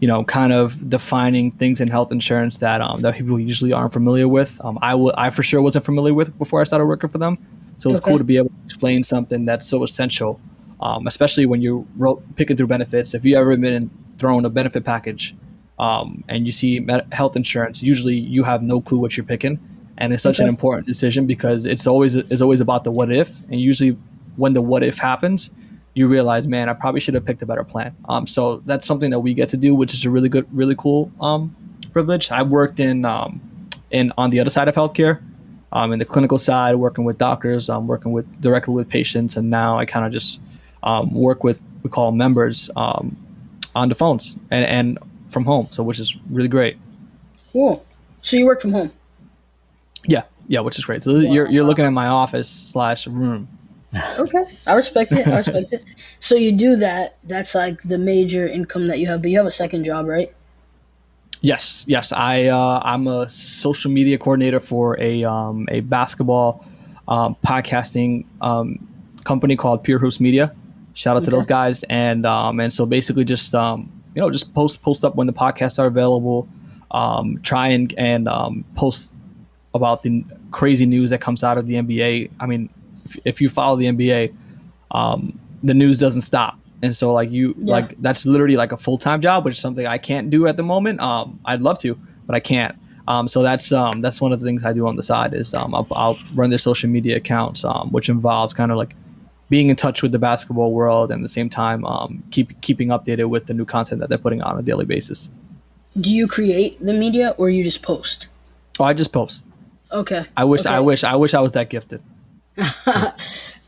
You 0.00 0.06
know, 0.06 0.22
kind 0.24 0.52
of 0.52 0.88
defining 0.88 1.50
things 1.52 1.80
in 1.80 1.88
health 1.88 2.12
insurance 2.12 2.58
that 2.58 2.80
um, 2.80 3.02
that 3.02 3.16
people 3.16 3.40
usually 3.40 3.72
aren't 3.72 3.92
familiar 3.92 4.28
with. 4.28 4.60
Um, 4.64 4.78
I 4.80 4.92
w- 4.92 5.10
I 5.16 5.30
for 5.30 5.42
sure 5.42 5.60
wasn't 5.60 5.84
familiar 5.84 6.14
with 6.14 6.36
before 6.38 6.60
I 6.60 6.64
started 6.64 6.86
working 6.86 7.10
for 7.10 7.18
them. 7.18 7.36
So 7.78 7.90
it's 7.90 7.98
Okay. 8.00 8.10
cool 8.10 8.18
to 8.18 8.24
be 8.24 8.36
able 8.36 8.48
to 8.50 8.54
explain 8.64 9.02
something 9.02 9.44
that's 9.44 9.66
so 9.66 9.82
essential, 9.82 10.40
um, 10.80 11.06
especially 11.08 11.46
when 11.46 11.62
you're 11.62 11.84
ro- 11.96 12.22
picking 12.36 12.56
through 12.56 12.68
benefits. 12.68 13.12
If 13.12 13.24
you 13.24 13.36
ever 13.36 13.56
been 13.56 13.90
thrown 14.18 14.44
a 14.44 14.50
benefit 14.50 14.84
package 14.84 15.34
um, 15.80 16.22
and 16.28 16.46
you 16.46 16.52
see 16.52 16.78
med- 16.80 17.06
health 17.12 17.34
insurance, 17.34 17.82
usually 17.82 18.16
you 18.18 18.44
have 18.44 18.62
no 18.62 18.80
clue 18.80 18.98
what 18.98 19.16
you're 19.16 19.26
picking, 19.26 19.58
and 19.96 20.12
it's 20.12 20.22
such 20.22 20.38
an 20.38 20.48
important 20.48 20.86
decision 20.86 21.26
because 21.26 21.66
it's 21.66 21.88
always 21.88 22.14
it's 22.14 22.40
always 22.40 22.60
about 22.60 22.84
the 22.84 22.92
what 22.92 23.10
if, 23.12 23.40
and 23.50 23.60
usually 23.60 23.96
when 24.36 24.52
the 24.54 24.62
what 24.62 24.84
if 24.84 24.96
happens, 24.98 25.50
you 25.98 26.06
realize, 26.06 26.46
man, 26.46 26.68
I 26.68 26.74
probably 26.74 27.00
should 27.00 27.14
have 27.14 27.24
picked 27.24 27.42
a 27.42 27.46
better 27.46 27.64
plan. 27.64 27.94
Um, 28.08 28.28
so 28.28 28.62
that's 28.66 28.86
something 28.86 29.10
that 29.10 29.18
we 29.18 29.34
get 29.34 29.48
to 29.48 29.56
do, 29.56 29.74
which 29.74 29.92
is 29.92 30.04
a 30.04 30.10
really 30.10 30.28
good, 30.28 30.46
really 30.52 30.76
cool 30.76 31.10
um, 31.20 31.54
privilege. 31.92 32.30
I 32.30 32.42
worked 32.42 32.78
in 32.78 33.04
um, 33.04 33.40
in 33.90 34.12
on 34.16 34.30
the 34.30 34.38
other 34.38 34.50
side 34.50 34.68
of 34.68 34.76
healthcare, 34.76 35.20
um, 35.72 35.92
in 35.92 35.98
the 35.98 36.04
clinical 36.04 36.38
side, 36.38 36.76
working 36.76 37.02
with 37.02 37.18
doctors, 37.18 37.68
um, 37.68 37.88
working 37.88 38.12
with 38.12 38.26
directly 38.40 38.74
with 38.74 38.88
patients, 38.88 39.36
and 39.36 39.50
now 39.50 39.76
I 39.76 39.86
kind 39.86 40.06
of 40.06 40.12
just 40.12 40.40
um, 40.84 41.12
work 41.12 41.42
with 41.42 41.60
we 41.82 41.90
call 41.90 42.12
members 42.12 42.70
um, 42.76 43.16
on 43.74 43.88
the 43.88 43.96
phones 43.96 44.36
and, 44.52 44.64
and 44.66 44.98
from 45.28 45.44
home, 45.44 45.66
so 45.72 45.82
which 45.82 45.98
is 45.98 46.16
really 46.30 46.48
great. 46.48 46.76
Cool. 47.52 47.84
So 48.22 48.36
you 48.36 48.46
work 48.46 48.60
from 48.60 48.70
home. 48.72 48.92
Yeah, 50.06 50.22
yeah, 50.46 50.60
which 50.60 50.78
is 50.78 50.84
great. 50.84 51.02
So 51.02 51.10
you're 51.16 51.50
you're 51.50 51.64
looking 51.64 51.84
at 51.84 51.92
my 51.92 52.06
office 52.06 52.48
slash 52.48 53.08
room. 53.08 53.48
Okay. 53.94 54.44
I 54.66 54.74
respect 54.74 55.12
it. 55.12 55.26
I 55.26 55.38
respect 55.38 55.72
it. 55.72 55.84
So 56.20 56.34
you 56.34 56.52
do 56.52 56.76
that. 56.76 57.16
That's 57.24 57.54
like 57.54 57.82
the 57.82 57.96
major 57.96 58.46
income 58.46 58.88
that 58.88 58.98
you 58.98 59.06
have, 59.06 59.22
but 59.22 59.30
you 59.30 59.38
have 59.38 59.46
a 59.46 59.52
second 59.52 59.84
job, 59.84 60.06
right? 60.06 60.34
Yes, 61.40 61.84
yes. 61.88 62.12
I 62.12 62.46
uh, 62.46 62.80
I'm 62.82 63.06
a 63.06 63.28
social 63.28 63.90
media 63.90 64.18
coordinator 64.18 64.60
for 64.60 65.00
a 65.00 65.22
um, 65.24 65.68
a 65.70 65.80
basketball 65.80 66.66
um, 67.06 67.36
podcasting 67.46 68.26
um, 68.40 68.86
company 69.24 69.54
called 69.54 69.84
Pure 69.84 70.00
Hoops 70.00 70.20
Media. 70.20 70.54
Shout 70.94 71.16
out 71.16 71.24
to 71.24 71.30
those 71.30 71.46
guys, 71.46 71.84
and 71.84 72.26
um, 72.26 72.58
and 72.58 72.72
so 72.72 72.84
basically 72.84 73.24
just 73.24 73.54
um, 73.54 73.90
you 74.16 74.20
know 74.20 74.30
just 74.30 74.52
post 74.52 74.82
post 74.82 75.04
up 75.04 75.14
when 75.14 75.28
the 75.28 75.32
podcasts 75.32 75.78
are 75.78 75.86
available. 75.86 76.48
Um, 76.90 77.38
try 77.42 77.68
and 77.68 77.94
and 77.96 78.26
um, 78.26 78.64
post 78.74 79.20
about 79.74 80.02
the 80.02 80.24
crazy 80.50 80.86
news 80.86 81.10
that 81.10 81.20
comes 81.20 81.44
out 81.44 81.56
of 81.56 81.68
the 81.68 81.74
NBA. 81.74 82.30
I 82.40 82.46
mean, 82.46 82.68
if, 83.08 83.16
if 83.24 83.40
you 83.40 83.48
follow 83.48 83.76
the 83.76 83.86
NBA, 83.86 84.34
um, 84.90 85.38
the 85.62 85.74
news 85.74 85.98
doesn't 85.98 86.22
stop. 86.22 86.58
And 86.82 86.94
so 86.94 87.12
like 87.12 87.30
you 87.30 87.54
Yeah. 87.58 87.72
like 87.72 88.00
that's 88.00 88.24
literally 88.26 88.56
like 88.56 88.72
a 88.72 88.76
full 88.76 88.98
time 88.98 89.20
job, 89.20 89.44
which 89.44 89.54
is 89.54 89.60
something 89.60 89.86
I 89.86 89.98
can't 89.98 90.30
do 90.30 90.46
at 90.46 90.56
the 90.56 90.62
moment. 90.62 91.00
Um, 91.00 91.40
I'd 91.44 91.60
love 91.62 91.78
to, 91.80 91.98
but 92.26 92.36
I 92.36 92.40
can't. 92.40 92.76
Um, 93.08 93.26
so 93.26 93.42
that's 93.42 93.72
um, 93.72 94.00
that's 94.02 94.20
one 94.20 94.32
of 94.32 94.38
the 94.40 94.46
things 94.46 94.64
I 94.64 94.72
do 94.72 94.86
on 94.86 94.96
the 94.96 95.02
side 95.02 95.34
is 95.34 95.54
um, 95.54 95.74
I'll, 95.74 95.86
I'll 95.92 96.18
run 96.34 96.50
their 96.50 96.58
social 96.58 96.88
media 96.90 97.16
accounts, 97.16 97.64
um, 97.64 97.90
which 97.90 98.08
involves 98.08 98.54
kind 98.54 98.70
of 98.70 98.76
like 98.76 98.94
being 99.50 99.70
in 99.70 99.76
touch 99.76 100.02
with 100.02 100.12
the 100.12 100.18
basketball 100.18 100.72
world 100.72 101.10
and 101.10 101.20
at 101.20 101.24
the 101.24 101.28
same 101.30 101.48
time 101.48 101.84
um, 101.86 102.22
keep 102.30 102.60
keeping 102.60 102.88
updated 102.88 103.30
with 103.30 103.46
the 103.46 103.54
new 103.54 103.64
content 103.64 104.00
that 104.00 104.08
they're 104.10 104.18
putting 104.18 104.42
on 104.42 104.58
a 104.58 104.62
daily 104.62 104.84
basis. 104.84 105.30
Do 105.98 106.12
you 106.14 106.28
create 106.28 106.78
the 106.84 106.92
media 106.92 107.34
or 107.38 107.48
you 107.48 107.64
just 107.64 107.82
post? 107.82 108.28
Oh, 108.78 108.84
I 108.84 108.92
just 108.92 109.12
post. 109.12 109.48
Okay. 109.90 110.26
I 110.36 110.44
wish 110.44 110.66
I 110.66 110.78
wish 110.78 111.02
I 111.02 111.16
wish 111.16 111.32
I 111.34 111.40
was 111.40 111.52
that 111.52 111.70
gifted. 111.70 112.02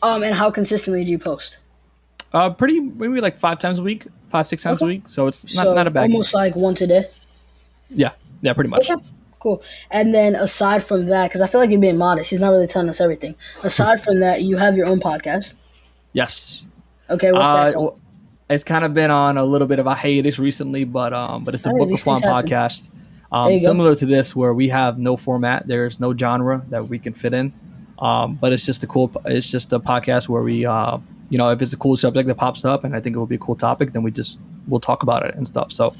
Um, 0.02 0.22
and 0.22 0.34
how 0.34 0.50
consistently 0.50 1.04
do 1.04 1.10
you 1.10 1.18
post? 1.18 1.58
Uh, 2.32 2.48
pretty 2.48 2.80
maybe 2.80 3.20
like 3.20 3.36
five 3.36 3.58
times 3.58 3.78
a 3.78 3.82
week, 3.82 4.06
five 4.30 4.46
six 4.46 4.62
times 4.62 4.80
a 4.80 4.86
week. 4.86 5.02
So 5.08 5.26
it's 5.26 5.54
not, 5.54 5.64
so 5.64 5.74
not 5.74 5.86
a 5.86 5.90
bad. 5.90 6.04
almost 6.04 6.32
like 6.32 6.56
once 6.56 6.80
a 6.80 6.86
day. 6.86 7.04
Yeah, 7.90 8.12
yeah, 8.40 8.52
pretty 8.54 8.70
much. 8.70 8.88
Okay. 8.90 9.02
Cool. 9.40 9.62
And 9.90 10.14
then 10.14 10.34
aside 10.36 10.82
from 10.82 11.06
that, 11.06 11.28
because 11.28 11.40
I 11.42 11.46
feel 11.46 11.60
like 11.60 11.70
you're 11.70 11.80
being 11.80 11.98
modest, 11.98 12.30
he's 12.30 12.40
not 12.40 12.50
really 12.50 12.66
telling 12.66 12.88
us 12.88 13.00
everything. 13.00 13.34
Aside 13.64 14.00
from 14.04 14.20
that, 14.20 14.42
you 14.42 14.56
have 14.56 14.76
your 14.76 14.86
own 14.86 15.00
podcast. 15.00 15.56
Yes. 16.12 16.66
Okay, 17.08 17.32
what's 17.32 17.48
Uh, 17.48 17.64
that 17.64 17.74
called? 17.74 18.00
it's 18.48 18.64
kind 18.64 18.84
of 18.84 18.94
been 18.94 19.10
on 19.10 19.36
a 19.36 19.44
little 19.44 19.66
bit 19.66 19.78
of 19.78 19.86
a 19.86 19.94
hiatus 19.94 20.38
recently, 20.38 20.84
but 20.84 21.12
um, 21.12 21.44
but 21.44 21.54
it's 21.54 21.66
a 21.66 21.70
book 21.70 21.90
of 21.90 22.00
fun 22.00 22.20
podcast. 22.22 22.90
Um, 23.32 23.50
go. 23.50 23.58
similar 23.58 23.94
to 23.94 24.06
this, 24.06 24.34
where 24.34 24.54
we 24.54 24.68
have 24.68 24.98
no 24.98 25.16
format. 25.16 25.66
There's 25.66 26.00
no 26.00 26.16
genre 26.16 26.64
that 26.70 26.88
we 26.88 26.98
can 26.98 27.12
fit 27.12 27.34
in. 27.34 27.52
Um, 28.00 28.34
but 28.36 28.52
it's 28.52 28.64
just 28.64 28.82
a 28.82 28.86
cool. 28.86 29.10
It's 29.26 29.50
just 29.50 29.72
a 29.72 29.80
podcast 29.80 30.28
where 30.28 30.42
we, 30.42 30.64
uh, 30.64 30.98
you 31.28 31.38
know, 31.38 31.50
if 31.50 31.60
it's 31.60 31.72
a 31.72 31.76
cool 31.76 31.96
subject 31.96 32.26
that 32.28 32.36
pops 32.36 32.64
up 32.64 32.84
and 32.84 32.96
I 32.96 33.00
think 33.00 33.16
it 33.16 33.18
will 33.18 33.26
be 33.26 33.34
a 33.34 33.38
cool 33.38 33.56
topic, 33.56 33.92
then 33.92 34.02
we 34.02 34.10
just 34.10 34.38
we'll 34.68 34.80
talk 34.80 35.02
about 35.02 35.24
it 35.24 35.34
and 35.34 35.46
stuff. 35.46 35.72
So, 35.72 35.94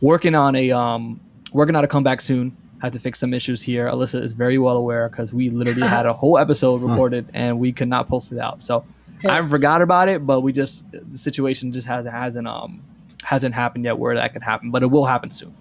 working 0.00 0.34
on 0.34 0.56
a 0.56 0.72
um, 0.72 1.20
working 1.52 1.76
on 1.76 1.84
a 1.84 1.88
comeback 1.88 2.20
soon. 2.20 2.56
Had 2.82 2.92
to 2.92 3.00
fix 3.00 3.18
some 3.18 3.32
issues 3.32 3.62
here. 3.62 3.88
Alyssa 3.88 4.20
is 4.20 4.34
very 4.34 4.58
well 4.58 4.76
aware 4.76 5.08
because 5.08 5.32
we 5.32 5.48
literally 5.48 5.86
had 5.86 6.04
a 6.04 6.12
whole 6.20 6.36
episode 6.36 6.82
recorded 6.82 7.30
and 7.32 7.58
we 7.58 7.72
could 7.72 7.88
not 7.88 8.08
post 8.08 8.30
it 8.30 8.38
out. 8.38 8.62
So 8.62 8.84
I 9.26 9.46
forgot 9.48 9.80
about 9.80 10.08
it, 10.08 10.26
but 10.26 10.40
we 10.40 10.52
just 10.52 10.84
the 10.92 11.16
situation 11.16 11.72
just 11.72 11.86
hasn't, 11.86 12.14
hasn't 12.14 12.46
um 12.46 12.82
hasn't 13.22 13.54
happened 13.54 13.84
yet 13.84 13.98
where 13.98 14.14
that 14.14 14.32
could 14.32 14.42
happen, 14.42 14.70
but 14.70 14.82
it 14.82 14.86
will 14.86 15.06
happen 15.06 15.30
soon. 15.30 15.54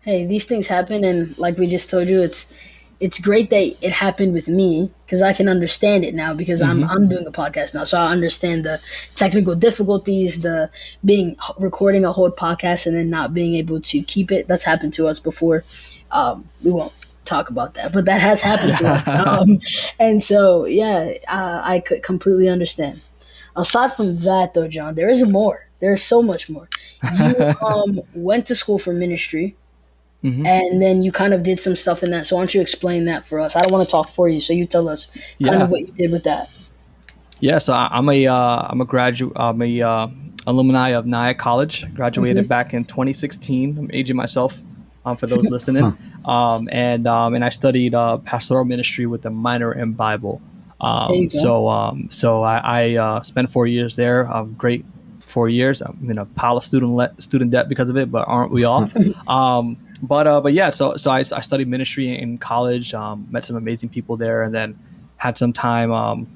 Hey, 0.00 0.24
these 0.24 0.46
things 0.46 0.66
happen, 0.66 1.04
and 1.04 1.36
like 1.38 1.58
we 1.58 1.66
just 1.66 1.90
told 1.90 2.08
you, 2.08 2.22
it's 2.22 2.52
it's 3.00 3.18
great 3.18 3.48
that 3.50 3.76
it 3.80 3.92
happened 3.92 4.34
with 4.34 4.46
me 4.46 4.90
because 5.04 5.22
I 5.22 5.32
can 5.32 5.48
understand 5.48 6.04
it 6.04 6.14
now 6.14 6.34
because 6.34 6.60
mm-hmm. 6.60 6.84
I'm 6.84 6.90
I'm 6.90 7.08
doing 7.08 7.26
a 7.26 7.32
podcast 7.32 7.74
now, 7.74 7.84
so 7.84 7.98
I 7.98 8.12
understand 8.12 8.64
the 8.64 8.80
technical 9.16 9.54
difficulties, 9.54 10.42
the 10.42 10.70
being 11.04 11.36
recording 11.58 12.04
a 12.04 12.12
whole 12.12 12.30
podcast 12.30 12.86
and 12.86 12.94
then 12.94 13.08
not 13.10 13.32
being 13.32 13.54
able 13.54 13.80
to 13.80 14.02
keep 14.02 14.30
it. 14.30 14.46
That's 14.48 14.64
happened 14.64 14.94
to 14.94 15.06
us 15.06 15.18
before. 15.18 15.64
Um, 16.12 16.44
we 16.62 16.70
won't 16.70 16.92
talk 17.24 17.48
about 17.48 17.74
that, 17.74 17.92
but 17.92 18.04
that 18.04 18.20
has 18.20 18.42
happened 18.42 18.76
to 18.76 18.86
us. 18.86 19.08
Um, 19.30 19.60
and 19.98 20.22
so, 20.22 20.64
yeah, 20.64 21.12
uh, 21.28 21.60
I 21.62 21.80
could 21.80 22.02
completely 22.02 22.48
understand. 22.48 23.00
Aside 23.56 23.92
from 23.92 24.20
that, 24.20 24.54
though, 24.54 24.68
John, 24.68 24.94
there 24.94 25.08
is 25.08 25.26
more. 25.26 25.68
There's 25.80 26.02
so 26.02 26.22
much 26.22 26.50
more. 26.50 26.68
You 27.18 27.54
um, 27.66 28.00
went 28.14 28.46
to 28.46 28.54
school 28.54 28.78
for 28.78 28.92
ministry. 28.92 29.56
Mm-hmm. 30.22 30.44
And 30.44 30.82
then 30.82 31.02
you 31.02 31.12
kind 31.12 31.32
of 31.32 31.42
did 31.42 31.58
some 31.58 31.76
stuff 31.76 32.02
in 32.02 32.10
that. 32.10 32.26
So 32.26 32.36
why 32.36 32.42
don't 32.42 32.54
you 32.54 32.60
explain 32.60 33.06
that 33.06 33.24
for 33.24 33.40
us? 33.40 33.56
I 33.56 33.62
don't 33.62 33.72
want 33.72 33.88
to 33.88 33.90
talk 33.90 34.10
for 34.10 34.28
you, 34.28 34.40
so 34.40 34.52
you 34.52 34.66
tell 34.66 34.88
us 34.88 35.06
kind 35.42 35.58
yeah. 35.58 35.64
of 35.64 35.70
what 35.70 35.80
you 35.80 35.92
did 35.92 36.10
with 36.12 36.24
that. 36.24 36.50
Yeah, 37.40 37.58
so 37.58 37.72
I'm 37.72 38.08
a 38.10 38.26
am 38.26 38.80
uh, 38.80 38.84
a 38.84 38.86
graduate. 38.86 39.32
I'm 39.34 39.62
a 39.62 39.80
uh, 39.80 40.08
alumni 40.46 40.90
of 40.90 41.06
Nyack 41.06 41.38
College. 41.38 41.92
Graduated 41.94 42.42
mm-hmm. 42.42 42.48
back 42.48 42.74
in 42.74 42.84
2016. 42.84 43.78
I'm 43.78 43.90
aging 43.92 44.16
myself 44.16 44.62
um, 45.06 45.16
for 45.16 45.26
those 45.26 45.48
listening. 45.48 45.96
Um, 46.26 46.68
and 46.70 47.06
um, 47.06 47.34
and 47.34 47.42
I 47.42 47.48
studied 47.48 47.94
uh, 47.94 48.18
pastoral 48.18 48.66
ministry 48.66 49.06
with 49.06 49.24
a 49.24 49.30
minor 49.30 49.72
in 49.72 49.94
Bible. 49.94 50.42
Um, 50.82 51.30
so 51.30 51.66
um, 51.68 52.10
so 52.10 52.42
I, 52.42 52.58
I 52.58 52.96
uh, 52.96 53.22
spent 53.22 53.48
four 53.48 53.66
years 53.66 53.96
there. 53.96 54.28
great 54.58 54.84
four 55.20 55.48
years. 55.48 55.80
I'm 55.80 56.10
in 56.10 56.18
a 56.18 56.26
pile 56.26 56.58
of 56.58 56.64
student 56.64 56.92
le- 56.92 57.14
student 57.18 57.52
debt 57.52 57.70
because 57.70 57.88
of 57.88 57.96
it, 57.96 58.12
but 58.12 58.28
aren't 58.28 58.52
we 58.52 58.64
all? 58.64 58.86
but 60.02 60.26
uh, 60.26 60.40
but 60.40 60.52
yeah, 60.52 60.70
so 60.70 60.96
so 60.96 61.10
I, 61.10 61.18
I 61.18 61.40
studied 61.40 61.68
ministry 61.68 62.08
in 62.08 62.38
college, 62.38 62.94
um, 62.94 63.26
met 63.30 63.44
some 63.44 63.56
amazing 63.56 63.88
people 63.90 64.16
there, 64.16 64.42
and 64.42 64.54
then 64.54 64.78
had 65.16 65.36
some 65.36 65.52
time. 65.52 65.92
Um, 65.92 66.26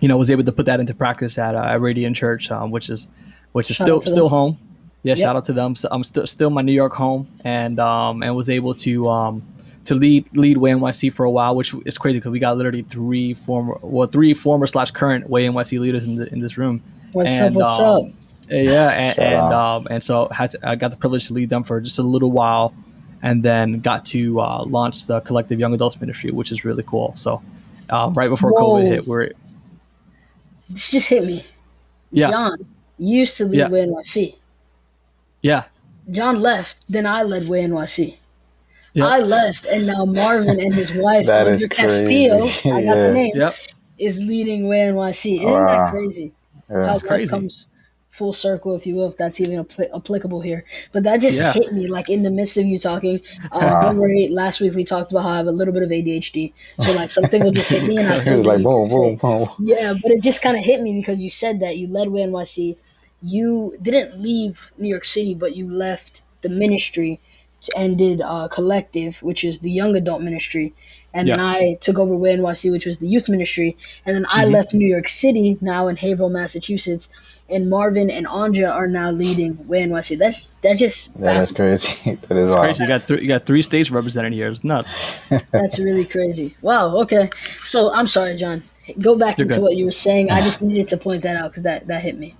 you 0.00 0.08
know, 0.08 0.16
was 0.16 0.30
able 0.30 0.44
to 0.44 0.52
put 0.52 0.66
that 0.66 0.80
into 0.80 0.92
practice 0.94 1.38
at, 1.38 1.54
uh, 1.54 1.62
at 1.62 1.80
Radiant 1.80 2.16
Church, 2.16 2.50
um, 2.50 2.70
which 2.70 2.90
is 2.90 3.08
which 3.52 3.70
is 3.70 3.76
shout 3.76 3.86
still 3.86 4.00
still 4.02 4.24
them. 4.24 4.30
home. 4.30 4.58
Yeah, 5.02 5.14
yep. 5.14 5.18
shout 5.18 5.36
out 5.36 5.44
to 5.44 5.52
them. 5.52 5.76
So 5.76 5.88
I'm 5.90 6.04
still 6.04 6.26
still 6.26 6.50
my 6.50 6.62
New 6.62 6.72
York 6.72 6.92
home, 6.92 7.28
and 7.44 7.78
um, 7.80 8.22
and 8.22 8.34
was 8.34 8.48
able 8.48 8.74
to 8.74 9.08
um, 9.08 9.42
to 9.84 9.94
lead 9.94 10.28
lead 10.36 10.58
Way 10.58 10.72
NYC 10.72 11.12
for 11.12 11.24
a 11.24 11.30
while, 11.30 11.56
which 11.56 11.74
is 11.84 11.98
crazy 11.98 12.18
because 12.18 12.32
we 12.32 12.38
got 12.38 12.56
literally 12.56 12.82
three 12.82 13.34
former 13.34 13.78
well 13.82 14.08
three 14.08 14.34
former 14.34 14.66
slash 14.66 14.90
current 14.90 15.28
Way 15.28 15.46
NYC 15.46 15.80
leaders 15.80 16.06
in 16.06 16.16
the, 16.16 16.32
in 16.32 16.40
this 16.40 16.58
room. 16.58 16.82
What's 17.12 17.30
and, 17.30 17.56
up? 17.56 17.62
What's 17.62 17.80
um, 17.80 18.06
up? 18.06 18.23
Yeah, 18.48 18.90
and 18.90 19.18
and, 19.34 19.52
um, 19.52 19.86
and 19.90 20.02
so 20.02 20.28
had 20.28 20.50
to, 20.50 20.68
I 20.68 20.76
got 20.76 20.90
the 20.90 20.96
privilege 20.96 21.26
to 21.28 21.34
lead 21.34 21.50
them 21.50 21.62
for 21.62 21.80
just 21.80 21.98
a 21.98 22.02
little 22.02 22.30
while, 22.30 22.74
and 23.22 23.42
then 23.42 23.80
got 23.80 24.04
to 24.06 24.40
uh, 24.40 24.64
launch 24.64 25.06
the 25.06 25.20
collective 25.20 25.58
young 25.58 25.74
adults 25.74 26.00
ministry, 26.00 26.30
which 26.30 26.52
is 26.52 26.64
really 26.64 26.84
cool. 26.86 27.14
So 27.16 27.42
um, 27.90 28.12
right 28.14 28.28
before 28.28 28.50
Whoa. 28.50 28.78
COVID 28.78 28.88
hit, 28.88 29.06
we're 29.06 29.30
this 30.70 30.90
just 30.90 31.08
hit 31.08 31.24
me. 31.24 31.44
Yeah, 32.10 32.30
John 32.30 32.66
used 32.98 33.36
to 33.38 33.44
lead 33.44 33.58
yeah. 33.58 33.68
Way 33.68 33.86
NYC. 33.86 34.36
Yeah. 35.42 35.64
John 36.10 36.40
left, 36.40 36.84
then 36.88 37.06
I 37.06 37.22
led 37.22 37.48
Way 37.48 37.64
NYC. 37.64 38.18
Yep. 38.94 39.08
I 39.08 39.18
left, 39.20 39.66
and 39.66 39.86
now 39.86 40.04
Marvin 40.04 40.60
and 40.60 40.74
his 40.74 40.92
wife, 40.94 41.28
Andrew 41.30 41.68
Castillo, 41.68 42.44
I 42.64 42.82
got 42.82 42.96
yeah. 42.96 43.02
the 43.02 43.10
name, 43.12 43.32
yep. 43.34 43.56
is 43.98 44.20
leading 44.20 44.68
Way 44.68 44.78
NYC. 44.78 45.40
Isn't 45.40 45.50
wow. 45.50 45.66
that 45.66 45.90
crazy? 45.90 46.32
Yeah. 46.70 46.86
How 46.86 46.98
crazy. 46.98 47.26
comes 47.26 47.68
full 48.14 48.32
circle, 48.32 48.76
if 48.76 48.86
you 48.86 48.94
will, 48.94 49.08
if 49.08 49.16
that's 49.16 49.40
even 49.40 49.64
apl- 49.64 49.88
applicable 49.94 50.40
here. 50.40 50.64
But 50.92 51.02
that 51.02 51.20
just 51.20 51.40
yeah. 51.40 51.52
hit 51.52 51.72
me 51.72 51.88
like 51.88 52.08
in 52.08 52.22
the 52.22 52.30
midst 52.30 52.56
of 52.56 52.64
you 52.64 52.78
talking. 52.78 53.20
Uh, 53.50 53.58
wow. 53.60 53.82
Don't 53.82 53.96
worry, 53.96 54.28
last 54.28 54.60
week 54.60 54.74
we 54.74 54.84
talked 54.84 55.10
about 55.10 55.24
how 55.24 55.30
I 55.30 55.36
have 55.38 55.48
a 55.48 55.52
little 55.52 55.74
bit 55.74 55.82
of 55.82 55.90
ADHD. 55.90 56.52
So 56.80 56.92
like 56.92 57.10
something 57.10 57.42
will 57.42 57.50
just 57.50 57.70
hit 57.70 57.84
me 57.84 57.98
and 57.98 58.08
I 58.08 58.20
feel 58.24 58.42
like 58.42 58.62
boom, 58.62 58.88
boom, 58.88 59.16
boom. 59.16 59.48
Yeah, 59.58 59.94
but 60.00 60.12
it 60.12 60.22
just 60.22 60.42
kind 60.42 60.56
of 60.56 60.64
hit 60.64 60.80
me 60.80 60.94
because 60.94 61.20
you 61.20 61.30
said 61.30 61.60
that 61.60 61.76
you 61.76 61.88
led 61.88 62.08
Way 62.08 62.22
NYC. 62.22 62.76
You 63.20 63.76
didn't 63.82 64.20
leave 64.20 64.70
New 64.78 64.88
York 64.88 65.04
City, 65.04 65.34
but 65.34 65.56
you 65.56 65.68
left 65.68 66.22
the 66.42 66.48
ministry 66.48 67.20
and 67.76 67.98
did 67.98 68.20
uh, 68.20 68.48
Collective, 68.48 69.22
which 69.22 69.42
is 69.42 69.60
the 69.60 69.70
young 69.70 69.96
adult 69.96 70.22
ministry. 70.22 70.72
And 71.12 71.28
yeah. 71.28 71.36
then 71.36 71.44
I 71.44 71.74
took 71.80 71.98
over 71.98 72.14
Way 72.14 72.36
NYC, 72.36 72.70
which 72.70 72.86
was 72.86 72.98
the 72.98 73.08
youth 73.08 73.28
ministry. 73.28 73.76
And 74.04 74.14
then 74.14 74.26
I 74.26 74.44
mm-hmm. 74.44 74.52
left 74.52 74.74
New 74.74 74.86
York 74.86 75.08
City, 75.08 75.56
now 75.60 75.88
in 75.88 75.96
Haverhill, 75.96 76.28
Massachusetts. 76.30 77.33
And 77.50 77.68
Marvin 77.68 78.10
and 78.10 78.26
Anja 78.26 78.72
are 78.72 78.86
now 78.86 79.10
leading 79.10 79.66
Way 79.68 79.84
NYC. 79.84 80.16
That's 80.18 80.48
that 80.62 80.78
just 80.78 81.18
that 81.20 81.36
is 81.36 81.52
crazy. 81.52 82.14
that 82.14 82.36
is 82.36 82.54
crazy. 82.54 82.82
You 82.82 82.88
got 82.88 83.02
three. 83.02 83.20
You 83.20 83.28
got 83.28 83.44
three 83.44 83.62
states 83.62 83.90
represented 83.90 84.32
here. 84.32 84.50
It's 84.50 84.64
nuts. 84.64 84.96
That's 85.52 85.78
really 85.78 86.06
crazy. 86.06 86.56
Wow. 86.62 86.96
Okay. 87.02 87.30
So 87.62 87.92
I'm 87.92 88.06
sorry, 88.06 88.36
John. 88.36 88.62
Go 88.98 89.16
back 89.16 89.38
You're 89.38 89.46
into 89.46 89.56
good. 89.56 89.62
what 89.62 89.76
you 89.76 89.84
were 89.84 89.90
saying. 89.90 90.30
I 90.30 90.40
just 90.40 90.62
needed 90.62 90.88
to 90.88 90.96
point 90.96 91.22
that 91.22 91.36
out 91.36 91.50
because 91.50 91.64
that 91.64 91.86
that 91.86 92.02
hit 92.02 92.18
me. 92.18 92.34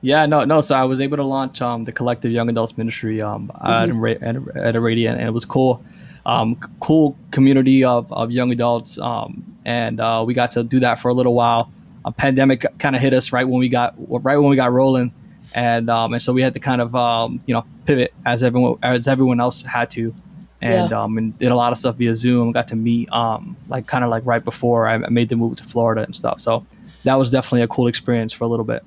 Yeah, 0.00 0.26
no, 0.26 0.44
no. 0.44 0.60
So 0.60 0.76
I 0.76 0.84
was 0.84 1.00
able 1.00 1.16
to 1.16 1.24
launch 1.24 1.60
um, 1.60 1.84
the 1.84 1.92
collective 1.92 2.30
young 2.30 2.48
adults 2.48 2.78
ministry 2.78 3.20
um, 3.20 3.50
mm-hmm. 3.54 4.56
at, 4.56 4.56
at, 4.56 4.76
a 4.76 4.80
Radiant, 4.80 5.18
and 5.18 5.26
it 5.26 5.32
was 5.32 5.44
cool. 5.44 5.84
Um, 6.24 6.56
cool 6.80 7.16
community 7.30 7.84
of, 7.84 8.12
of 8.12 8.30
young 8.30 8.52
adults, 8.52 8.98
um, 8.98 9.42
and 9.64 9.98
uh, 9.98 10.22
we 10.26 10.34
got 10.34 10.52
to 10.52 10.62
do 10.62 10.78
that 10.80 10.98
for 11.00 11.08
a 11.08 11.14
little 11.14 11.34
while. 11.34 11.72
A 12.04 12.12
pandemic 12.12 12.64
kind 12.78 12.96
of 12.96 13.02
hit 13.02 13.12
us 13.12 13.32
right 13.32 13.44
when 13.44 13.58
we 13.58 13.68
got 13.68 13.94
right 13.98 14.36
when 14.36 14.50
we 14.50 14.56
got 14.56 14.72
rolling, 14.72 15.12
and 15.52 15.90
um, 15.90 16.14
and 16.14 16.22
so 16.22 16.32
we 16.32 16.42
had 16.42 16.54
to 16.54 16.60
kind 16.60 16.80
of 16.80 16.94
um, 16.94 17.40
you 17.46 17.54
know 17.54 17.64
pivot 17.86 18.14
as 18.24 18.42
everyone 18.42 18.78
as 18.82 19.06
everyone 19.06 19.40
else 19.40 19.62
had 19.62 19.90
to, 19.90 20.14
and 20.60 20.90
yeah. 20.90 21.02
um, 21.02 21.18
and 21.18 21.38
did 21.38 21.50
a 21.52 21.56
lot 21.56 21.72
of 21.72 21.78
stuff 21.78 21.96
via 21.96 22.14
Zoom. 22.14 22.52
Got 22.52 22.68
to 22.68 22.76
meet 22.76 23.10
um, 23.12 23.56
like 23.68 23.86
kind 23.86 24.04
of 24.04 24.10
like 24.10 24.24
right 24.24 24.44
before 24.44 24.88
I 24.88 24.98
made 25.10 25.28
the 25.28 25.36
move 25.36 25.56
to 25.56 25.64
Florida 25.64 26.02
and 26.02 26.14
stuff. 26.14 26.40
So 26.40 26.64
that 27.04 27.16
was 27.16 27.30
definitely 27.30 27.62
a 27.62 27.68
cool 27.68 27.86
experience 27.86 28.32
for 28.32 28.44
a 28.44 28.48
little 28.48 28.64
bit. 28.64 28.84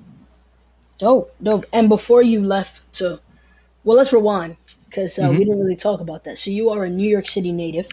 Dope, 0.98 1.36
dope. 1.42 1.66
And 1.74 1.90
before 1.90 2.22
you 2.22 2.44
left 2.44 2.92
to, 2.94 3.20
well, 3.84 3.98
let's 3.98 4.14
rewind 4.14 4.58
because 4.86 5.18
uh, 5.18 5.24
mm-hmm. 5.24 5.38
we 5.38 5.46
didn't 5.46 5.60
really 5.60 5.76
talk 5.76 6.00
about 6.00 6.26
that. 6.26 6.38
So 6.38 6.52
you 6.52 6.70
are 6.70 6.84
a 6.84 6.90
New 6.90 7.08
York 7.08 7.28
City 7.28 7.52
native. 7.52 7.90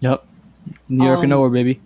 Yep, 0.00 0.24
New 0.88 1.04
York 1.04 1.18
um, 1.18 1.24
or 1.24 1.26
nowhere, 1.26 1.50
baby. 1.50 1.80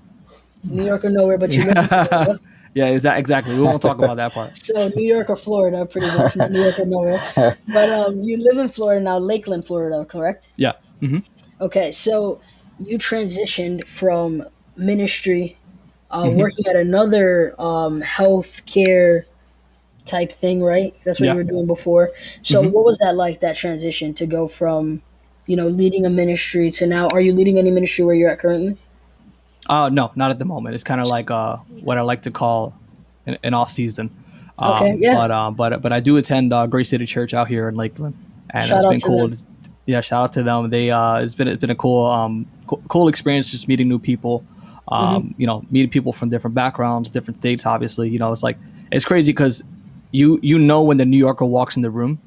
New 0.66 0.84
York 0.84 1.04
or 1.04 1.10
nowhere, 1.10 1.38
but 1.38 1.54
you 1.54 1.64
live 1.64 2.38
Yeah, 2.76 2.88
exactly. 2.88 3.54
We 3.54 3.62
won't 3.62 3.80
talk 3.80 3.96
about 3.96 4.18
that 4.18 4.32
part. 4.32 4.54
so 4.62 4.88
New 4.88 5.02
York 5.02 5.30
or 5.30 5.36
Florida, 5.36 5.86
pretty 5.86 6.08
much. 6.08 6.36
New 6.36 6.62
York 6.62 6.78
or 6.78 6.84
nowhere. 6.84 7.56
But 7.72 7.88
um, 7.88 8.20
you 8.20 8.36
live 8.36 8.58
in 8.58 8.68
Florida 8.68 9.00
now, 9.00 9.16
Lakeland, 9.16 9.64
Florida, 9.64 10.04
correct? 10.04 10.50
Yeah. 10.56 10.72
Mm-hmm. 11.00 11.20
Okay, 11.62 11.90
so 11.90 12.38
you 12.78 12.98
transitioned 12.98 13.86
from 13.86 14.44
ministry, 14.76 15.56
uh, 16.10 16.24
mm-hmm. 16.24 16.38
working 16.38 16.66
at 16.66 16.76
another 16.76 17.54
um, 17.58 18.02
healthcare 18.02 19.24
type 20.04 20.30
thing, 20.30 20.62
right? 20.62 20.94
That's 21.02 21.18
what 21.18 21.26
yeah. 21.26 21.32
you 21.32 21.38
were 21.38 21.44
doing 21.44 21.66
before. 21.66 22.12
So, 22.42 22.62
mm-hmm. 22.62 22.72
what 22.72 22.84
was 22.84 22.98
that 22.98 23.16
like? 23.16 23.40
That 23.40 23.56
transition 23.56 24.12
to 24.14 24.26
go 24.26 24.46
from, 24.46 25.00
you 25.46 25.56
know, 25.56 25.68
leading 25.68 26.04
a 26.04 26.10
ministry 26.10 26.70
to 26.72 26.86
now, 26.86 27.08
are 27.08 27.22
you 27.22 27.32
leading 27.32 27.56
any 27.56 27.70
ministry 27.70 28.04
where 28.04 28.14
you're 28.14 28.30
at 28.30 28.38
currently? 28.38 28.76
Uh, 29.68 29.88
no, 29.88 30.12
not 30.14 30.30
at 30.30 30.38
the 30.38 30.44
moment. 30.44 30.74
It's 30.74 30.84
kind 30.84 31.00
of 31.00 31.08
like 31.08 31.30
uh, 31.30 31.56
what 31.56 31.98
I 31.98 32.02
like 32.02 32.22
to 32.22 32.30
call 32.30 32.76
an, 33.26 33.38
an 33.42 33.54
off 33.54 33.70
season. 33.70 34.10
Um, 34.58 34.72
okay, 34.72 34.96
yeah. 34.98 35.14
But 35.14 35.30
um, 35.30 35.54
but 35.54 35.82
but 35.82 35.92
I 35.92 36.00
do 36.00 36.16
attend 36.16 36.52
uh, 36.52 36.66
Grace 36.66 36.88
City 36.88 37.06
Church 37.06 37.34
out 37.34 37.48
here 37.48 37.68
in 37.68 37.74
Lakeland, 37.74 38.16
and 38.50 38.64
shout 38.64 38.84
it's 38.84 39.02
been 39.02 39.10
cool. 39.10 39.28
Them. 39.28 39.38
Yeah, 39.86 40.00
shout 40.00 40.24
out 40.24 40.32
to 40.34 40.42
them. 40.42 40.70
They 40.70 40.90
uh, 40.90 41.20
it's 41.20 41.34
been 41.34 41.48
it's 41.48 41.60
been 41.60 41.70
a 41.70 41.76
cool 41.76 42.06
um 42.06 42.46
co- 42.66 42.82
cool 42.88 43.08
experience 43.08 43.50
just 43.50 43.68
meeting 43.68 43.88
new 43.88 43.98
people. 43.98 44.44
Um, 44.88 45.22
mm-hmm. 45.24 45.40
you 45.40 45.46
know, 45.48 45.64
meeting 45.70 45.90
people 45.90 46.12
from 46.12 46.30
different 46.30 46.54
backgrounds, 46.54 47.10
different 47.10 47.40
states. 47.40 47.66
Obviously, 47.66 48.08
you 48.08 48.18
know, 48.18 48.32
it's 48.32 48.42
like 48.42 48.56
it's 48.92 49.04
crazy 49.04 49.32
because 49.32 49.62
you 50.12 50.38
you 50.42 50.58
know 50.58 50.82
when 50.82 50.96
the 50.96 51.04
New 51.04 51.18
Yorker 51.18 51.44
walks 51.44 51.76
in 51.76 51.82
the 51.82 51.90
room. 51.90 52.20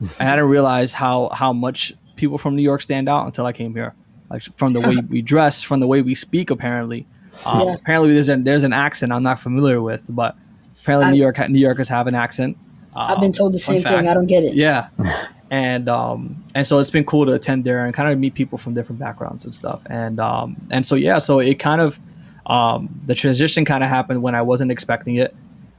and 0.00 0.28
I 0.28 0.36
didn't 0.36 0.50
realize 0.50 0.92
how 0.92 1.30
how 1.30 1.52
much 1.52 1.94
people 2.16 2.38
from 2.38 2.54
New 2.54 2.62
York 2.62 2.82
stand 2.82 3.08
out 3.08 3.24
until 3.24 3.46
I 3.46 3.52
came 3.52 3.74
here. 3.74 3.94
Like 4.32 4.42
from 4.56 4.72
the 4.72 4.80
way 4.80 4.96
we 5.08 5.22
dress, 5.22 5.62
from 5.62 5.80
the 5.80 5.86
way 5.86 6.02
we 6.02 6.14
speak. 6.14 6.50
Apparently, 6.50 7.06
um, 7.46 7.68
yeah. 7.68 7.74
apparently 7.74 8.12
there's 8.14 8.28
an 8.28 8.44
there's 8.44 8.64
an 8.64 8.72
accent 8.72 9.12
I'm 9.12 9.22
not 9.22 9.38
familiar 9.38 9.80
with, 9.80 10.02
but 10.08 10.36
apparently 10.82 11.08
I, 11.08 11.12
New 11.12 11.18
York 11.18 11.48
New 11.48 11.60
Yorkers 11.60 11.88
have 11.88 12.06
an 12.06 12.14
accent. 12.14 12.56
Um, 12.94 13.10
I've 13.10 13.20
been 13.20 13.32
told 13.32 13.52
the 13.54 13.58
same 13.58 13.82
thing. 13.82 14.08
I 14.08 14.14
don't 14.14 14.26
get 14.26 14.42
it. 14.42 14.54
Yeah, 14.54 14.88
and 15.50 15.88
um 15.88 16.44
and 16.54 16.66
so 16.66 16.78
it's 16.80 16.90
been 16.90 17.04
cool 17.04 17.26
to 17.26 17.32
attend 17.32 17.64
there 17.64 17.84
and 17.84 17.94
kind 17.94 18.08
of 18.10 18.18
meet 18.18 18.34
people 18.34 18.58
from 18.58 18.74
different 18.74 18.98
backgrounds 18.98 19.44
and 19.44 19.54
stuff. 19.54 19.80
And 19.86 20.18
um 20.18 20.56
and 20.70 20.84
so 20.86 20.96
yeah, 20.96 21.18
so 21.18 21.38
it 21.38 21.58
kind 21.58 21.80
of 21.80 22.00
Um, 22.44 22.88
the 23.06 23.14
transition 23.14 23.64
kind 23.64 23.84
of 23.84 23.88
happened 23.88 24.20
when 24.20 24.34
I 24.34 24.42
wasn't 24.42 24.72
expecting 24.72 25.14
it. 25.14 25.32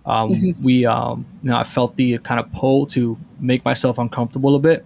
Um, 0.06 0.32
mm-hmm. 0.32 0.64
We, 0.64 0.86
um, 0.86 1.26
you 1.44 1.50
know, 1.50 1.58
I 1.58 1.66
felt 1.66 1.98
the 1.98 2.18
kind 2.20 2.40
of 2.40 2.50
pull 2.54 2.86
to 2.96 3.18
make 3.38 3.66
myself 3.66 4.00
uncomfortable 4.00 4.56
a 4.56 4.60
bit, 4.60 4.86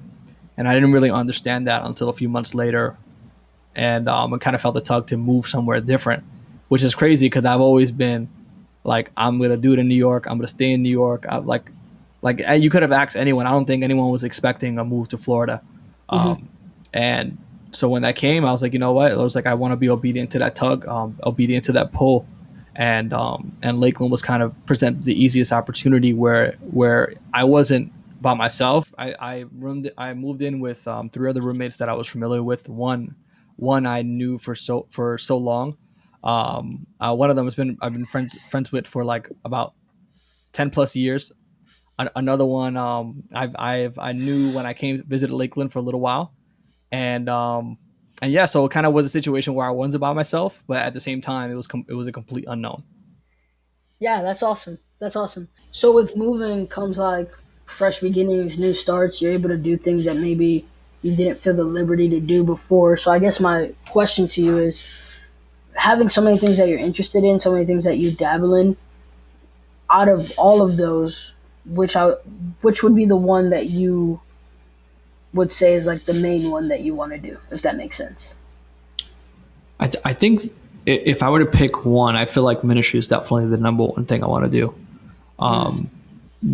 and 0.57 0.68
I 0.68 0.74
didn't 0.74 0.91
really 0.91 1.11
understand 1.11 1.68
that 1.68 1.86
until 1.86 2.09
a 2.09 2.13
few 2.13 2.30
months 2.30 2.55
later, 2.55 2.97
and 3.78 4.09
um, 4.09 4.34
I 4.34 4.38
kind 4.39 4.55
of 4.55 4.61
felt 4.61 4.73
the 4.73 4.82
tug 4.82 5.07
to 5.07 5.17
move 5.17 5.45
somewhere 5.45 5.80
different, 5.80 6.23
which 6.67 6.84
is 6.84 6.95
crazy 6.95 7.28
because 7.28 7.45
I've 7.45 7.61
always 7.61 7.91
been 7.91 8.28
like, 8.84 9.11
I'm 9.15 9.39
gonna 9.39 9.55
do 9.55 9.73
it 9.73 9.80
in 9.80 9.88
New 9.88 9.95
York. 9.95 10.25
I'm 10.28 10.38
gonna 10.38 10.47
stay 10.47 10.71
in 10.71 10.82
New 10.82 10.89
York. 10.89 11.25
I, 11.30 11.38
like, 11.38 11.71
like 12.23 12.41
you 12.59 12.69
could 12.71 12.82
have 12.82 12.91
asked 12.91 13.15
anyone. 13.15 13.45
I 13.45 13.51
don't 13.51 13.65
think 13.65 13.84
anyone 13.84 14.09
was 14.09 14.23
expecting 14.23 14.80
a 14.80 14.84
move 14.84 15.09
to 15.09 15.17
Florida, 15.17 15.61
mm-hmm. 16.09 16.30
Um, 16.30 16.49
and 16.91 17.38
so 17.71 17.88
when 17.88 18.01
that 18.01 18.15
came, 18.15 18.43
I 18.43 18.51
was 18.51 18.63
like, 18.63 18.73
you 18.73 18.80
know 18.80 18.93
what? 18.93 19.11
I 19.11 19.15
was 19.15 19.36
like, 19.36 19.45
I 19.45 19.53
want 19.53 19.73
to 19.73 19.78
be 19.78 19.89
obedient 19.89 20.32
to 20.32 20.39
that 20.39 20.55
tug, 20.55 20.88
um, 20.88 21.19
obedient 21.23 21.65
to 21.65 21.73
that 21.73 21.91
pull, 21.93 22.25
and 22.75 23.13
um, 23.13 23.55
and 23.61 23.80
Lakeland 23.80 24.11
was 24.11 24.23
kind 24.23 24.41
of 24.41 24.55
presented 24.65 25.03
the 25.03 25.13
easiest 25.21 25.51
opportunity 25.51 26.13
where 26.13 26.53
where 26.71 27.13
I 27.32 27.43
wasn't 27.43 27.93
by 28.19 28.34
myself. 28.34 28.91
I 28.97 29.13
I 29.19 29.45
roomed, 29.59 29.91
I 29.99 30.15
moved 30.15 30.41
in 30.41 30.59
with 30.59 30.88
um, 30.88 31.09
three 31.09 31.30
other 31.30 31.41
roommates 31.41 31.78
that 31.78 31.89
I 31.89 31.93
was 31.93 32.07
familiar 32.07 32.41
with. 32.41 32.67
One 32.67 33.13
one 33.58 33.86
I 33.86 34.01
knew 34.01 34.38
for 34.38 34.55
so 34.55 34.88
for 34.89 35.18
so 35.18 35.38
long. 35.38 35.78
Um, 36.24 36.88
uh, 36.99 37.16
one 37.16 37.30
of 37.30 37.36
them 37.36 37.45
has 37.45 37.55
been 37.55 37.78
I've 37.82 37.93
been 37.93 38.05
friends 38.05 38.34
friends 38.45 38.72
with 38.72 38.88
for 38.88 39.05
like 39.05 39.30
about 39.45 39.74
ten 40.53 40.70
plus 40.70 40.95
years. 40.95 41.32
An- 41.99 42.10
another 42.16 42.45
one 42.45 42.78
um, 42.78 43.24
I've 43.34 43.55
I've 43.60 43.99
I 43.99 44.14
knew 44.14 44.51
when 44.51 44.66
I 44.66 44.74
came 44.74 45.03
visited 45.03 45.34
Lakeland 45.34 45.72
for 45.72 45.80
a 45.80 45.82
little 45.82 45.99
while 45.99 46.34
and 46.91 47.30
um 47.30 47.78
and 48.22 48.32
yeah, 48.32 48.45
so 48.45 48.66
it 48.66 48.72
kind 48.72 48.88
of 48.88 48.93
was 48.93 49.05
a 49.05 49.10
situation 49.10 49.53
where 49.53 49.68
I 49.68 49.70
wasn't 49.70 50.01
by 50.01 50.12
myself, 50.12 50.64
but 50.68 50.78
at 50.78 50.93
the 50.93 50.99
same 50.99 51.22
time, 51.22 51.51
it 51.51 51.55
was 51.55 51.68
com- 51.68 51.86
it 51.88 51.93
was 51.93 52.08
a 52.08 52.12
complete 52.12 52.45
unknown. 52.47 52.84
Yeah, 53.99 54.24
that's 54.24 54.41
awesome. 54.41 54.80
That's 54.99 55.16
awesome. 55.16 55.49
So 55.72 55.93
with 55.93 56.16
moving 56.16 56.66
comes 56.66 56.97
like 56.97 57.32
fresh 57.66 57.99
beginnings, 57.99 58.58
new 58.58 58.74
starts. 58.74 59.22
You're 59.22 59.34
able 59.34 59.49
to 59.49 59.58
do 59.58 59.78
things 59.78 60.05
that 60.05 60.18
maybe 60.18 60.66
you 61.02 61.16
didn't 61.16 61.39
feel 61.39 61.54
the 61.54 61.64
liberty 61.64 62.10
to 62.10 62.20
do 62.20 62.43
before. 62.43 62.98
So 62.98 63.12
I 63.12 63.20
guess 63.20 63.39
my 63.39 63.74
question 63.89 64.28
to 64.30 64.41
you 64.41 64.58
is, 64.58 64.86
having 65.74 66.10
so 66.10 66.22
many 66.22 66.39
things 66.39 66.58
that 66.58 66.68
you're 66.68 66.80
interested 66.80 67.24
in, 67.24 67.39
so 67.39 67.52
many 67.52 67.66
things 67.66 67.84
that 67.84 67.98
you 67.98 68.12
dabble 68.12 68.56
in. 68.56 68.76
Out 69.89 70.10
of 70.10 70.34
all 70.38 70.62
of 70.62 70.76
those, 70.76 71.34
which 71.66 71.95
I 71.95 72.10
which 72.62 72.84
would 72.84 72.95
be 72.95 73.06
the 73.06 73.16
one 73.16 73.52
that 73.52 73.68
you 73.70 74.20
would 75.34 75.52
say 75.52 75.76
is 75.76 75.88
like 75.88 76.04
the 76.04 76.14
main 76.14 76.50
one 76.50 76.68
that 76.70 76.82
you 76.82 76.93
want 76.93 77.12
to 77.14 77.18
do, 77.18 77.38
if 77.52 77.62
that 77.62 77.78
makes 77.78 77.95
sense. 77.95 78.36
I, 79.80 79.88
th- 79.88 80.02
I 80.04 80.14
think 80.14 80.41
if 80.86 81.22
I 81.22 81.30
were 81.30 81.39
to 81.39 81.45
pick 81.45 81.86
one, 81.86 82.16
I 82.16 82.26
feel 82.26 82.43
like 82.43 82.64
ministry 82.64 83.00
is 83.00 83.08
definitely 83.08 83.48
the 83.48 83.58
number 83.58 83.86
one 83.86 84.06
thing 84.06 84.24
I 84.24 84.28
want 84.28 84.45
to 84.45 84.52
do. 84.52 84.74
Um, 85.39 85.89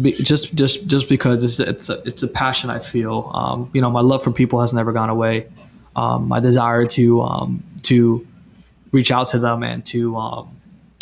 be, 0.01 0.13
just 0.13 0.53
just 0.55 0.87
just 0.87 1.09
because 1.09 1.43
it's 1.43 1.59
it's 1.59 1.89
a, 1.89 2.01
it's 2.07 2.23
a 2.23 2.27
passion 2.27 2.69
I 2.69 2.79
feel. 2.79 3.31
Um, 3.33 3.69
you 3.73 3.81
know, 3.81 3.89
my 3.89 4.01
love 4.01 4.23
for 4.23 4.31
people 4.31 4.61
has 4.61 4.73
never 4.73 4.91
gone 4.91 5.09
away. 5.09 5.47
Um, 5.95 6.27
my 6.27 6.39
desire 6.39 6.85
to 6.85 7.21
um, 7.21 7.63
to 7.83 8.25
reach 8.91 9.11
out 9.11 9.27
to 9.29 9.39
them 9.39 9.63
and 9.63 9.85
to 9.87 10.15
um, 10.15 10.49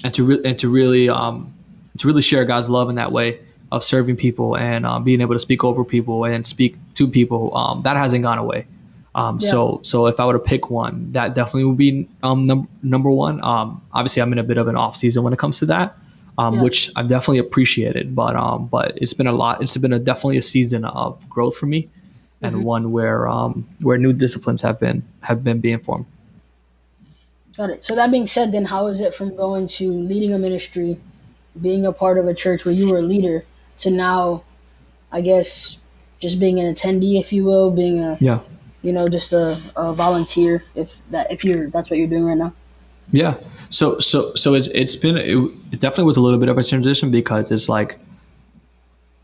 and 0.03 0.13
to 0.13 0.23
re- 0.23 0.41
and 0.43 0.57
to 0.59 0.69
really 0.69 1.09
um, 1.09 1.53
to 1.99 2.07
really 2.07 2.21
share 2.21 2.45
God's 2.45 2.69
love 2.69 2.89
in 2.89 2.95
that 2.95 3.11
way 3.11 3.39
of 3.71 3.83
serving 3.83 4.17
people 4.17 4.57
and 4.57 4.85
um, 4.85 5.03
being 5.03 5.21
able 5.21 5.33
to 5.33 5.39
speak 5.39 5.63
over 5.63 5.85
people 5.85 6.25
and 6.25 6.45
speak 6.45 6.75
to 6.95 7.07
people 7.07 7.55
um, 7.55 7.81
that 7.83 7.95
hasn't 7.97 8.23
gone 8.23 8.37
away 8.37 8.67
um, 9.15 9.37
yeah. 9.41 9.49
so 9.49 9.79
so 9.83 10.07
if 10.07 10.19
i 10.19 10.25
were 10.25 10.33
to 10.33 10.39
pick 10.39 10.69
one 10.69 11.11
that 11.13 11.33
definitely 11.35 11.65
would 11.65 11.77
be 11.77 12.07
um, 12.23 12.45
num- 12.45 12.69
number 12.83 13.09
one 13.09 13.43
um, 13.43 13.81
obviously 13.93 14.21
i'm 14.21 14.31
in 14.31 14.39
a 14.39 14.43
bit 14.43 14.57
of 14.57 14.67
an 14.67 14.75
off 14.75 14.95
season 14.95 15.23
when 15.23 15.33
it 15.33 15.39
comes 15.39 15.59
to 15.59 15.65
that 15.65 15.97
um, 16.37 16.55
yeah. 16.55 16.61
which 16.61 16.89
i've 16.95 17.09
definitely 17.09 17.39
appreciated 17.39 18.15
but 18.15 18.35
um, 18.35 18.67
but 18.67 18.97
it's 18.97 19.13
been 19.13 19.27
a 19.27 19.31
lot 19.31 19.61
it's 19.61 19.77
been 19.77 19.93
a 19.93 19.99
definitely 19.99 20.37
a 20.37 20.41
season 20.41 20.85
of 20.85 21.27
growth 21.29 21.57
for 21.57 21.65
me 21.65 21.89
and 22.41 22.55
mm-hmm. 22.55 22.65
one 22.65 22.91
where 22.91 23.27
um, 23.27 23.67
where 23.81 23.97
new 23.97 24.13
disciplines 24.13 24.61
have 24.61 24.79
been 24.79 25.03
have 25.21 25.43
been 25.43 25.59
being 25.59 25.79
formed 25.79 26.05
got 27.57 27.69
it 27.69 27.83
so 27.83 27.95
that 27.95 28.09
being 28.11 28.27
said 28.27 28.51
then 28.51 28.65
how 28.65 28.87
is 28.87 29.01
it 29.01 29.13
from 29.13 29.35
going 29.35 29.67
to 29.67 29.91
leading 29.91 30.33
a 30.33 30.37
ministry 30.37 30.99
being 31.59 31.85
a 31.85 31.91
part 31.91 32.17
of 32.17 32.27
a 32.27 32.33
church 32.33 32.65
where 32.65 32.73
you 32.73 32.87
were 32.87 32.99
a 32.99 33.01
leader 33.01 33.43
to 33.77 33.91
now, 33.91 34.43
I 35.11 35.21
guess, 35.21 35.79
just 36.19 36.39
being 36.39 36.59
an 36.59 36.73
attendee, 36.73 37.19
if 37.19 37.33
you 37.33 37.43
will, 37.43 37.71
being 37.71 37.99
a 37.99 38.17
yeah, 38.19 38.39
you 38.83 38.93
know, 38.93 39.09
just 39.09 39.33
a, 39.33 39.59
a 39.75 39.93
volunteer. 39.93 40.63
If 40.75 41.01
that 41.09 41.31
if 41.31 41.43
you're 41.43 41.69
that's 41.69 41.89
what 41.89 41.97
you're 41.99 42.07
doing 42.07 42.25
right 42.25 42.37
now. 42.37 42.53
Yeah. 43.11 43.35
So 43.69 43.99
so 43.99 44.33
so 44.35 44.53
it's 44.53 44.67
it's 44.67 44.95
been 44.95 45.17
it, 45.17 45.37
it 45.71 45.79
definitely 45.79 46.05
was 46.05 46.17
a 46.17 46.21
little 46.21 46.39
bit 46.39 46.49
of 46.49 46.57
a 46.57 46.63
transition 46.63 47.11
because 47.11 47.51
it's 47.51 47.69
like, 47.69 47.97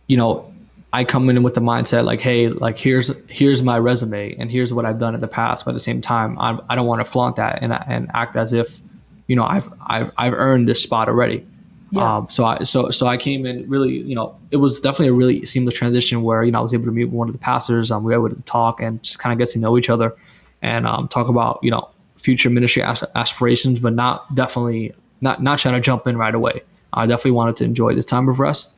you 0.07 0.15
know, 0.15 0.51
I 0.93 1.03
come 1.03 1.29
in 1.29 1.43
with 1.43 1.53
the 1.53 1.61
mindset 1.61 2.05
like, 2.05 2.21
hey, 2.21 2.47
like 2.47 2.77
here's 2.77 3.11
here's 3.29 3.61
my 3.61 3.77
resume 3.77 4.35
and 4.39 4.49
here's 4.49 4.73
what 4.73 4.85
I've 4.85 4.99
done 4.99 5.15
in 5.15 5.21
the 5.21 5.27
past. 5.27 5.65
But 5.65 5.71
at 5.71 5.73
the 5.73 5.81
same 5.81 6.01
time, 6.01 6.39
I, 6.39 6.57
I 6.69 6.75
don't 6.75 6.87
want 6.87 7.01
to 7.01 7.05
flaunt 7.05 7.35
that 7.35 7.59
and 7.61 7.73
and 7.73 8.09
act 8.13 8.35
as 8.35 8.53
if, 8.53 8.79
you 9.27 9.35
know, 9.35 9.43
I've 9.43 9.69
I've 9.85 10.11
I've 10.17 10.33
earned 10.33 10.67
this 10.67 10.81
spot 10.81 11.09
already. 11.09 11.45
Yeah. 11.91 12.17
Um, 12.17 12.29
so 12.29 12.45
I 12.45 12.63
so 12.63 12.89
so 12.89 13.05
I 13.05 13.17
came 13.17 13.45
in 13.45 13.69
really, 13.69 13.97
you 13.97 14.15
know, 14.15 14.35
it 14.51 14.57
was 14.57 14.79
definitely 14.79 15.09
a 15.09 15.13
really 15.13 15.45
seamless 15.45 15.73
transition 15.73 16.23
where 16.23 16.43
you 16.43 16.51
know 16.51 16.59
I 16.59 16.61
was 16.61 16.73
able 16.73 16.85
to 16.85 16.91
meet 16.91 17.09
one 17.09 17.27
of 17.27 17.33
the 17.33 17.39
pastors. 17.39 17.91
Um, 17.91 18.03
we 18.03 18.15
were 18.15 18.25
able 18.25 18.35
to 18.35 18.41
talk 18.43 18.81
and 18.81 19.01
just 19.03 19.19
kind 19.19 19.33
of 19.33 19.39
get 19.39 19.51
to 19.53 19.59
know 19.59 19.77
each 19.77 19.89
other, 19.89 20.15
and 20.61 20.87
um, 20.87 21.07
talk 21.09 21.27
about 21.27 21.59
you 21.61 21.71
know 21.71 21.89
future 22.17 22.49
ministry 22.49 22.83
aspirations, 22.83 23.79
but 23.79 23.93
not 23.93 24.33
definitely 24.35 24.93
not 25.21 25.41
not 25.41 25.59
trying 25.59 25.75
to 25.75 25.81
jump 25.81 26.07
in 26.07 26.17
right 26.17 26.35
away. 26.35 26.61
I 26.93 27.05
definitely 27.05 27.31
wanted 27.31 27.55
to 27.57 27.63
enjoy 27.63 27.93
this 27.93 28.05
time 28.05 28.27
of 28.29 28.39
rest. 28.39 28.75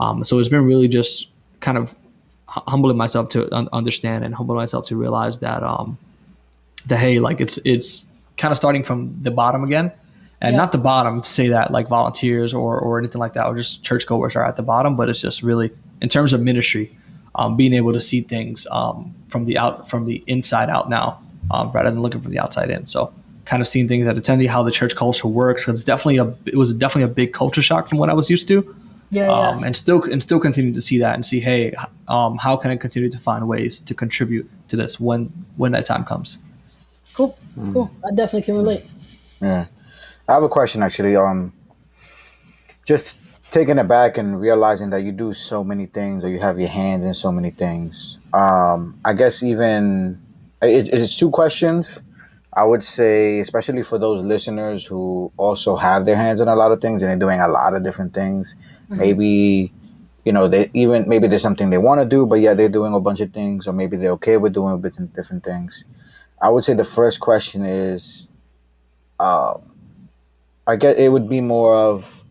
Um, 0.00 0.24
so 0.24 0.38
it's 0.38 0.48
been 0.48 0.64
really 0.64 0.88
just 0.88 1.28
kind 1.60 1.78
of 1.78 1.94
humbling 2.48 2.96
myself 2.96 3.28
to 3.30 3.52
un- 3.54 3.68
understand 3.72 4.24
and 4.24 4.34
humbling 4.34 4.56
myself 4.56 4.86
to 4.86 4.96
realize 4.96 5.38
that 5.38 5.62
um 5.62 5.96
that 6.86 6.98
hey 6.98 7.18
like 7.18 7.40
it's 7.40 7.58
it's 7.64 8.06
kind 8.36 8.52
of 8.52 8.58
starting 8.58 8.82
from 8.82 9.16
the 9.22 9.30
bottom 9.30 9.64
again 9.64 9.90
and 10.40 10.52
yeah. 10.52 10.56
not 10.56 10.72
the 10.72 10.78
bottom 10.78 11.20
to 11.20 11.28
say 11.28 11.48
that 11.48 11.70
like 11.70 11.88
volunteers 11.88 12.52
or, 12.52 12.78
or 12.78 12.98
anything 12.98 13.20
like 13.20 13.34
that 13.34 13.46
or 13.46 13.56
just 13.56 13.82
churchgoers 13.84 14.36
are 14.36 14.44
at 14.44 14.56
the 14.56 14.62
bottom 14.62 14.96
but 14.96 15.08
it's 15.08 15.22
just 15.22 15.42
really 15.42 15.70
in 16.02 16.08
terms 16.08 16.32
of 16.32 16.40
ministry 16.40 16.94
um, 17.36 17.56
being 17.56 17.72
able 17.72 17.94
to 17.94 18.00
see 18.00 18.20
things 18.20 18.66
um, 18.70 19.14
from 19.28 19.46
the 19.46 19.56
out 19.56 19.88
from 19.88 20.04
the 20.04 20.22
inside 20.26 20.68
out 20.68 20.90
now 20.90 21.18
um, 21.52 21.70
rather 21.72 21.90
than 21.90 22.00
looking 22.00 22.20
from 22.20 22.32
the 22.32 22.38
outside 22.38 22.70
in. 22.70 22.86
So 22.86 23.12
kind 23.44 23.60
of 23.60 23.66
seeing 23.66 23.88
things 23.88 24.06
at 24.06 24.16
attending 24.16 24.48
how 24.48 24.62
the 24.62 24.70
church 24.70 24.94
culture 24.94 25.26
works 25.26 25.66
it's 25.66 25.82
definitely 25.82 26.16
a 26.18 26.32
it 26.46 26.54
was 26.54 26.72
definitely 26.74 27.10
a 27.10 27.14
big 27.14 27.32
culture 27.32 27.60
shock 27.60 27.88
from 27.88 27.98
what 27.98 28.08
I 28.08 28.14
was 28.14 28.30
used 28.30 28.48
to. 28.48 28.76
Yeah, 29.10 29.26
yeah. 29.26 29.48
Um, 29.48 29.62
and 29.62 29.76
still 29.76 30.02
and 30.04 30.22
still 30.22 30.40
continue 30.40 30.72
to 30.72 30.80
see 30.80 30.98
that 30.98 31.14
and 31.14 31.24
see 31.24 31.40
hey 31.40 31.74
um, 32.08 32.38
how 32.38 32.56
can 32.56 32.70
I 32.70 32.76
continue 32.76 33.10
to 33.10 33.18
find 33.18 33.46
ways 33.46 33.80
to 33.80 33.94
contribute 33.94 34.48
to 34.68 34.76
this 34.76 34.98
when 34.98 35.26
when 35.56 35.72
that 35.72 35.84
time 35.84 36.04
comes? 36.04 36.38
Cool 37.14 37.36
cool. 37.72 37.90
I 38.04 38.14
definitely 38.14 38.42
can 38.42 38.54
relate. 38.54 38.86
Yeah. 39.40 39.66
I 40.28 40.34
have 40.34 40.42
a 40.42 40.48
question 40.48 40.82
actually. 40.82 41.16
Um, 41.16 41.52
just 42.86 43.18
taking 43.50 43.78
it 43.78 43.86
back 43.86 44.18
and 44.18 44.40
realizing 44.40 44.90
that 44.90 45.02
you 45.02 45.12
do 45.12 45.32
so 45.32 45.62
many 45.62 45.86
things, 45.86 46.24
or 46.24 46.28
you 46.28 46.40
have 46.40 46.58
your 46.58 46.70
hands 46.70 47.04
in 47.04 47.14
so 47.14 47.30
many 47.30 47.50
things. 47.50 48.18
Um, 48.32 48.98
I 49.04 49.12
guess 49.12 49.42
even 49.42 50.20
it, 50.62 50.88
it's 50.92 51.18
two 51.18 51.30
questions. 51.30 52.00
I 52.54 52.64
would 52.64 52.84
say, 52.84 53.40
especially 53.40 53.82
for 53.82 53.98
those 53.98 54.22
listeners 54.22 54.84
who 54.86 55.32
also 55.38 55.76
have 55.76 56.04
their 56.04 56.16
hands 56.16 56.40
in 56.40 56.48
a 56.48 56.54
lot 56.54 56.70
of 56.70 56.82
things 56.82 57.00
and 57.02 57.10
they're 57.10 57.18
doing 57.18 57.40
a 57.40 57.48
lot 57.48 57.74
of 57.74 57.82
different 57.82 58.12
things. 58.12 58.56
Mm-hmm. 58.84 58.98
Maybe, 58.98 59.72
you 60.24 60.32
know, 60.32 60.48
they 60.48 60.70
even 60.74 61.08
maybe 61.08 61.28
there's 61.28 61.42
something 61.42 61.70
they 61.70 61.78
want 61.78 62.02
to 62.02 62.06
do, 62.06 62.26
but 62.26 62.40
yeah, 62.40 62.52
they're 62.52 62.68
doing 62.68 62.92
a 62.92 63.00
bunch 63.00 63.20
of 63.20 63.32
things, 63.32 63.66
or 63.66 63.72
maybe 63.72 63.96
they're 63.96 64.12
okay 64.12 64.36
with 64.36 64.52
doing 64.52 64.74
a 64.74 64.78
different 64.78 65.14
different 65.14 65.44
things. 65.44 65.86
I 66.40 66.50
would 66.50 66.64
say 66.64 66.74
the 66.74 66.84
first 66.84 67.20
question 67.20 67.64
is, 67.64 68.28
um, 69.18 69.62
I 70.66 70.76
guess 70.76 70.96
it 70.96 71.08
would 71.08 71.28
be 71.28 71.40
more 71.40 71.74
of 71.74 72.24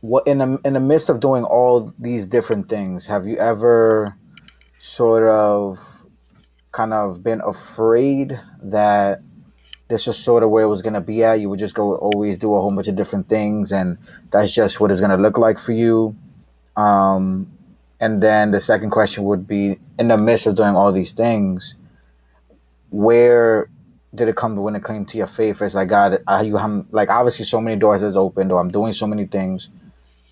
what 0.00 0.26
in 0.26 0.38
the 0.38 0.58
in 0.64 0.72
the 0.72 0.80
midst 0.80 1.08
of 1.08 1.20
doing 1.20 1.44
all 1.44 1.92
these 1.98 2.26
different 2.26 2.68
things, 2.68 3.06
have 3.06 3.26
you 3.26 3.36
ever 3.36 4.16
sort 4.78 5.24
of 5.24 6.06
kind 6.78 6.94
of 6.94 7.24
been 7.24 7.40
afraid 7.40 8.40
that 8.62 9.20
this 9.88 10.06
is 10.06 10.16
sort 10.16 10.44
of 10.44 10.50
where 10.50 10.62
it 10.62 10.68
was 10.68 10.80
gonna 10.80 11.00
be 11.00 11.24
at? 11.24 11.40
You 11.40 11.50
would 11.50 11.58
just 11.58 11.74
go 11.74 11.96
always 11.96 12.38
do 12.38 12.54
a 12.54 12.60
whole 12.60 12.72
bunch 12.72 12.86
of 12.86 12.94
different 12.94 13.28
things, 13.28 13.72
and 13.72 13.98
that's 14.30 14.54
just 14.54 14.78
what 14.78 14.92
it's 14.92 15.00
gonna 15.00 15.16
look 15.16 15.36
like 15.36 15.58
for 15.58 15.72
you. 15.72 16.14
Um, 16.76 17.50
and 17.98 18.22
then 18.22 18.52
the 18.52 18.60
second 18.60 18.90
question 18.90 19.24
would 19.24 19.48
be, 19.48 19.80
in 19.98 20.06
the 20.06 20.16
midst 20.16 20.46
of 20.46 20.54
doing 20.54 20.76
all 20.76 20.92
these 20.92 21.10
things, 21.10 21.74
where 22.90 23.68
did 24.14 24.28
it 24.28 24.36
come 24.36 24.54
to 24.54 24.60
when 24.60 24.76
it 24.76 24.84
came 24.84 25.04
to 25.06 25.18
your 25.18 25.26
faith? 25.26 25.60
It's 25.60 25.74
like 25.74 25.88
God, 25.88 26.22
are 26.28 26.44
you 26.44 26.58
have 26.58 26.86
like 26.92 27.10
obviously 27.10 27.44
so 27.44 27.60
many 27.60 27.74
doors 27.74 28.02
has 28.02 28.16
opened, 28.16 28.52
or 28.52 28.60
I'm 28.60 28.68
doing 28.68 28.92
so 28.92 29.08
many 29.08 29.24
things. 29.26 29.68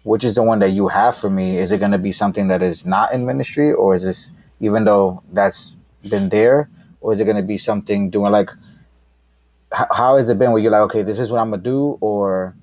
Which 0.04 0.22
is 0.22 0.36
the 0.36 0.44
one 0.44 0.60
that 0.60 0.70
you 0.70 0.86
have 0.86 1.16
for 1.16 1.28
me? 1.28 1.58
Is 1.58 1.72
it 1.72 1.78
going 1.78 1.90
to 1.90 1.98
be 1.98 2.12
something 2.12 2.46
that 2.46 2.62
is 2.62 2.86
not 2.86 3.12
in 3.12 3.26
ministry, 3.26 3.72
or 3.72 3.96
is 3.96 4.04
this 4.04 4.30
even 4.60 4.84
though 4.84 5.24
that's 5.32 5.75
been 6.08 6.28
there, 6.28 6.70
or 7.00 7.12
is 7.12 7.20
it 7.20 7.24
going 7.24 7.36
to 7.36 7.42
be 7.42 7.58
something 7.58 8.10
doing 8.10 8.32
like 8.32 8.50
h- 9.72 9.86
how 9.92 10.16
has 10.16 10.28
it 10.28 10.38
been? 10.38 10.52
Where 10.52 10.62
you're 10.62 10.72
like, 10.72 10.82
okay, 10.82 11.02
this 11.02 11.18
is 11.18 11.30
what 11.30 11.38
I'm 11.38 11.50
gonna 11.50 11.62
do, 11.62 11.98
or 12.00 12.54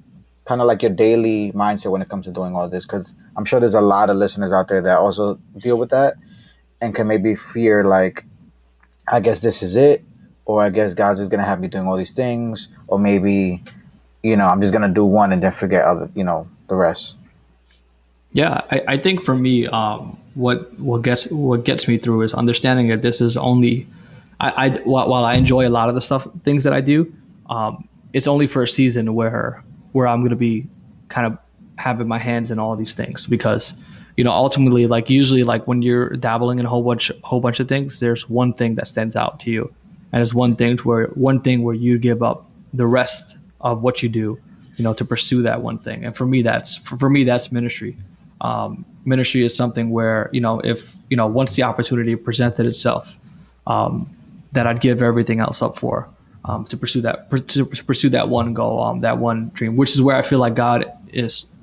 kind 0.45 0.61
of 0.61 0.67
like 0.67 0.81
your 0.81 0.91
daily 0.91 1.51
mindset 1.53 1.91
when 1.91 2.01
it 2.01 2.09
comes 2.09 2.25
to 2.25 2.31
doing 2.31 2.55
all 2.55 2.67
this? 2.67 2.85
Because 2.85 3.13
I'm 3.37 3.45
sure 3.45 3.59
there's 3.59 3.73
a 3.73 3.81
lot 3.81 4.09
of 4.09 4.17
listeners 4.17 4.51
out 4.51 4.67
there 4.67 4.81
that 4.81 4.97
also 4.97 5.39
deal 5.57 5.77
with 5.77 5.89
that 5.89 6.15
and 6.81 6.93
can 6.93 7.07
maybe 7.07 7.35
fear 7.35 7.83
like, 7.83 8.25
I 9.07 9.19
guess 9.19 9.39
this 9.39 9.63
is 9.63 9.75
it, 9.75 10.03
or 10.45 10.63
I 10.63 10.69
guess 10.69 10.93
God's 10.93 11.19
just 11.19 11.31
gonna 11.31 11.45
have 11.45 11.59
me 11.59 11.67
doing 11.67 11.87
all 11.87 11.97
these 11.97 12.11
things, 12.11 12.69
or 12.87 12.99
maybe, 12.99 13.63
you 14.21 14.35
know, 14.35 14.47
I'm 14.47 14.61
just 14.61 14.73
gonna 14.73 14.93
do 14.93 15.05
one 15.05 15.31
and 15.31 15.41
then 15.41 15.51
forget 15.51 15.85
other, 15.85 16.09
you 16.13 16.23
know, 16.23 16.49
the 16.67 16.75
rest. 16.75 17.17
Yeah, 18.33 18.61
I, 18.71 18.81
I 18.87 18.97
think 18.97 19.21
for 19.21 19.35
me, 19.35 19.67
um, 19.67 20.19
what 20.35 20.77
what 20.79 21.01
gets 21.01 21.29
what 21.31 21.63
gets 21.63 21.87
me 21.87 21.97
through 21.97 22.21
is 22.21 22.33
understanding 22.33 22.87
that 22.87 23.01
this 23.01 23.21
is 23.21 23.37
only, 23.37 23.87
I, 24.39 24.67
I 24.67 24.69
while, 24.79 25.09
while 25.09 25.25
I 25.25 25.35
enjoy 25.35 25.67
a 25.67 25.69
lot 25.69 25.89
of 25.89 25.95
the 25.95 26.01
stuff 26.01 26.27
things 26.43 26.63
that 26.63 26.73
I 26.73 26.81
do, 26.81 27.11
um, 27.49 27.87
it's 28.13 28.27
only 28.27 28.47
for 28.47 28.63
a 28.63 28.67
season 28.67 29.13
where 29.13 29.63
where 29.91 30.07
I'm 30.07 30.23
gonna 30.23 30.35
be 30.35 30.67
kind 31.09 31.27
of 31.27 31.37
having 31.77 32.07
my 32.07 32.19
hands 32.19 32.51
in 32.51 32.59
all 32.59 32.75
these 32.75 32.93
things 32.93 33.27
because 33.27 33.75
you 34.17 34.23
know 34.23 34.31
ultimately 34.31 34.87
like 34.87 35.09
usually 35.09 35.43
like 35.43 35.67
when 35.67 35.81
you're 35.81 36.09
dabbling 36.11 36.59
in 36.59 36.65
a 36.65 36.69
whole 36.69 36.83
bunch 36.83 37.11
whole 37.23 37.39
bunch 37.39 37.59
of 37.59 37.67
things 37.67 37.99
there's 37.99 38.29
one 38.29 38.53
thing 38.53 38.75
that 38.75 38.87
stands 38.87 39.15
out 39.15 39.39
to 39.41 39.51
you. 39.51 39.73
And 40.11 40.21
it's 40.21 40.33
one 40.33 40.55
thing 40.55 40.77
to 40.77 40.87
where 40.87 41.07
one 41.07 41.41
thing 41.41 41.63
where 41.63 41.73
you 41.73 41.97
give 41.97 42.21
up 42.21 42.45
the 42.71 42.85
rest 42.85 43.37
of 43.61 43.81
what 43.81 44.03
you 44.03 44.09
do 44.09 44.39
you 44.77 44.83
know 44.83 44.93
to 44.93 45.05
pursue 45.05 45.43
that 45.43 45.61
one 45.61 45.77
thing. 45.77 46.03
And 46.05 46.15
for 46.15 46.25
me 46.25 46.41
that's 46.41 46.77
for, 46.77 46.97
for 46.97 47.09
me 47.09 47.23
that's 47.23 47.51
ministry. 47.51 47.97
Um, 48.41 48.85
ministry 49.05 49.43
is 49.43 49.55
something 49.55 49.89
where 49.89 50.29
you 50.31 50.41
know 50.41 50.59
if 50.61 50.95
you 51.09 51.17
know 51.17 51.27
once 51.27 51.55
the 51.55 51.63
opportunity 51.63 52.15
presented 52.15 52.65
itself 52.65 53.17
um, 53.67 54.09
that 54.51 54.67
i'd 54.67 54.81
give 54.81 55.01
everything 55.01 55.39
else 55.39 55.61
up 55.61 55.77
for 55.77 56.07
um, 56.45 56.65
to 56.65 56.75
pursue 56.75 57.01
that 57.01 57.29
to 57.47 57.65
pursue 57.65 58.09
that 58.09 58.29
one 58.29 58.53
goal 58.53 58.81
um, 58.81 59.01
that 59.01 59.17
one 59.17 59.49
dream 59.53 59.75
which 59.75 59.91
is 59.91 60.01
where 60.01 60.15
i 60.15 60.21
feel 60.21 60.39
like 60.39 60.55
god 60.55 60.91
is 61.11 61.53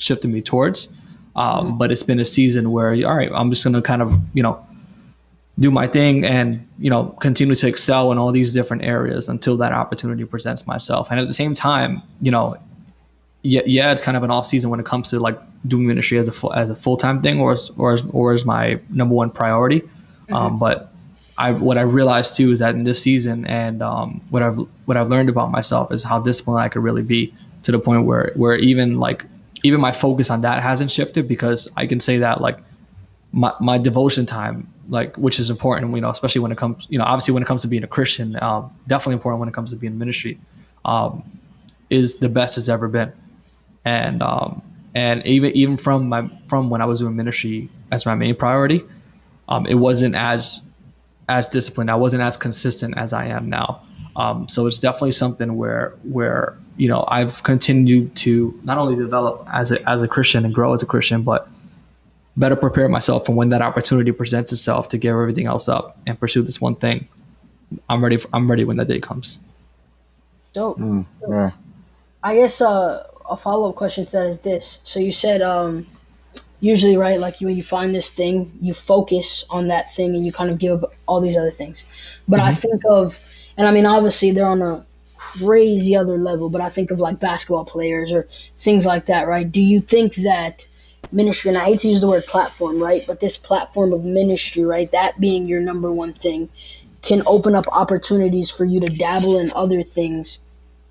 shifting 0.00 0.32
me 0.32 0.40
towards. 0.42 0.88
Um, 1.36 1.78
but 1.78 1.92
it's 1.92 2.02
been 2.02 2.18
a 2.18 2.24
season 2.24 2.72
where 2.72 2.92
all 3.06 3.16
right 3.16 3.30
i'm 3.32 3.50
just 3.50 3.62
gonna 3.62 3.80
kind 3.80 4.02
of 4.02 4.12
you 4.34 4.42
know 4.42 4.66
do 5.60 5.70
my 5.70 5.86
thing 5.86 6.24
and 6.24 6.66
you 6.78 6.90
know 6.90 7.06
continue 7.20 7.54
to 7.54 7.68
excel 7.68 8.10
in 8.10 8.18
all 8.18 8.32
these 8.32 8.52
different 8.52 8.82
areas 8.82 9.28
until 9.28 9.56
that 9.58 9.72
opportunity 9.72 10.24
presents 10.24 10.66
myself. 10.66 11.10
And 11.10 11.20
at 11.20 11.28
the 11.28 11.34
same 11.34 11.54
time 11.54 12.02
you 12.20 12.32
know 12.32 12.56
yeah, 13.42 13.62
yeah 13.66 13.92
it's 13.92 14.02
kind 14.02 14.16
of 14.16 14.22
an 14.22 14.30
off 14.30 14.46
season 14.46 14.70
when 14.70 14.80
it 14.80 14.86
comes 14.86 15.10
to 15.10 15.20
like 15.20 15.38
doing 15.66 15.86
ministry 15.86 16.18
as 16.18 16.28
a 16.28 16.32
full, 16.32 16.52
as 16.52 16.70
a 16.70 16.76
full-time 16.76 17.22
thing 17.22 17.40
or 17.40 17.52
as, 17.52 17.70
or 17.76 17.92
as, 17.92 18.04
or 18.12 18.32
as 18.32 18.44
my 18.44 18.80
number 18.90 19.14
one 19.14 19.30
priority. 19.30 19.82
Um, 20.32 20.58
but 20.58 20.92
I 21.38 21.52
what 21.52 21.78
I 21.78 21.82
realized 21.82 22.36
too 22.36 22.52
is 22.52 22.58
that 22.58 22.74
in 22.74 22.84
this 22.84 23.02
season 23.02 23.46
and 23.46 23.82
um, 23.82 24.20
what 24.30 24.42
I've 24.42 24.58
what 24.84 24.96
I've 24.96 25.08
learned 25.08 25.28
about 25.28 25.50
myself 25.50 25.90
is 25.90 26.04
how 26.04 26.20
disciplined 26.20 26.62
I 26.62 26.68
could 26.68 26.82
really 26.82 27.02
be 27.02 27.34
to 27.62 27.72
the 27.72 27.78
point 27.78 28.04
where 28.04 28.32
where 28.36 28.56
even 28.56 29.00
like 29.00 29.24
even 29.62 29.80
my 29.80 29.90
focus 29.90 30.30
on 30.30 30.42
that 30.42 30.62
hasn't 30.62 30.90
shifted 30.90 31.26
because 31.26 31.68
I 31.76 31.86
can 31.86 31.98
say 31.98 32.18
that 32.18 32.40
like 32.40 32.58
my, 33.32 33.52
my 33.60 33.78
devotion 33.78 34.26
time 34.26 34.68
like 34.88 35.16
which 35.16 35.40
is 35.40 35.50
important 35.50 35.94
you 35.94 36.00
know 36.00 36.10
especially 36.10 36.40
when 36.40 36.52
it 36.52 36.58
comes 36.58 36.86
you 36.90 36.98
know 36.98 37.04
obviously 37.04 37.32
when 37.32 37.42
it 37.42 37.46
comes 37.46 37.62
to 37.62 37.68
being 37.68 37.84
a 37.84 37.86
christian 37.86 38.36
um, 38.42 38.70
definitely 38.88 39.14
important 39.14 39.38
when 39.38 39.48
it 39.48 39.54
comes 39.54 39.70
to 39.70 39.76
being 39.76 39.92
in 39.92 39.98
ministry 39.98 40.38
um, 40.84 41.22
is 41.90 42.16
the 42.16 42.28
best 42.28 42.58
it's 42.58 42.68
ever 42.68 42.88
been 42.88 43.12
and 43.84 44.22
um, 44.22 44.62
and 44.94 45.24
even 45.26 45.52
even 45.56 45.76
from 45.76 46.08
my 46.08 46.28
from 46.46 46.70
when 46.70 46.80
i 46.80 46.84
was 46.84 47.00
doing 47.00 47.16
ministry 47.16 47.68
as 47.92 48.06
my 48.06 48.14
main 48.14 48.34
priority 48.34 48.82
um, 49.48 49.66
it 49.66 49.74
wasn't 49.74 50.14
as 50.14 50.68
as 51.28 51.48
disciplined 51.48 51.90
i 51.90 51.94
wasn't 51.94 52.22
as 52.22 52.36
consistent 52.36 52.96
as 52.96 53.12
i 53.12 53.24
am 53.24 53.48
now 53.48 53.82
um, 54.16 54.48
so 54.48 54.66
it's 54.66 54.80
definitely 54.80 55.12
something 55.12 55.56
where 55.56 55.94
where 56.02 56.56
you 56.76 56.88
know 56.88 57.04
i've 57.08 57.42
continued 57.42 58.14
to 58.16 58.58
not 58.64 58.78
only 58.78 58.96
develop 58.96 59.46
as 59.52 59.70
a, 59.70 59.88
as 59.88 60.02
a 60.02 60.08
christian 60.08 60.44
and 60.44 60.54
grow 60.54 60.74
as 60.74 60.82
a 60.82 60.86
christian 60.86 61.22
but 61.22 61.48
better 62.36 62.56
prepare 62.56 62.88
myself 62.88 63.26
for 63.26 63.32
when 63.32 63.50
that 63.50 63.62
opportunity 63.62 64.12
presents 64.12 64.52
itself 64.52 64.88
to 64.88 64.98
give 64.98 65.12
everything 65.12 65.46
else 65.46 65.68
up 65.68 65.98
and 66.06 66.18
pursue 66.18 66.42
this 66.42 66.60
one 66.60 66.74
thing. 66.74 67.06
I'm 67.88 68.02
ready. 68.02 68.16
For, 68.16 68.28
I'm 68.32 68.50
ready 68.50 68.64
when 68.64 68.78
that 68.78 68.88
day 68.88 68.98
comes. 68.98 69.38
Dope. 70.52 70.78
Mm, 70.78 71.06
yeah. 71.28 71.50
I 72.22 72.34
guess 72.34 72.60
uh, 72.60 73.06
a 73.30 73.36
follow 73.36 73.70
up 73.70 73.76
question 73.76 74.04
to 74.04 74.12
that 74.12 74.26
is 74.26 74.40
this. 74.40 74.80
So 74.84 75.00
you 75.00 75.12
said 75.12 75.40
um, 75.40 75.86
usually, 76.60 76.96
right? 76.96 77.18
Like 77.18 77.40
when 77.40 77.56
you 77.56 77.62
find 77.62 77.94
this 77.94 78.12
thing, 78.12 78.52
you 78.60 78.74
focus 78.74 79.44
on 79.50 79.68
that 79.68 79.92
thing 79.92 80.14
and 80.14 80.24
you 80.26 80.32
kind 80.32 80.50
of 80.50 80.58
give 80.58 80.82
up 80.82 80.92
all 81.06 81.20
these 81.20 81.36
other 81.36 81.50
things. 81.50 81.86
But 82.28 82.40
I 82.40 82.52
think 82.52 82.82
of, 82.88 83.18
and 83.56 83.66
I 83.66 83.72
mean, 83.72 83.86
obviously 83.86 84.30
they're 84.30 84.46
on 84.46 84.62
a 84.62 84.84
crazy 85.16 85.96
other 85.96 86.18
level. 86.18 86.50
But 86.50 86.60
I 86.60 86.68
think 86.68 86.90
of 86.90 87.00
like 87.00 87.18
basketball 87.18 87.64
players 87.64 88.12
or 88.12 88.28
things 88.58 88.86
like 88.86 89.06
that, 89.06 89.26
right? 89.28 89.50
Do 89.50 89.62
you 89.62 89.80
think 89.80 90.14
that 90.16 90.68
ministry, 91.12 91.48
and 91.48 91.58
I 91.58 91.64
hate 91.64 91.80
to 91.80 91.88
use 91.88 92.00
the 92.00 92.08
word 92.08 92.26
platform, 92.26 92.82
right? 92.82 93.04
But 93.06 93.20
this 93.20 93.36
platform 93.36 93.92
of 93.92 94.04
ministry, 94.04 94.64
right? 94.64 94.90
That 94.92 95.18
being 95.20 95.48
your 95.48 95.60
number 95.60 95.90
one 95.90 96.12
thing, 96.12 96.48
can 97.02 97.22
open 97.26 97.54
up 97.54 97.66
opportunities 97.72 98.50
for 98.50 98.64
you 98.64 98.80
to 98.80 98.88
dabble 98.88 99.38
in 99.38 99.50
other 99.52 99.82
things 99.82 100.40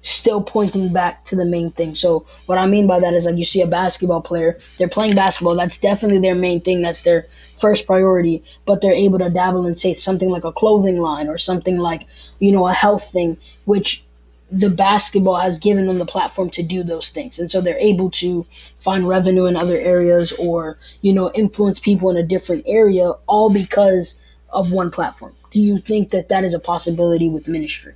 still 0.02 0.41
pointing 0.41 0.93
back 0.93 1.26
to 1.26 1.36
the 1.36 1.45
main 1.45 1.72
thing. 1.72 1.93
So 1.95 2.26
what 2.45 2.58
I 2.58 2.66
mean 2.66 2.88
by 2.88 3.00
that 3.00 3.14
is 3.14 3.26
like 3.26 3.36
you 3.36 3.45
see 3.45 3.62
a 3.62 3.68
basketball 3.68 4.22
player, 4.22 4.58
they're 4.78 4.88
playing 4.88 5.16
basketball, 5.16 5.56
that's 5.56 5.78
definitely 5.78 6.20
their 6.20 6.36
main 6.36 6.62
thing, 6.62 6.82
that's 6.82 7.02
their 7.02 7.28
first 7.58 7.86
priority, 7.86 8.43
but 8.66 8.82
they're 8.82 8.93
able 8.93 9.20
to 9.20 9.30
dabble 9.30 9.68
in 9.68 9.76
say 9.76 9.93
something 9.93 10.30
like 10.30 10.45
a 10.45 10.54
clothing 10.54 11.02
line 11.02 11.28
or 11.28 11.38
something 11.38 11.78
like, 11.78 12.08
you 12.39 12.52
know, 12.52 12.68
a 12.68 12.74
health 12.74 13.12
thing, 13.12 13.38
which 13.66 14.04
the 14.52 14.70
basketball 14.70 15.36
has 15.36 15.60
given 15.60 15.86
them 15.86 16.00
the 16.00 16.06
platform 16.06 16.50
to 16.50 16.64
do 16.64 16.82
those 16.82 17.10
things. 17.10 17.38
And 17.38 17.52
so 17.52 17.62
they're 17.62 17.78
able 17.78 18.10
to 18.12 18.45
find 18.78 19.08
revenue 19.08 19.45
in 19.45 19.56
other 19.56 19.78
areas 19.78 20.32
or, 20.34 20.80
you 21.02 21.14
know, 21.14 21.32
influence 21.36 21.80
people 21.80 22.10
in 22.10 22.18
a 22.18 22.24
different 22.24 22.64
area 22.66 23.12
all 23.28 23.50
because 23.50 24.24
of 24.50 24.72
one 24.72 24.89
platform. 24.89 25.36
Do 25.52 25.60
you 25.60 25.80
think 25.80 26.10
that 26.12 26.30
that 26.30 26.43
is 26.43 26.54
a 26.54 26.60
possibility 26.60 27.30
with 27.30 27.47
ministry? 27.47 27.93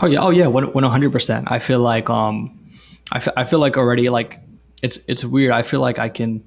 Oh 0.00 0.06
yeah, 0.06 0.20
oh 0.20 0.30
yeah, 0.30 0.46
one 0.46 0.84
hundred 0.84 1.12
percent. 1.12 1.50
I 1.50 1.58
feel 1.58 1.80
like 1.80 2.08
um, 2.08 2.56
I 3.12 3.18
feel, 3.18 3.32
I 3.36 3.44
feel 3.44 3.58
like 3.58 3.76
already 3.76 4.08
like 4.10 4.40
it's 4.82 4.98
it's 5.08 5.24
weird. 5.24 5.52
I 5.52 5.62
feel 5.62 5.80
like 5.80 5.98
I 5.98 6.08
can 6.08 6.42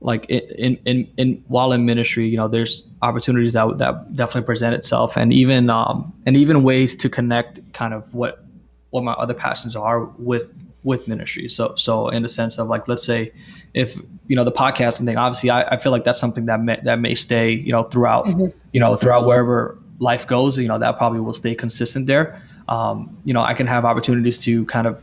like 0.00 0.26
in 0.30 0.78
in 0.86 1.08
in 1.16 1.44
while 1.48 1.72
in 1.72 1.84
ministry, 1.84 2.26
you 2.26 2.36
know, 2.36 2.48
there's 2.48 2.88
opportunities 3.02 3.52
that 3.52 3.78
that 3.78 4.14
definitely 4.14 4.46
present 4.46 4.74
itself, 4.74 5.16
and 5.16 5.32
even 5.32 5.68
um 5.68 6.12
and 6.24 6.36
even 6.36 6.62
ways 6.62 6.96
to 6.96 7.08
connect 7.08 7.60
kind 7.74 7.92
of 7.92 8.14
what 8.14 8.44
what 8.90 9.04
my 9.04 9.12
other 9.12 9.34
passions 9.34 9.76
are 9.76 10.04
with 10.18 10.52
with 10.82 11.06
ministry. 11.06 11.48
So 11.48 11.74
so 11.76 12.08
in 12.08 12.22
the 12.22 12.28
sense 12.28 12.58
of 12.58 12.68
like 12.68 12.88
let's 12.88 13.04
say 13.04 13.30
if 13.74 14.00
you 14.26 14.36
know 14.36 14.44
the 14.44 14.52
podcasting 14.52 15.04
thing, 15.04 15.18
obviously 15.18 15.50
I, 15.50 15.74
I 15.74 15.76
feel 15.76 15.92
like 15.92 16.04
that's 16.04 16.18
something 16.18 16.46
that 16.46 16.62
may 16.62 16.78
that 16.84 16.98
may 16.98 17.14
stay, 17.14 17.52
you 17.52 17.72
know, 17.72 17.82
throughout 17.82 18.24
mm-hmm. 18.24 18.56
you 18.72 18.80
know, 18.80 18.96
throughout 18.96 19.26
wherever 19.26 19.76
life 19.98 20.26
goes, 20.26 20.56
you 20.56 20.66
know, 20.66 20.78
that 20.78 20.96
probably 20.96 21.20
will 21.20 21.34
stay 21.34 21.54
consistent 21.54 22.06
there. 22.06 22.40
Um, 22.70 23.18
you 23.24 23.34
know, 23.34 23.42
I 23.42 23.54
can 23.54 23.66
have 23.66 23.84
opportunities 23.84 24.38
to 24.44 24.64
kind 24.66 24.86
of 24.86 25.02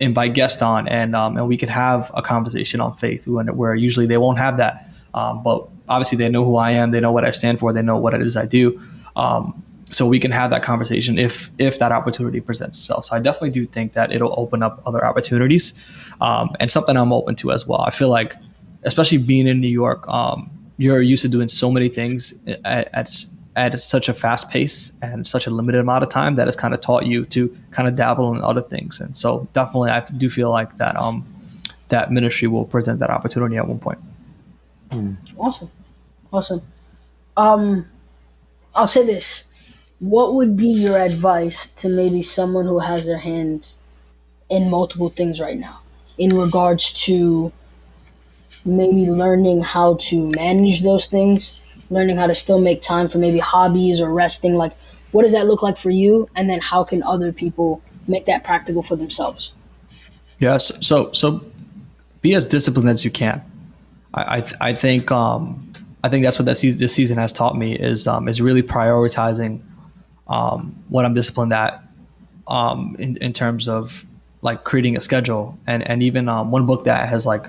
invite 0.00 0.34
guests 0.34 0.62
on 0.62 0.88
and 0.88 1.14
um, 1.14 1.36
and 1.36 1.46
we 1.46 1.56
could 1.56 1.68
have 1.68 2.10
a 2.14 2.22
conversation 2.22 2.80
on 2.80 2.94
faith 2.94 3.28
when, 3.28 3.46
where 3.56 3.74
usually 3.74 4.06
they 4.06 4.18
won't 4.18 4.38
have 4.38 4.56
that. 4.56 4.88
Um, 5.14 5.42
but 5.42 5.68
obviously 5.88 6.16
they 6.18 6.28
know 6.28 6.44
who 6.44 6.56
I 6.56 6.70
am, 6.70 6.90
they 6.90 7.00
know 7.00 7.12
what 7.12 7.24
I 7.24 7.32
stand 7.32 7.58
for, 7.58 7.72
they 7.72 7.82
know 7.82 7.98
what 7.98 8.14
it 8.14 8.22
is 8.22 8.36
I 8.36 8.46
do. 8.46 8.80
Um, 9.14 9.62
so 9.90 10.06
we 10.06 10.18
can 10.18 10.30
have 10.30 10.50
that 10.50 10.62
conversation 10.62 11.18
if 11.18 11.50
if 11.58 11.78
that 11.78 11.92
opportunity 11.92 12.40
presents 12.40 12.78
itself. 12.78 13.04
So 13.04 13.16
I 13.16 13.20
definitely 13.20 13.50
do 13.50 13.66
think 13.66 13.92
that 13.92 14.10
it'll 14.10 14.34
open 14.40 14.62
up 14.62 14.82
other 14.86 15.04
opportunities, 15.04 15.74
um, 16.20 16.56
and 16.60 16.70
something 16.70 16.96
I'm 16.96 17.12
open 17.12 17.34
to 17.36 17.52
as 17.52 17.66
well. 17.66 17.82
I 17.82 17.90
feel 17.90 18.08
like, 18.08 18.34
especially 18.84 19.18
being 19.18 19.46
in 19.46 19.60
New 19.60 19.68
York, 19.68 20.08
um, 20.08 20.50
you're 20.78 21.02
used 21.02 21.22
to 21.22 21.28
doing 21.28 21.48
so 21.48 21.70
many 21.70 21.88
things 21.88 22.32
at, 22.64 22.88
at 22.94 23.10
at 23.54 23.78
such 23.80 24.08
a 24.08 24.14
fast 24.14 24.50
pace 24.50 24.92
and 25.02 25.26
such 25.26 25.46
a 25.46 25.50
limited 25.50 25.80
amount 25.80 26.02
of 26.02 26.10
time 26.10 26.36
that 26.36 26.46
has 26.46 26.56
kind 26.56 26.72
of 26.72 26.80
taught 26.80 27.04
you 27.04 27.26
to 27.26 27.54
kind 27.70 27.88
of 27.88 27.96
dabble 27.96 28.34
in 28.34 28.42
other 28.42 28.62
things. 28.62 29.00
And 29.00 29.16
so 29.16 29.46
definitely, 29.52 29.90
I 29.90 30.00
do 30.00 30.30
feel 30.30 30.50
like 30.50 30.78
that 30.78 30.96
um, 30.96 31.26
that 31.88 32.10
ministry 32.10 32.48
will 32.48 32.64
present 32.64 32.98
that 33.00 33.10
opportunity 33.10 33.56
at 33.56 33.68
one 33.68 33.78
point. 33.78 33.98
Awesome, 35.36 35.70
awesome. 36.32 36.62
Um, 37.36 37.86
I'll 38.74 38.86
say 38.86 39.04
this 39.04 39.52
what 39.98 40.34
would 40.34 40.56
be 40.56 40.66
your 40.66 40.98
advice 40.98 41.68
to 41.68 41.88
maybe 41.88 42.22
someone 42.22 42.66
who 42.66 42.80
has 42.80 43.06
their 43.06 43.18
hands 43.18 43.78
in 44.50 44.68
multiple 44.68 45.10
things 45.10 45.40
right 45.40 45.56
now 45.56 45.80
in 46.18 46.36
regards 46.36 46.92
to 47.04 47.52
maybe 48.64 49.06
learning 49.06 49.60
how 49.60 49.94
to 50.00 50.28
manage 50.30 50.82
those 50.82 51.06
things 51.06 51.60
learning 51.92 52.16
how 52.16 52.26
to 52.26 52.34
still 52.34 52.60
make 52.60 52.82
time 52.82 53.08
for 53.08 53.18
maybe 53.18 53.38
hobbies 53.38 54.00
or 54.00 54.12
resting 54.12 54.54
like 54.54 54.72
what 55.12 55.24
does 55.24 55.32
that 55.32 55.46
look 55.46 55.62
like 55.62 55.76
for 55.76 55.90
you? 55.90 56.26
And 56.34 56.48
then 56.48 56.58
how 56.58 56.84
can 56.84 57.02
other 57.02 57.32
people 57.32 57.82
make 58.08 58.24
that 58.26 58.44
practical 58.44 58.82
for 58.82 58.96
themselves? 58.96 59.54
Yes 60.38 60.72
so 60.84 61.12
so 61.12 61.44
be 62.20 62.34
as 62.34 62.46
disciplined 62.46 62.88
as 62.88 63.04
you 63.04 63.10
can. 63.10 63.42
I 64.14 64.38
i, 64.38 64.68
I 64.68 64.72
think 64.74 65.10
um 65.10 65.72
i 66.04 66.08
think 66.08 66.24
that's 66.24 66.38
what 66.38 66.46
that 66.46 66.56
season, 66.56 66.80
this 66.80 66.94
season 66.94 67.18
has 67.18 67.32
taught 67.32 67.56
me 67.56 67.76
is 67.78 68.06
um 68.06 68.28
is 68.28 68.40
really 68.40 68.62
prioritizing 68.62 69.62
um, 70.32 70.82
what 70.88 71.04
I'm 71.04 71.14
disciplined 71.14 71.52
at 71.52 71.82
um, 72.48 72.96
in 72.98 73.16
in 73.18 73.32
terms 73.32 73.68
of 73.68 74.06
like 74.40 74.64
creating 74.64 74.96
a 74.96 75.00
schedule, 75.00 75.58
and 75.66 75.86
and 75.88 76.02
even 76.02 76.28
um, 76.28 76.50
one 76.50 76.66
book 76.66 76.84
that 76.84 77.08
has 77.08 77.26
like 77.26 77.46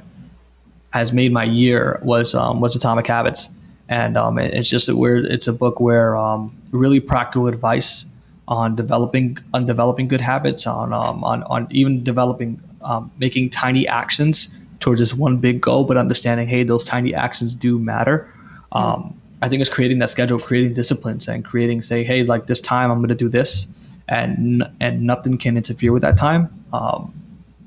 has 0.91 1.13
made 1.13 1.31
my 1.31 1.43
year 1.43 1.99
was 2.03 2.35
um, 2.35 2.61
was 2.61 2.75
Atomic 2.75 3.07
Habits, 3.07 3.49
and 3.89 4.17
um, 4.17 4.39
it, 4.39 4.53
it's 4.53 4.69
just 4.69 4.91
where 4.93 5.17
it's 5.17 5.47
a 5.47 5.53
book 5.53 5.79
where 5.79 6.15
um, 6.15 6.55
really 6.71 6.99
practical 6.99 7.47
advice 7.47 8.05
on 8.47 8.75
developing 8.75 9.37
on 9.53 9.65
developing 9.65 10.07
good 10.07 10.21
habits, 10.21 10.67
on 10.67 10.93
um, 10.93 11.23
on 11.23 11.43
on 11.43 11.67
even 11.71 12.03
developing 12.03 12.61
um, 12.81 13.11
making 13.17 13.49
tiny 13.49 13.87
actions 13.87 14.55
towards 14.79 14.99
this 14.99 15.13
one 15.13 15.37
big 15.37 15.61
goal, 15.61 15.85
but 15.85 15.97
understanding 15.97 16.47
hey 16.47 16.63
those 16.63 16.85
tiny 16.85 17.13
actions 17.13 17.55
do 17.55 17.79
matter. 17.79 18.33
Um, 18.71 19.19
I 19.41 19.49
think 19.49 19.61
it's 19.61 19.69
creating 19.69 19.99
that 19.99 20.09
schedule, 20.09 20.39
creating 20.39 20.73
disciplines, 20.73 21.27
and 21.27 21.43
creating 21.43 21.81
say 21.81 22.03
hey 22.03 22.23
like 22.23 22.47
this 22.47 22.61
time 22.61 22.91
I'm 22.91 22.99
going 22.99 23.09
to 23.09 23.15
do 23.15 23.29
this, 23.29 23.67
and 24.07 24.63
and 24.79 25.03
nothing 25.03 25.37
can 25.37 25.57
interfere 25.57 25.91
with 25.91 26.01
that 26.01 26.17
time. 26.17 26.49
Um, 26.73 27.13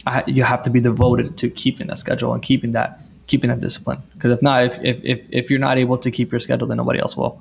I, 0.07 0.23
you 0.27 0.45
have 0.45 0.62
to 0.64 0.71
be 0.71 0.81
devoted 0.81 1.37
to 1.39 1.51
keeping 1.51 1.89
that 1.89 1.99
schedule 1.99 2.33
and 2.33 2.43
keeping 2.43 2.73
that 2.73 3.01
keeping 3.27 3.51
that 3.51 3.61
discipline. 3.61 4.03
Because 4.14 4.33
if 4.33 4.43
not, 4.43 4.64
if, 4.64 4.79
if 4.83 5.01
if 5.05 5.27
if 5.31 5.51
you're 5.51 5.59
not 5.59 5.79
able 5.79 5.99
to 5.99 6.11
keep 6.11 6.33
your 6.33 6.41
schedule, 6.41 6.66
then 6.66 6.77
nobody 6.77 6.99
else 6.99 7.16
will. 7.16 7.41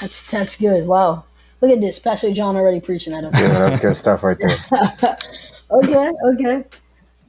That's 0.00 0.28
that's 0.30 0.56
good. 0.56 0.86
Wow. 0.86 1.24
Look 1.60 1.72
at 1.72 1.80
this, 1.80 1.98
Pastor 1.98 2.32
John 2.32 2.56
already 2.56 2.80
preaching 2.80 3.14
at 3.14 3.24
us. 3.24 3.32
Yeah, 3.34 3.48
that's 3.48 3.80
good 3.80 3.96
stuff 4.04 4.22
right 4.22 4.36
there. 4.38 5.16
okay, 5.70 6.12
okay. 6.34 6.64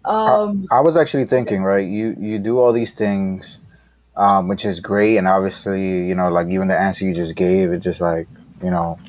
Um, 0.04 0.68
I, 0.72 0.78
I 0.78 0.82
was 0.82 0.98
actually 0.98 1.26
thinking, 1.26 1.64
right? 1.64 1.88
You 1.88 2.16
you 2.20 2.40
do 2.40 2.60
all 2.60 2.74
these 2.74 2.94
things, 2.94 3.60
um, 4.18 4.48
which 4.48 4.66
is 4.66 4.80
great, 4.80 5.18
and 5.18 5.28
obviously, 5.28 6.08
you 6.08 6.16
know, 6.16 6.30
like 6.30 6.48
even 6.50 6.68
the 6.68 6.78
answer 6.78 7.06
you 7.06 7.14
just 7.14 7.36
gave, 7.36 7.72
it's 7.72 7.84
just 7.84 8.02
like, 8.02 8.28
you 8.64 8.72
know, 8.72 9.00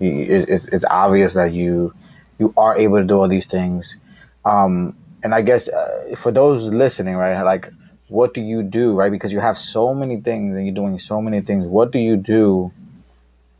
it, 0.00 0.48
it's 0.48 0.68
it's 0.68 0.84
obvious 0.90 1.34
that 1.34 1.52
you 1.52 1.94
you 2.38 2.54
are 2.56 2.76
able 2.76 2.98
to 2.98 3.04
do 3.04 3.20
all 3.20 3.28
these 3.28 3.46
things. 3.46 3.98
Um, 4.44 4.96
and 5.22 5.34
I 5.34 5.42
guess 5.42 5.68
uh, 5.68 6.14
for 6.16 6.32
those 6.32 6.72
listening, 6.72 7.16
right, 7.16 7.42
like, 7.42 7.70
what 8.08 8.34
do 8.34 8.40
you 8.40 8.62
do, 8.62 8.94
right? 8.94 9.10
Because 9.10 9.32
you 9.32 9.40
have 9.40 9.56
so 9.56 9.94
many 9.94 10.16
things 10.20 10.56
and 10.56 10.66
you're 10.66 10.74
doing 10.74 10.98
so 10.98 11.20
many 11.22 11.40
things. 11.40 11.66
What 11.66 11.92
do 11.92 11.98
you 11.98 12.16
do 12.16 12.72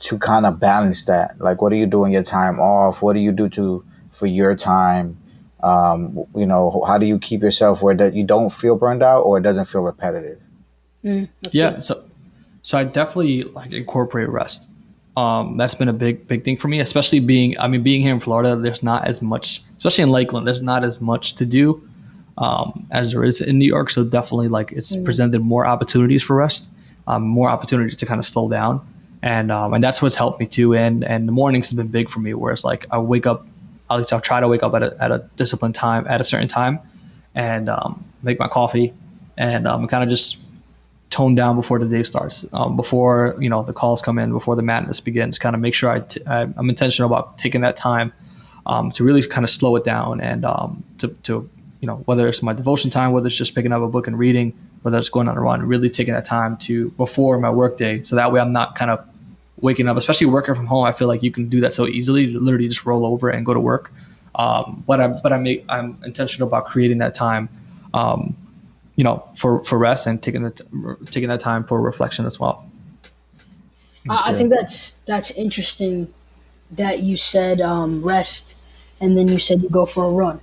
to 0.00 0.18
kind 0.18 0.44
of 0.46 0.60
balance 0.60 1.04
that? 1.06 1.40
Like, 1.40 1.62
what 1.62 1.70
do 1.70 1.76
you 1.76 1.86
do 1.86 2.04
in 2.04 2.12
your 2.12 2.22
time 2.22 2.60
off? 2.60 3.02
What 3.02 3.14
do 3.14 3.20
you 3.20 3.32
do 3.32 3.48
to 3.50 3.84
for 4.10 4.26
your 4.26 4.54
time? 4.54 5.18
Um, 5.62 6.24
you 6.34 6.44
know, 6.44 6.82
how 6.86 6.98
do 6.98 7.06
you 7.06 7.18
keep 7.18 7.40
yourself 7.42 7.82
where 7.82 7.94
that 7.94 8.14
you 8.14 8.24
don't 8.24 8.50
feel 8.50 8.76
burned 8.76 9.02
out 9.02 9.22
or 9.22 9.38
it 9.38 9.42
doesn't 9.42 9.66
feel 9.66 9.82
repetitive? 9.82 10.40
mm, 11.04 11.28
Yeah, 11.50 11.74
good. 11.74 11.84
so 11.84 12.04
so 12.62 12.78
I 12.78 12.84
definitely 12.84 13.44
like 13.44 13.72
incorporate 13.72 14.28
rest. 14.28 14.68
Um, 15.16 15.58
that's 15.58 15.74
been 15.74 15.88
a 15.88 15.92
big 15.92 16.26
big 16.26 16.42
thing 16.42 16.56
for 16.56 16.68
me, 16.68 16.80
especially 16.80 17.20
being 17.20 17.58
I 17.58 17.68
mean 17.68 17.82
being 17.82 18.00
here 18.00 18.14
in 18.14 18.20
Florida. 18.20 18.56
There's 18.56 18.82
not 18.82 19.06
as 19.06 19.20
much, 19.20 19.62
especially 19.76 20.02
in 20.02 20.10
Lakeland. 20.10 20.46
There's 20.46 20.62
not 20.62 20.84
as 20.84 21.00
much 21.00 21.34
to 21.34 21.44
do 21.44 21.86
um, 22.38 22.86
as 22.90 23.12
there 23.12 23.24
is 23.24 23.40
in 23.40 23.58
New 23.58 23.66
York. 23.66 23.90
So 23.90 24.04
definitely 24.04 24.48
like 24.48 24.72
it's 24.72 24.96
presented 24.96 25.40
more 25.40 25.66
opportunities 25.66 26.22
for 26.22 26.36
rest, 26.36 26.70
um, 27.06 27.22
more 27.22 27.48
opportunities 27.48 27.96
to 27.98 28.06
kind 28.06 28.18
of 28.18 28.24
slow 28.24 28.48
down, 28.48 28.86
and 29.22 29.52
um, 29.52 29.74
and 29.74 29.84
that's 29.84 30.00
what's 30.00 30.16
helped 30.16 30.40
me 30.40 30.46
too. 30.46 30.74
And 30.74 31.04
and 31.04 31.28
the 31.28 31.32
mornings 31.32 31.68
has 31.70 31.76
been 31.76 31.88
big 31.88 32.08
for 32.08 32.20
me, 32.20 32.34
where 32.34 32.52
it's 32.52 32.64
like 32.64 32.86
I 32.90 32.98
wake 32.98 33.26
up, 33.26 33.46
at 33.90 33.96
least 33.96 34.12
I'll 34.12 34.20
try 34.20 34.40
to 34.40 34.48
wake 34.48 34.62
up 34.62 34.74
at 34.74 34.82
a, 34.82 34.96
at 35.02 35.10
a 35.12 35.28
disciplined 35.36 35.74
time 35.74 36.06
at 36.08 36.20
a 36.20 36.24
certain 36.24 36.48
time, 36.48 36.80
and 37.34 37.68
um, 37.68 38.04
make 38.22 38.38
my 38.38 38.48
coffee, 38.48 38.92
and 39.36 39.66
um, 39.68 39.86
kind 39.88 40.02
of 40.02 40.08
just 40.08 40.42
tone 41.12 41.34
down 41.34 41.54
before 41.54 41.78
the 41.78 41.86
day 41.86 42.02
starts, 42.02 42.44
um, 42.52 42.74
before 42.74 43.36
you 43.38 43.48
know 43.48 43.62
the 43.62 43.72
calls 43.72 44.02
come 44.02 44.18
in, 44.18 44.32
before 44.32 44.56
the 44.56 44.62
madness 44.62 44.98
begins. 44.98 45.38
Kind 45.38 45.54
of 45.54 45.60
make 45.60 45.74
sure 45.74 45.90
I 45.90 46.00
t- 46.00 46.22
I'm 46.26 46.68
intentional 46.68 47.08
about 47.12 47.38
taking 47.38 47.60
that 47.60 47.76
time 47.76 48.12
um, 48.66 48.90
to 48.92 49.04
really 49.04 49.22
kind 49.22 49.44
of 49.44 49.50
slow 49.50 49.76
it 49.76 49.84
down 49.84 50.20
and 50.20 50.44
um, 50.44 50.82
to, 50.98 51.08
to 51.24 51.48
you 51.80 51.86
know 51.86 51.96
whether 52.06 52.28
it's 52.28 52.42
my 52.42 52.52
devotion 52.52 52.90
time, 52.90 53.12
whether 53.12 53.28
it's 53.28 53.36
just 53.36 53.54
picking 53.54 53.72
up 53.72 53.82
a 53.82 53.88
book 53.88 54.06
and 54.06 54.18
reading, 54.18 54.52
whether 54.82 54.98
it's 54.98 55.10
going 55.10 55.28
on 55.28 55.36
a 55.36 55.40
run, 55.40 55.62
really 55.62 55.90
taking 55.90 56.14
that 56.14 56.24
time 56.24 56.56
to 56.56 56.90
before 56.92 57.38
my 57.38 57.50
work 57.50 57.76
day, 57.76 58.02
so 58.02 58.16
that 58.16 58.32
way 58.32 58.40
I'm 58.40 58.52
not 58.52 58.74
kind 58.74 58.90
of 58.90 59.06
waking 59.60 59.86
up, 59.86 59.96
especially 59.96 60.26
working 60.26 60.54
from 60.54 60.66
home. 60.66 60.84
I 60.84 60.92
feel 60.92 61.08
like 61.08 61.22
you 61.22 61.30
can 61.30 61.48
do 61.48 61.60
that 61.60 61.74
so 61.74 61.86
easily. 61.86 62.24
You 62.24 62.40
literally 62.40 62.68
just 62.68 62.84
roll 62.84 63.06
over 63.06 63.30
and 63.30 63.46
go 63.46 63.54
to 63.54 63.60
work. 63.60 63.92
Um, 64.34 64.82
but 64.86 65.00
I'm 65.00 65.20
but 65.22 65.32
I 65.32 65.38
make 65.38 65.64
I'm 65.68 65.98
intentional 66.04 66.48
about 66.48 66.64
creating 66.64 66.98
that 66.98 67.14
time. 67.14 67.50
Um, 67.92 68.34
you 68.96 69.04
know, 69.04 69.26
for, 69.34 69.64
for 69.64 69.78
rest 69.78 70.06
and 70.06 70.22
taking 70.22 70.42
the 70.42 70.50
t- 70.50 70.64
taking 71.10 71.28
that 71.28 71.40
time 71.40 71.64
for 71.64 71.80
reflection 71.80 72.26
as 72.26 72.38
well. 72.38 72.68
I, 74.08 74.30
I 74.30 74.32
think 74.32 74.50
that's 74.50 74.92
that's 75.06 75.30
interesting 75.32 76.12
that 76.72 77.00
you 77.00 77.16
said 77.16 77.60
um, 77.60 78.02
rest, 78.02 78.56
and 79.00 79.16
then 79.16 79.28
you 79.28 79.38
said 79.38 79.62
you 79.62 79.68
go 79.68 79.86
for 79.86 80.04
a 80.04 80.10
run. 80.10 80.40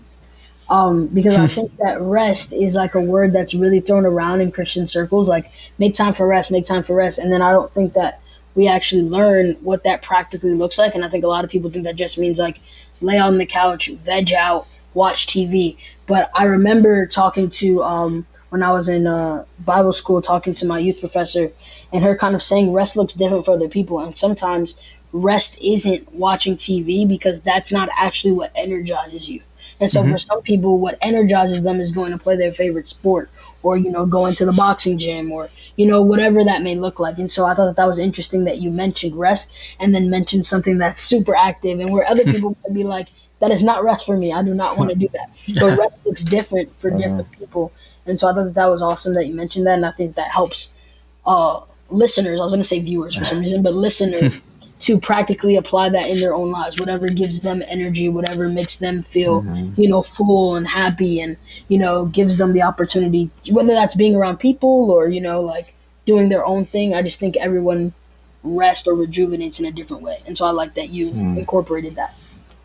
Um, 0.69 1.07
because 1.07 1.37
I 1.37 1.47
think 1.55 1.75
that 1.77 1.99
rest 1.99 2.53
is 2.53 2.75
like 2.75 2.95
a 2.95 3.01
word 3.01 3.33
that's 3.33 3.53
really 3.53 3.79
thrown 3.79 4.05
around 4.05 4.41
in 4.41 4.51
Christian 4.51 4.87
circles, 4.87 5.27
like 5.27 5.51
make 5.77 5.93
time 5.93 6.13
for 6.13 6.27
rest, 6.27 6.51
make 6.51 6.65
time 6.65 6.83
for 6.83 6.95
rest, 6.95 7.19
and 7.19 7.31
then 7.31 7.41
I 7.41 7.51
don't 7.51 7.71
think 7.71 7.93
that 7.93 8.21
we 8.55 8.67
actually 8.67 9.03
learn 9.03 9.53
what 9.61 9.83
that 9.83 10.01
practically 10.01 10.53
looks 10.53 10.77
like. 10.77 10.95
And 10.95 11.05
I 11.05 11.09
think 11.09 11.23
a 11.23 11.27
lot 11.27 11.43
of 11.43 11.49
people 11.49 11.69
think 11.69 11.85
that 11.85 11.95
just 11.95 12.17
means 12.17 12.39
like 12.39 12.59
lay 13.01 13.17
on 13.17 13.37
the 13.37 13.45
couch, 13.45 13.89
veg 13.89 14.33
out, 14.33 14.67
watch 14.93 15.27
TV. 15.27 15.77
But 16.07 16.31
I 16.35 16.45
remember 16.45 17.05
talking 17.05 17.49
to 17.49 17.83
um, 17.83 18.25
when 18.49 18.63
I 18.63 18.71
was 18.71 18.89
in 18.89 19.07
uh, 19.07 19.45
Bible 19.59 19.93
school, 19.93 20.21
talking 20.21 20.53
to 20.55 20.65
my 20.65 20.79
youth 20.79 20.99
professor, 20.99 21.51
and 21.93 22.03
her 22.03 22.15
kind 22.15 22.35
of 22.35 22.41
saying 22.41 22.73
rest 22.73 22.95
looks 22.95 23.13
different 23.13 23.45
for 23.45 23.51
other 23.51 23.69
people, 23.69 23.99
and 23.99 24.17
sometimes 24.17 24.81
rest 25.11 25.59
isn't 25.61 26.13
watching 26.13 26.55
TV 26.55 27.07
because 27.07 27.41
that's 27.41 27.71
not 27.71 27.89
actually 27.97 28.31
what 28.31 28.51
energizes 28.55 29.29
you. 29.29 29.41
And 29.79 29.89
so 29.89 30.03
for 30.03 30.17
some 30.17 30.41
people, 30.41 30.77
what 30.77 30.97
energizes 31.01 31.63
them 31.63 31.79
is 31.79 31.91
going 31.91 32.11
to 32.11 32.17
play 32.17 32.35
their 32.35 32.51
favorite 32.51 32.87
sport 32.87 33.29
or, 33.63 33.77
you 33.77 33.89
know, 33.89 34.05
going 34.05 34.35
to 34.35 34.45
the 34.45 34.51
boxing 34.51 34.97
gym 34.97 35.31
or, 35.31 35.49
you 35.77 35.85
know, 35.85 36.01
whatever 36.01 36.43
that 36.43 36.61
may 36.61 36.75
look 36.75 36.99
like. 36.99 37.17
And 37.17 37.31
so 37.31 37.45
I 37.45 37.53
thought 37.53 37.65
that 37.65 37.75
that 37.77 37.87
was 37.87 37.99
interesting 37.99 38.43
that 38.43 38.59
you 38.59 38.71
mentioned 38.71 39.15
rest 39.15 39.55
and 39.79 39.95
then 39.95 40.09
mentioned 40.09 40.45
something 40.45 40.77
that's 40.77 41.01
super 41.01 41.33
active 41.33 41.79
and 41.79 41.91
where 41.91 42.09
other 42.09 42.23
people 42.31 42.57
might 42.63 42.73
be 42.73 42.83
like, 42.83 43.07
that 43.39 43.51
is 43.51 43.63
not 43.63 43.83
rest 43.83 44.05
for 44.05 44.17
me. 44.17 44.31
I 44.33 44.43
do 44.43 44.53
not 44.53 44.77
want 44.77 44.89
to 44.89 44.95
do 44.95 45.07
that. 45.13 45.29
But 45.59 45.77
rest 45.79 46.05
looks 46.05 46.23
different 46.23 46.75
for 46.77 46.89
uh-huh. 46.89 46.99
different 46.99 47.31
people. 47.31 47.71
And 48.05 48.19
so 48.19 48.27
I 48.27 48.33
thought 48.33 48.45
that 48.45 48.55
that 48.55 48.67
was 48.67 48.81
awesome 48.81 49.13
that 49.15 49.27
you 49.27 49.33
mentioned 49.33 49.65
that. 49.65 49.75
And 49.75 49.85
I 49.85 49.91
think 49.91 50.15
that 50.15 50.31
helps 50.31 50.77
uh, 51.25 51.61
listeners, 51.89 52.39
I 52.39 52.43
was 52.43 52.51
going 52.51 52.61
to 52.61 52.67
say 52.67 52.79
viewers 52.79 53.15
for 53.15 53.25
some 53.25 53.39
reason, 53.39 53.63
but 53.63 53.73
listeners 53.73 54.41
to 54.79 54.99
practically 54.99 55.55
apply 55.55 55.89
that 55.89 56.09
in 56.09 56.19
their 56.21 56.33
own 56.33 56.51
lives 56.51 56.79
whatever 56.79 57.09
gives 57.09 57.41
them 57.41 57.61
energy 57.67 58.07
whatever 58.07 58.47
makes 58.47 58.77
them 58.77 59.01
feel 59.01 59.41
mm-hmm. 59.41 59.79
you 59.79 59.89
know 59.89 60.01
full 60.01 60.55
and 60.55 60.69
happy 60.69 61.19
and 61.19 61.35
you 61.67 61.77
know 61.77 62.05
gives 62.05 62.37
them 62.37 62.53
the 62.53 62.61
opportunity 62.61 63.29
whether 63.51 63.73
that's 63.73 63.93
being 63.93 64.15
around 64.15 64.37
people 64.37 64.89
or 64.89 65.09
you 65.09 65.19
know 65.19 65.41
like 65.41 65.73
doing 66.05 66.29
their 66.29 66.45
own 66.45 66.63
thing 66.63 66.95
i 66.95 67.01
just 67.01 67.19
think 67.19 67.35
everyone 67.35 67.93
rest 68.41 68.87
or 68.87 68.95
rejuvenates 68.95 69.59
in 69.59 69.65
a 69.65 69.71
different 69.71 70.01
way 70.01 70.23
and 70.25 70.37
so 70.37 70.45
i 70.45 70.49
like 70.49 70.75
that 70.75 70.87
you 70.87 71.11
mm. 71.11 71.37
incorporated 71.37 71.97
that 71.97 72.15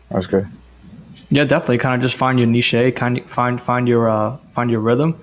That's 0.09 0.27
good. 0.27 0.47
Yeah, 1.35 1.43
definitely. 1.43 1.79
Kind 1.79 1.95
of 1.95 2.01
just 2.01 2.15
find 2.15 2.39
your 2.39 2.47
niche, 2.47 2.95
kind 2.95 3.17
of 3.17 3.25
find 3.25 3.61
find 3.61 3.89
your 3.89 4.09
uh, 4.09 4.37
find 4.53 4.71
your 4.71 4.79
rhythm, 4.79 5.19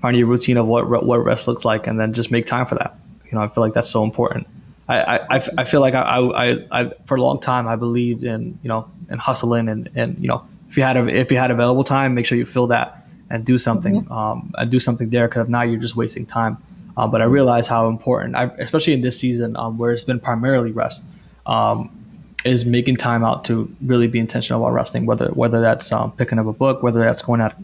find 0.00 0.16
your 0.16 0.26
routine 0.26 0.56
of 0.56 0.66
what 0.66 0.88
what 0.88 1.18
rest 1.18 1.46
looks 1.46 1.64
like, 1.64 1.86
and 1.86 2.00
then 2.00 2.12
just 2.14 2.32
make 2.32 2.48
time 2.48 2.66
for 2.66 2.74
that. 2.74 2.96
You 3.26 3.38
know, 3.38 3.42
I 3.42 3.46
feel 3.46 3.62
like 3.62 3.72
that's 3.72 3.88
so 3.88 4.02
important. 4.02 4.48
I, 4.88 5.20
I, 5.30 5.42
I 5.58 5.62
feel 5.64 5.80
like 5.80 5.94
I, 5.94 6.02
I 6.02 6.66
I 6.72 6.92
for 7.06 7.16
a 7.16 7.22
long 7.22 7.38
time 7.38 7.68
I 7.68 7.76
believed 7.76 8.24
in 8.24 8.58
you 8.64 8.68
know 8.68 8.90
in 9.08 9.20
hustling 9.20 9.68
and 9.68 9.88
and 9.94 10.18
you 10.18 10.26
know 10.26 10.44
if 10.68 10.76
you 10.76 10.82
had 10.82 10.96
a, 10.96 11.06
if 11.06 11.30
you 11.30 11.38
had 11.38 11.52
available 11.52 11.84
time, 11.84 12.16
make 12.16 12.26
sure 12.26 12.36
you 12.36 12.44
fill 12.44 12.66
that 12.66 13.06
and 13.30 13.44
do 13.46 13.56
something 13.56 14.04
um, 14.10 14.52
and 14.58 14.68
do 14.68 14.80
something 14.80 15.10
there 15.10 15.28
because 15.28 15.42
if 15.42 15.48
not, 15.48 15.68
you're 15.68 15.78
just 15.78 15.94
wasting 15.94 16.26
time. 16.26 16.56
Uh, 16.96 17.06
but 17.06 17.22
I 17.22 17.26
realize 17.26 17.68
how 17.68 17.86
important, 17.88 18.34
I, 18.34 18.46
especially 18.58 18.94
in 18.94 19.00
this 19.00 19.16
season 19.16 19.56
um, 19.56 19.78
where 19.78 19.92
it's 19.92 20.04
been 20.04 20.18
primarily 20.18 20.72
rest, 20.72 21.08
um, 21.46 22.01
is 22.44 22.64
making 22.64 22.96
time 22.96 23.24
out 23.24 23.44
to 23.44 23.74
really 23.82 24.06
be 24.06 24.18
intentional 24.18 24.62
about 24.62 24.74
resting. 24.74 25.06
Whether 25.06 25.28
whether 25.28 25.60
that's 25.60 25.92
um, 25.92 26.12
picking 26.12 26.38
up 26.38 26.46
a 26.46 26.52
book, 26.52 26.82
whether 26.82 27.00
that's 27.00 27.22
going 27.22 27.40
out, 27.40 27.54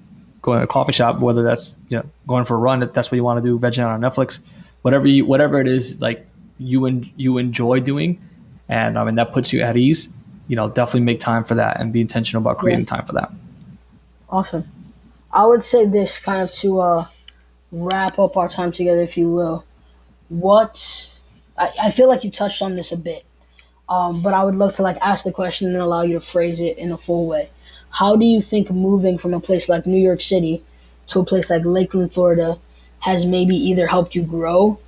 going 0.42 0.58
to 0.58 0.64
a 0.64 0.66
coffee 0.66 0.92
shop, 0.92 1.20
whether 1.20 1.42
that's 1.42 1.76
you 1.88 1.96
know 1.96 2.04
going 2.26 2.44
for 2.44 2.54
a 2.54 2.58
run, 2.58 2.82
if 2.82 2.92
that's 2.92 3.10
what 3.10 3.16
you 3.16 3.24
want 3.24 3.42
to 3.42 3.44
do, 3.44 3.58
vegging 3.58 3.80
out 3.80 3.90
on 3.90 4.00
Netflix, 4.00 4.40
whatever 4.82 5.06
you 5.06 5.24
whatever 5.24 5.60
it 5.60 5.68
is, 5.68 6.00
like 6.00 6.26
you 6.58 6.86
and 6.86 7.08
you 7.16 7.38
enjoy 7.38 7.80
doing, 7.80 8.20
and 8.68 8.98
I 8.98 9.04
mean 9.04 9.16
that 9.16 9.32
puts 9.32 9.52
you 9.52 9.60
at 9.62 9.76
ease. 9.76 10.08
You 10.46 10.56
know, 10.56 10.70
definitely 10.70 11.02
make 11.02 11.20
time 11.20 11.44
for 11.44 11.54
that 11.56 11.78
and 11.78 11.92
be 11.92 12.00
intentional 12.00 12.40
about 12.42 12.58
creating 12.58 12.86
time 12.86 13.04
for 13.04 13.12
that. 13.12 13.30
awesome 14.30 14.64
i 15.32 15.46
would 15.46 15.62
say 15.62 15.86
this 15.86 16.20
kind 16.20 16.40
of 16.40 16.50
to 16.50 16.80
uh 16.80 17.06
wrap 17.72 18.18
up 18.18 18.36
our 18.36 18.48
time 18.48 18.72
together 18.72 19.02
if 19.02 19.16
you 19.16 19.30
will 19.30 19.64
what 20.28 21.18
i, 21.56 21.68
I 21.84 21.90
feel 21.90 22.08
like 22.08 22.24
you 22.24 22.30
touched 22.30 22.62
on 22.62 22.76
this 22.76 22.92
a 22.92 22.98
bit 22.98 23.24
um, 23.88 24.22
but 24.22 24.34
i 24.34 24.44
would 24.44 24.54
love 24.54 24.72
to 24.72 24.82
like 24.82 24.96
ask 25.00 25.24
the 25.24 25.32
question 25.32 25.68
and 25.68 25.76
allow 25.76 26.02
you 26.02 26.14
to 26.14 26.20
phrase 26.20 26.60
it 26.60 26.76
in 26.78 26.92
a 26.92 26.96
full 26.96 27.26
way 27.26 27.48
how 27.90 28.16
do 28.16 28.24
you 28.24 28.40
think 28.40 28.70
moving 28.70 29.18
from 29.18 29.34
a 29.34 29.40
place 29.40 29.68
like 29.68 29.86
new 29.86 30.00
york 30.00 30.20
city 30.20 30.62
to 31.06 31.20
a 31.20 31.24
place 31.24 31.50
like 31.50 31.64
lakeland 31.64 32.12
florida 32.12 32.58
has 33.00 33.24
maybe 33.24 33.56
either 33.56 33.86
helped 33.86 34.14
you 34.14 34.22
grow 34.22 34.78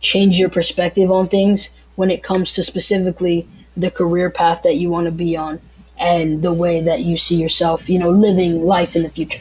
change 0.00 0.38
your 0.38 0.50
perspective 0.50 1.10
on 1.10 1.28
things 1.28 1.78
when 1.96 2.10
it 2.10 2.22
comes 2.22 2.54
to 2.54 2.62
specifically 2.62 3.48
the 3.76 3.90
career 3.90 4.30
path 4.30 4.62
that 4.62 4.76
you 4.76 4.90
want 4.90 5.06
to 5.06 5.12
be 5.12 5.36
on 5.36 5.60
and 5.98 6.42
the 6.42 6.52
way 6.52 6.80
that 6.80 7.00
you 7.00 7.16
see 7.16 7.36
yourself, 7.36 7.88
you 7.88 7.98
know, 7.98 8.10
living 8.10 8.64
life 8.64 8.96
in 8.96 9.02
the 9.02 9.08
future. 9.08 9.40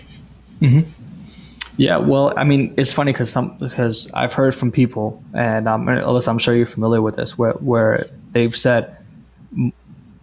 Mm-hmm. 0.62 0.90
Yeah, 1.78 1.98
well, 1.98 2.34
I 2.38 2.44
mean, 2.44 2.74
it's 2.78 2.94
funny 2.94 3.12
because 3.12 3.32
some 3.32 3.58
because 3.58 4.12
I've 4.14 4.32
heard 4.32 4.56
from 4.56 4.72
people, 4.72 5.24
and 5.34 5.68
um, 5.68 5.88
Alyssa, 5.88 6.28
I'm 6.28 6.38
sure 6.38 6.56
you're 6.56 6.68
familiar 6.68 7.02
with 7.02 7.16
this, 7.16 7.36
where 7.36 7.54
where 7.54 8.06
they've 8.34 8.56
said, 8.56 8.98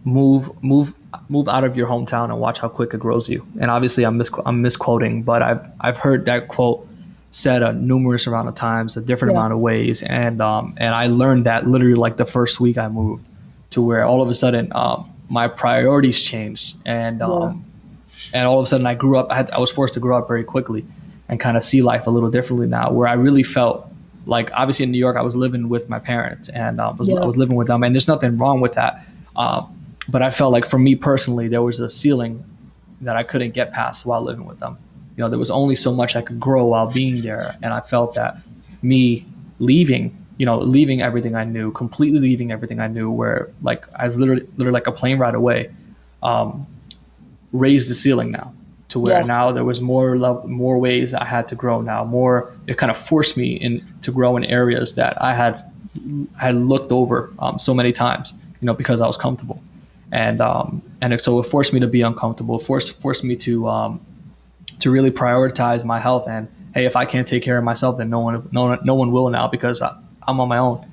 move 0.03 0.63
move 0.63 0.95
move 1.29 1.47
out 1.47 1.63
of 1.63 1.77
your 1.77 1.87
hometown 1.87 2.25
and 2.25 2.39
watch 2.39 2.59
how 2.59 2.69
quick 2.69 2.93
it 2.93 2.99
grows 2.99 3.29
you. 3.29 3.45
And 3.59 3.69
obviously, 3.71 4.03
I'm 4.03 4.17
mis- 4.17 4.31
I'm 4.45 4.61
misquoting, 4.61 5.23
but 5.23 5.41
I've 5.41 5.65
I've 5.79 5.97
heard 5.97 6.25
that 6.25 6.47
quote 6.47 6.87
said 7.33 7.63
a 7.63 7.71
numerous 7.71 8.27
amount 8.27 8.49
of 8.49 8.55
times, 8.55 8.97
a 8.97 9.01
different 9.01 9.33
yeah. 9.33 9.39
amount 9.39 9.53
of 9.53 9.59
ways, 9.59 10.03
and 10.03 10.41
um 10.41 10.73
and 10.77 10.93
I 10.93 11.07
learned 11.07 11.45
that 11.45 11.65
literally 11.65 11.95
like 11.95 12.17
the 12.17 12.25
first 12.25 12.59
week 12.59 12.77
I 12.77 12.87
moved, 12.89 13.27
to 13.71 13.81
where 13.81 14.03
all 14.03 14.21
of 14.21 14.29
a 14.29 14.33
sudden 14.33 14.71
um 14.73 15.09
my 15.29 15.47
priorities 15.47 16.21
changed, 16.21 16.77
and 16.85 17.21
um 17.21 17.65
yeah. 18.33 18.39
and 18.39 18.47
all 18.47 18.59
of 18.59 18.63
a 18.63 18.67
sudden 18.67 18.85
I 18.85 18.95
grew 18.95 19.17
up. 19.17 19.31
I 19.31 19.35
had 19.35 19.51
I 19.51 19.59
was 19.59 19.71
forced 19.71 19.93
to 19.95 19.99
grow 19.99 20.17
up 20.17 20.27
very 20.27 20.43
quickly 20.43 20.85
and 21.29 21.39
kind 21.39 21.55
of 21.55 21.63
see 21.63 21.81
life 21.81 22.07
a 22.07 22.09
little 22.09 22.29
differently 22.29 22.67
now, 22.67 22.91
where 22.91 23.07
I 23.07 23.13
really 23.13 23.43
felt 23.43 23.90
like 24.25 24.51
obviously 24.53 24.83
in 24.83 24.91
New 24.91 24.97
York, 24.97 25.17
I 25.17 25.21
was 25.21 25.35
living 25.35 25.69
with 25.69 25.89
my 25.89 25.99
parents 25.99 26.49
and 26.49 26.79
um, 26.79 26.97
was, 26.97 27.09
yeah. 27.09 27.15
I 27.15 27.25
was 27.25 27.37
living 27.37 27.55
with 27.55 27.67
them, 27.67 27.83
and 27.83 27.95
there's 27.95 28.07
nothing 28.07 28.37
wrong 28.37 28.61
with 28.61 28.73
that. 28.73 29.05
Um, 29.35 29.75
but 30.07 30.21
I 30.21 30.31
felt 30.31 30.51
like 30.51 30.65
for 30.65 30.79
me 30.79 30.95
personally, 30.95 31.47
there 31.47 31.61
was 31.61 31.79
a 31.79 31.89
ceiling 31.89 32.43
that 33.01 33.15
I 33.15 33.23
couldn't 33.23 33.51
get 33.51 33.71
past 33.71 34.05
while 34.05 34.21
living 34.21 34.45
with 34.45 34.59
them. 34.59 34.77
You 35.15 35.23
know, 35.23 35.29
there 35.29 35.39
was 35.39 35.51
only 35.51 35.75
so 35.75 35.93
much 35.93 36.15
I 36.15 36.21
could 36.21 36.39
grow 36.39 36.65
while 36.65 36.87
being 36.87 37.21
there, 37.21 37.55
and 37.61 37.73
I 37.73 37.81
felt 37.81 38.13
that 38.15 38.37
me 38.81 39.25
leaving, 39.59 40.17
you 40.37 40.45
know, 40.45 40.59
leaving 40.59 41.01
everything 41.01 41.35
I 41.35 41.43
knew, 41.43 41.71
completely 41.71 42.19
leaving 42.19 42.51
everything 42.51 42.79
I 42.79 42.87
knew, 42.87 43.09
where 43.09 43.49
like 43.61 43.85
I 43.95 44.07
was 44.07 44.17
literally, 44.17 44.47
literally 44.57 44.73
like 44.73 44.87
a 44.87 44.91
plane 44.91 45.17
ride 45.17 45.35
away, 45.35 45.71
um, 46.23 46.67
raised 47.51 47.89
the 47.89 47.95
ceiling 47.95 48.31
now 48.31 48.53
to 48.91 48.99
where 48.99 49.21
yeah. 49.21 49.25
now 49.25 49.53
there 49.53 49.63
was 49.63 49.79
more 49.79 50.17
love, 50.17 50.45
more 50.45 50.77
ways 50.77 51.13
I 51.13 51.23
had 51.23 51.47
to 51.47 51.55
grow 51.55 51.79
now. 51.79 52.03
More, 52.03 52.53
it 52.67 52.77
kind 52.77 52.91
of 52.91 52.97
forced 52.97 53.37
me 53.37 53.53
in 53.53 53.81
to 54.01 54.11
grow 54.11 54.35
in 54.35 54.43
areas 54.43 54.95
that 54.95 55.19
I 55.21 55.33
had 55.33 55.63
had 56.37 56.55
looked 56.55 56.91
over 56.91 57.31
um, 57.39 57.57
so 57.57 57.73
many 57.73 57.93
times, 57.93 58.33
you 58.59 58.65
know, 58.65 58.73
because 58.73 58.99
I 58.99 59.07
was 59.07 59.15
comfortable, 59.15 59.63
and 60.11 60.41
um, 60.41 60.83
and 60.99 61.19
so 61.21 61.39
it 61.39 61.43
forced 61.43 61.71
me 61.71 61.79
to 61.79 61.87
be 61.87 62.01
uncomfortable. 62.01 62.59
It 62.59 62.63
forced 62.63 63.01
forced 63.01 63.23
me 63.23 63.37
to 63.37 63.69
um, 63.69 64.01
to 64.79 64.91
really 64.91 65.11
prioritize 65.11 65.85
my 65.85 65.99
health. 65.99 66.27
And 66.27 66.49
hey, 66.73 66.85
if 66.85 66.97
I 66.97 67.05
can't 67.05 67.25
take 67.25 67.43
care 67.43 67.57
of 67.57 67.63
myself, 67.63 67.97
then 67.97 68.09
no 68.09 68.19
one 68.19 68.49
no 68.51 68.63
one, 68.63 68.79
no 68.83 68.95
one 68.95 69.13
will 69.13 69.29
now 69.29 69.47
because 69.47 69.81
I, 69.81 69.95
am 70.27 70.41
on 70.41 70.49
my 70.49 70.57
own. 70.57 70.85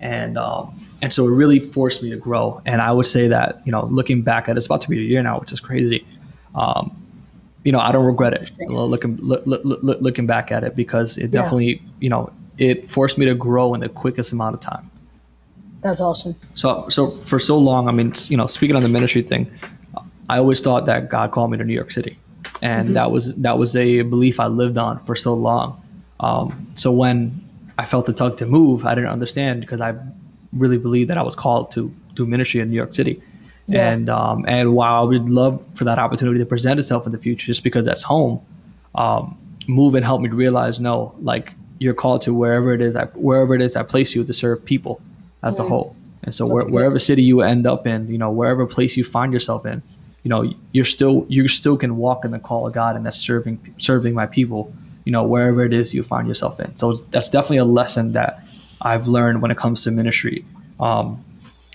And 0.00 0.36
um, 0.36 0.74
and 1.00 1.12
so 1.12 1.28
it 1.28 1.30
really 1.30 1.60
forced 1.60 2.02
me 2.02 2.10
to 2.10 2.16
grow. 2.16 2.60
And 2.66 2.82
I 2.82 2.90
would 2.90 3.06
say 3.06 3.28
that 3.28 3.62
you 3.64 3.70
know, 3.70 3.84
looking 3.84 4.22
back 4.22 4.48
at 4.48 4.56
it, 4.56 4.58
it's 4.58 4.66
about 4.66 4.80
to 4.80 4.88
be 4.88 4.98
a 4.98 5.02
year 5.02 5.22
now, 5.22 5.38
which 5.38 5.52
is 5.52 5.60
crazy. 5.60 6.04
You 7.66 7.72
know, 7.72 7.80
I 7.80 7.90
don't 7.90 8.06
regret 8.06 8.32
it 8.32 8.48
looking 8.68 9.16
look, 9.16 9.44
look, 9.44 9.62
look, 9.64 10.00
looking 10.00 10.26
back 10.26 10.52
at 10.52 10.62
it 10.62 10.76
because 10.76 11.18
it 11.18 11.32
definitely, 11.32 11.66
yeah. 11.66 11.90
you 11.98 12.08
know, 12.08 12.32
it 12.58 12.88
forced 12.88 13.18
me 13.18 13.26
to 13.26 13.34
grow 13.34 13.74
in 13.74 13.80
the 13.80 13.88
quickest 13.88 14.32
amount 14.32 14.54
of 14.54 14.60
time. 14.60 14.88
That's 15.80 16.00
awesome. 16.00 16.36
So, 16.54 16.88
so 16.88 17.10
for 17.10 17.40
so 17.40 17.58
long, 17.58 17.88
I 17.88 17.92
mean, 17.92 18.12
you 18.28 18.36
know, 18.36 18.46
speaking 18.46 18.76
on 18.76 18.82
the 18.82 18.88
ministry 18.88 19.22
thing, 19.22 19.50
I 20.28 20.38
always 20.38 20.60
thought 20.60 20.86
that 20.86 21.08
God 21.10 21.32
called 21.32 21.50
me 21.50 21.58
to 21.58 21.64
New 21.64 21.74
York 21.74 21.90
City, 21.90 22.18
and 22.62 22.86
mm-hmm. 22.86 22.94
that 22.94 23.10
was 23.10 23.34
that 23.34 23.58
was 23.58 23.74
a 23.76 24.02
belief 24.02 24.38
I 24.38 24.46
lived 24.46 24.78
on 24.78 25.04
for 25.04 25.16
so 25.16 25.34
long. 25.34 25.82
Um, 26.20 26.68
so 26.76 26.92
when 26.92 27.44
I 27.78 27.84
felt 27.84 28.06
the 28.06 28.12
tug 28.12 28.38
to 28.38 28.46
move, 28.46 28.86
I 28.86 28.94
didn't 28.94 29.10
understand 29.10 29.60
because 29.60 29.80
I 29.80 29.94
really 30.52 30.78
believed 30.78 31.10
that 31.10 31.18
I 31.18 31.24
was 31.24 31.34
called 31.34 31.72
to 31.72 31.92
do 32.14 32.26
ministry 32.26 32.60
in 32.60 32.70
New 32.70 32.76
York 32.76 32.94
City. 32.94 33.20
Yeah. 33.68 33.90
And 33.90 34.08
um, 34.08 34.44
and 34.46 34.74
while 34.74 35.02
I 35.02 35.04
would 35.04 35.28
love 35.28 35.68
for 35.76 35.84
that 35.84 35.98
opportunity 35.98 36.38
to 36.38 36.46
present 36.46 36.78
itself 36.78 37.04
in 37.06 37.12
the 37.12 37.18
future, 37.18 37.46
just 37.46 37.64
because 37.64 37.84
that's 37.84 38.02
home, 38.02 38.40
um, 38.94 39.36
move 39.66 39.94
and 39.94 40.04
help 40.04 40.20
me 40.20 40.28
realize 40.28 40.80
no, 40.80 41.14
like 41.20 41.54
you're 41.78 41.94
called 41.94 42.22
to 42.22 42.32
wherever 42.32 42.72
it 42.72 42.80
is, 42.80 42.96
I, 42.96 43.06
wherever 43.06 43.54
it 43.54 43.60
is 43.60 43.76
I 43.76 43.82
place 43.82 44.14
you 44.14 44.24
to 44.24 44.32
serve 44.32 44.64
people 44.64 45.00
as 45.42 45.58
a 45.58 45.62
whole. 45.64 45.96
And 46.22 46.34
so 46.34 46.46
where, 46.46 46.66
wherever 46.66 46.98
city 46.98 47.22
you 47.22 47.42
end 47.42 47.66
up 47.66 47.86
in, 47.86 48.08
you 48.08 48.18
know, 48.18 48.30
wherever 48.30 48.66
place 48.66 48.96
you 48.96 49.04
find 49.04 49.32
yourself 49.32 49.66
in, 49.66 49.82
you 50.22 50.28
know, 50.28 50.52
you're 50.72 50.84
still 50.84 51.24
you 51.28 51.46
still 51.46 51.76
can 51.76 51.96
walk 51.96 52.24
in 52.24 52.32
the 52.32 52.38
call 52.38 52.66
of 52.66 52.72
God, 52.72 52.96
and 52.96 53.06
that's 53.06 53.18
serving 53.18 53.74
serving 53.78 54.14
my 54.14 54.26
people. 54.26 54.72
You 55.04 55.12
know, 55.12 55.24
wherever 55.24 55.62
it 55.64 55.72
is 55.72 55.94
you 55.94 56.02
find 56.02 56.26
yourself 56.26 56.58
in. 56.58 56.76
So 56.76 56.94
that's 56.94 57.30
definitely 57.30 57.58
a 57.58 57.64
lesson 57.64 58.10
that 58.12 58.44
I've 58.82 59.06
learned 59.06 59.40
when 59.40 59.52
it 59.52 59.56
comes 59.56 59.84
to 59.84 59.92
ministry. 59.92 60.44
Um, 60.80 61.24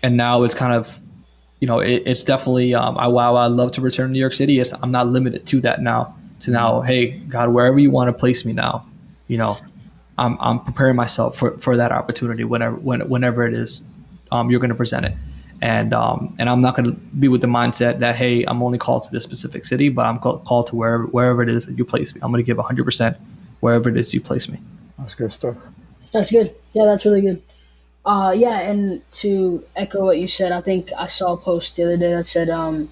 and 0.04 0.18
now 0.18 0.44
it's 0.44 0.54
kind 0.54 0.74
of 0.74 1.00
you 1.62 1.68
know, 1.68 1.80
it, 1.80 2.04
it's 2.06 2.24
definitely 2.24 2.74
um, 2.74 2.98
I 2.98 3.08
wow, 3.08 3.36
I 3.36 3.46
love 3.46 3.72
to 3.74 3.82
return 3.82 4.08
to 4.08 4.12
New 4.12 4.20
York 4.20 4.34
City. 4.34 4.60
It's, 4.60 4.74
I'm 4.74 4.92
not 4.92 5.08
limited 5.08 5.46
to 5.48 5.62
that 5.62 5.82
now. 5.82 6.16
To 6.42 6.52
now, 6.52 6.82
hey 6.82 7.12
God, 7.12 7.54
wherever 7.54 7.78
you 7.78 7.92
want 7.92 8.08
to 8.10 8.14
place 8.14 8.46
me 8.46 8.52
now, 8.52 8.84
you 9.28 9.38
know, 9.38 9.60
I'm, 10.18 10.38
I'm 10.40 10.60
preparing 10.60 10.96
myself 10.96 11.38
for, 11.38 11.56
for 11.60 11.78
that 11.78 11.92
opportunity 11.92 12.44
whenever 12.44 12.76
when, 12.76 13.08
whenever 13.08 13.46
it 13.46 13.54
is 13.54 13.84
um, 14.32 14.50
you're 14.50 14.60
going 14.60 14.70
to 14.70 14.76
present 14.76 15.06
it. 15.06 15.14
And 15.62 15.94
um, 15.94 16.36
and 16.40 16.50
I'm 16.50 16.62
not 16.62 16.76
going 16.76 16.96
to 16.96 17.00
be 17.00 17.28
with 17.28 17.42
the 17.42 17.48
mindset 17.48 18.00
that 18.00 18.16
hey, 18.16 18.44
I'm 18.44 18.64
only 18.64 18.80
called 18.80 19.04
to 19.04 19.12
this 19.12 19.24
specific 19.24 19.64
city, 19.64 19.90
but 19.90 20.08
I'm 20.08 20.18
called 20.18 20.68
to 20.68 20.76
wherever 20.76 21.06
wherever 21.06 21.44
it 21.44 21.50
is 21.50 21.68
that 21.68 21.78
you 21.78 21.86
place 21.86 22.16
me. 22.16 22.22
I'm 22.24 22.32
going 22.32 22.44
to 22.44 22.46
give 22.46 22.58
100 22.58 22.84
percent 22.84 23.18
wherever 23.60 23.88
it 23.88 23.98
is 23.98 24.12
you 24.12 24.22
place 24.22 24.50
me. 24.50 24.60
That's 24.98 25.14
good 25.14 25.32
stuff. 25.32 25.56
That's 26.12 26.32
good. 26.32 26.56
Yeah, 26.74 26.86
that's 26.86 27.06
really 27.06 27.22
good. 27.22 27.44
Uh, 28.06 28.34
yeah, 28.36 28.60
and 28.62 29.02
to 29.12 29.64
echo 29.76 30.06
what 30.06 30.20
you 30.20 30.28
said, 30.28 30.52
I 30.52 30.62
think 30.62 30.90
I 30.98 31.08
saw 31.08 31.34
a 31.34 31.38
post 31.38 31.76
the 31.76 31.84
other 31.84 31.98
day 31.98 32.14
that 32.14 32.26
said, 32.26 32.50
um, 32.50 32.92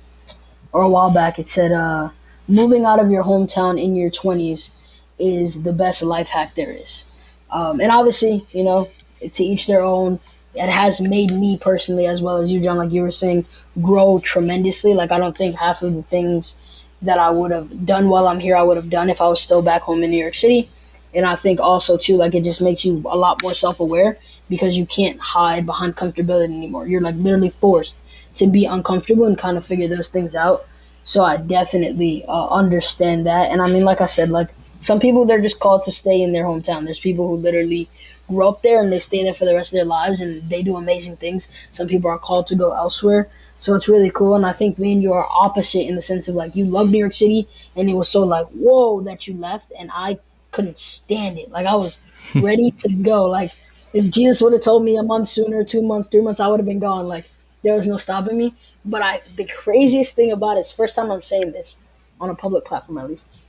or 0.72 0.84
a 0.84 0.90
while 0.90 1.10
back, 1.10 1.40
it 1.40 1.48
said, 1.48 1.72
uh, 1.72 2.10
moving 2.48 2.86
out 2.86 3.00
of 3.00 3.10
your 3.10 3.24
hometown 3.24 3.82
in 3.82 3.96
your 3.96 4.12
20s 4.12 4.72
is 5.18 5.64
the 5.64 5.74
best 5.74 6.04
life 6.04 6.30
hack 6.30 6.54
there 6.56 6.72
is. 6.72 7.06
Um, 7.50 7.82
and 7.82 7.92
obviously, 7.92 8.46
you 8.52 8.64
know, 8.64 8.90
to 9.32 9.44
each 9.44 9.68
their 9.68 9.82
own. 9.82 10.20
It 10.56 10.70
has 10.70 11.00
made 11.00 11.32
me 11.32 11.58
personally, 11.58 12.08
as 12.08 12.22
well 12.22 12.38
as 12.38 12.52
you, 12.52 12.62
John, 12.62 12.78
like 12.78 12.92
you 12.92 13.02
were 13.04 13.12
saying, 13.12 13.46
grow 13.82 14.20
tremendously. 14.20 14.94
Like, 14.94 15.12
I 15.12 15.20
don't 15.20 15.36
think 15.36 15.56
half 15.56 15.82
of 15.82 15.94
the 15.94 16.02
things 16.02 16.58
that 17.02 17.20
I 17.20 17.30
would 17.30 17.52
have 17.52 17.86
done 17.86 18.10
while 18.10 18.28
I'm 18.28 18.40
here, 18.40 18.56
I 18.56 18.64
would 18.64 18.78
have 18.78 18.90
done 18.90 19.10
if 19.10 19.22
I 19.22 19.28
was 19.28 19.42
still 19.42 19.62
back 19.62 19.84
home 19.84 20.04
in 20.04 20.12
New 20.12 20.18
York 20.18 20.36
City. 20.36 20.70
And 21.14 21.26
I 21.26 21.36
think 21.36 21.60
also, 21.60 21.98
too, 21.98 22.18
like, 22.18 22.36
it 22.36 22.44
just 22.44 22.62
makes 22.62 22.84
you 22.84 23.04
a 23.10 23.18
lot 23.18 23.42
more 23.42 23.54
self 23.54 23.80
aware 23.80 24.18
because 24.50 24.78
you 24.78 24.86
can't 24.86 25.20
hide 25.20 25.66
behind 25.66 25.96
comfortability 25.96 26.56
anymore. 26.56 26.88
You're 26.88 27.02
like 27.02 27.16
literally 27.16 27.52
forced 27.52 28.02
to 28.36 28.48
be 28.48 28.66
uncomfortable 28.66 29.26
and 29.26 29.38
kind 29.38 29.58
of 29.58 29.66
figure 29.66 29.88
those 29.88 30.10
things 30.10 30.36
out. 30.36 30.66
So 31.04 31.24
I 31.24 31.38
definitely 31.38 32.26
uh, 32.28 32.48
understand 32.48 33.26
that. 33.26 33.52
And 33.52 33.62
I 33.62 33.68
mean, 33.68 33.84
like 33.84 34.02
I 34.02 34.06
said, 34.06 34.30
like 34.30 34.50
some 34.80 35.00
people 35.00 35.26
they're 35.26 35.42
just 35.42 35.60
called 35.60 35.84
to 35.86 35.92
stay 35.92 36.22
in 36.22 36.32
their 36.32 36.46
hometown. 36.46 36.86
There's 36.86 37.00
people 37.00 37.28
who 37.28 37.38
literally 37.38 37.90
grow 38.28 38.50
up 38.50 38.62
there 38.62 38.82
and 38.82 38.92
they 38.92 39.00
stay 39.00 39.24
there 39.24 39.34
for 39.34 39.46
the 39.46 39.56
rest 39.56 39.74
of 39.74 39.78
their 39.78 39.86
lives 39.86 40.22
and 40.22 40.48
they 40.50 40.62
do 40.62 40.78
amazing 40.78 41.18
things. 41.18 41.54
Some 41.72 41.88
people 41.88 42.10
are 42.10 42.20
called 42.20 42.48
to 42.48 42.56
go 42.56 42.74
elsewhere. 42.74 43.30
So 43.58 43.76
it's 43.76 43.90
really 43.90 44.12
cool. 44.12 44.36
And 44.36 44.46
I 44.46 44.54
think 44.54 44.80
me 44.80 44.94
and 44.94 45.04
you 45.04 45.12
are 45.14 45.28
opposite 45.30 45.86
in 45.86 45.96
the 45.96 46.02
sense 46.02 46.30
of 46.30 46.36
like 46.36 46.56
you 46.56 46.66
love 46.66 46.90
New 46.90 47.00
York 47.00 47.14
City 47.14 47.48
and 47.76 47.90
it 47.90 47.96
was 47.96 48.08
so 48.08 48.24
like, 48.24 48.48
whoa, 48.48 49.02
that 49.02 49.28
you 49.28 49.36
left. 49.36 49.72
And 49.78 49.90
I 49.94 50.20
couldn't 50.52 50.78
stand 50.78 51.38
it. 51.38 51.52
Like 51.52 51.66
I 51.66 51.76
was 51.76 52.02
ready 52.36 52.72
to 52.72 52.94
go. 52.94 53.26
Like 53.26 53.52
if 53.94 54.10
Jesus 54.10 54.42
would 54.42 54.54
have 54.54 54.62
told 54.62 54.84
me 54.84 54.98
a 54.98 55.04
month 55.04 55.28
sooner, 55.28 55.64
two 55.64 55.82
months, 55.82 56.08
three 56.08 56.22
months, 56.22 56.40
I 56.40 56.48
would 56.48 56.60
have 56.60 56.66
been 56.66 56.80
gone. 56.80 57.08
Like 57.08 57.30
there 57.64 57.76
was 57.76 57.88
no 57.88 57.98
stopping 57.98 58.38
me. 58.38 58.56
But 58.86 59.02
I, 59.02 59.22
the 59.36 59.46
craziest 59.46 60.16
thing 60.16 60.32
about 60.32 60.58
it 60.58 60.62
is 60.62 60.72
first 60.72 60.96
time 60.96 61.12
I'm 61.12 61.22
saying 61.22 61.52
this 61.52 61.80
on 62.20 62.30
a 62.30 62.36
public 62.36 62.66
platform 62.66 62.98
at 62.98 63.10
least. 63.10 63.48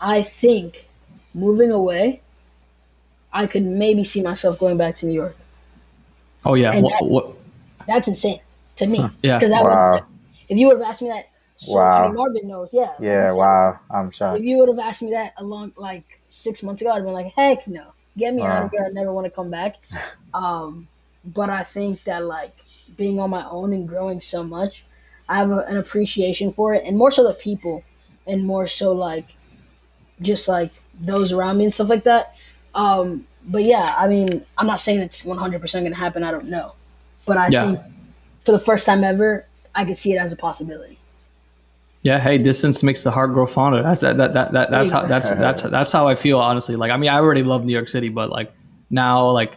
I 0.00 0.22
think 0.22 0.88
moving 1.34 1.70
away, 1.70 2.22
I 3.32 3.46
could 3.46 3.64
maybe 3.64 4.04
see 4.04 4.22
myself 4.22 4.58
going 4.58 4.76
back 4.76 4.94
to 4.96 5.06
New 5.06 5.14
York. 5.14 5.36
Oh 6.44 6.54
yeah, 6.54 6.78
what, 6.80 6.90
that, 7.00 7.06
what? 7.06 7.36
that's 7.86 8.08
insane 8.08 8.40
to 8.76 8.86
me. 8.86 8.98
yeah, 9.22 9.38
because 9.38 9.50
wow. 9.50 10.06
if 10.48 10.58
you 10.58 10.66
would 10.68 10.78
have 10.78 10.88
asked 10.88 11.02
me 11.02 11.08
that, 11.08 11.28
so, 11.56 11.74
wow. 11.76 12.04
I 12.04 12.06
mean, 12.08 12.16
Marvin 12.16 12.48
knows. 12.48 12.74
Yeah. 12.74 12.92
Yeah. 12.98 13.32
Wow. 13.32 13.78
I'm 13.88 14.10
shocked. 14.10 14.40
If 14.40 14.44
you 14.44 14.58
would 14.58 14.68
have 14.68 14.80
asked 14.80 15.02
me 15.02 15.12
that 15.12 15.34
a 15.36 15.44
long, 15.44 15.72
like 15.76 16.20
six 16.28 16.62
months 16.62 16.82
ago, 16.82 16.90
I'd 16.90 16.96
have 16.96 17.04
been 17.04 17.12
like, 17.12 17.32
heck 17.34 17.68
no. 17.68 17.92
Get 18.16 18.34
me 18.34 18.42
wow. 18.42 18.48
out 18.48 18.64
of 18.64 18.70
here. 18.70 18.84
I 18.84 18.88
never 18.90 19.12
want 19.12 19.24
to 19.26 19.30
come 19.30 19.50
back. 19.50 19.76
Um, 20.34 20.88
but 21.26 21.50
I 21.50 21.62
think 21.62 22.04
that 22.04 22.24
like 22.24 22.64
being 22.96 23.20
on 23.20 23.28
my 23.28 23.46
own 23.50 23.74
and 23.74 23.86
growing 23.86 24.18
so 24.18 24.42
much, 24.42 24.86
I 25.28 25.36
have 25.36 25.50
a, 25.50 25.58
an 25.66 25.76
appreciation 25.76 26.50
for 26.50 26.72
it, 26.72 26.82
and 26.86 26.96
more 26.96 27.10
so 27.10 27.28
the 27.28 27.34
people, 27.34 27.84
and 28.26 28.42
more 28.42 28.66
so 28.66 28.94
like 28.94 29.36
just 30.22 30.48
like 30.48 30.72
those 30.98 31.30
around 31.32 31.58
me 31.58 31.64
and 31.64 31.74
stuff 31.74 31.90
like 31.90 32.04
that. 32.04 32.34
Um, 32.74 33.26
but 33.44 33.62
yeah, 33.62 33.94
I 33.98 34.08
mean, 34.08 34.42
I'm 34.56 34.66
not 34.66 34.80
saying 34.80 35.00
it's 35.00 35.22
100 35.22 35.60
percent 35.60 35.84
going 35.84 35.92
to 35.92 35.98
happen. 35.98 36.24
I 36.24 36.30
don't 36.30 36.48
know, 36.48 36.76
but 37.26 37.36
I 37.36 37.48
yeah. 37.48 37.66
think 37.66 37.80
for 38.44 38.52
the 38.52 38.58
first 38.58 38.86
time 38.86 39.04
ever, 39.04 39.44
I 39.74 39.84
could 39.84 39.98
see 39.98 40.12
it 40.12 40.18
as 40.18 40.32
a 40.32 40.36
possibility. 40.36 40.98
Yeah, 42.02 42.18
hey, 42.18 42.38
distance 42.38 42.82
makes 42.82 43.04
the 43.04 43.12
heart 43.12 43.32
grow 43.32 43.46
fonder. 43.46 43.82
That's 43.82 44.00
that, 44.00 44.16
that, 44.16 44.34
that, 44.34 44.52
that 44.52 44.70
that's 44.70 44.90
how 44.90 45.02
that's 45.02 45.30
that's 45.30 45.62
that's 45.62 45.92
how 45.92 46.08
I 46.08 46.16
feel 46.16 46.38
honestly. 46.40 46.74
Like 46.74 46.90
I 46.90 46.96
mean, 46.96 47.10
I 47.10 47.16
already 47.16 47.44
love 47.44 47.64
New 47.64 47.72
York 47.72 47.88
City, 47.88 48.08
but 48.08 48.28
like 48.28 48.52
now 48.90 49.30
like 49.30 49.54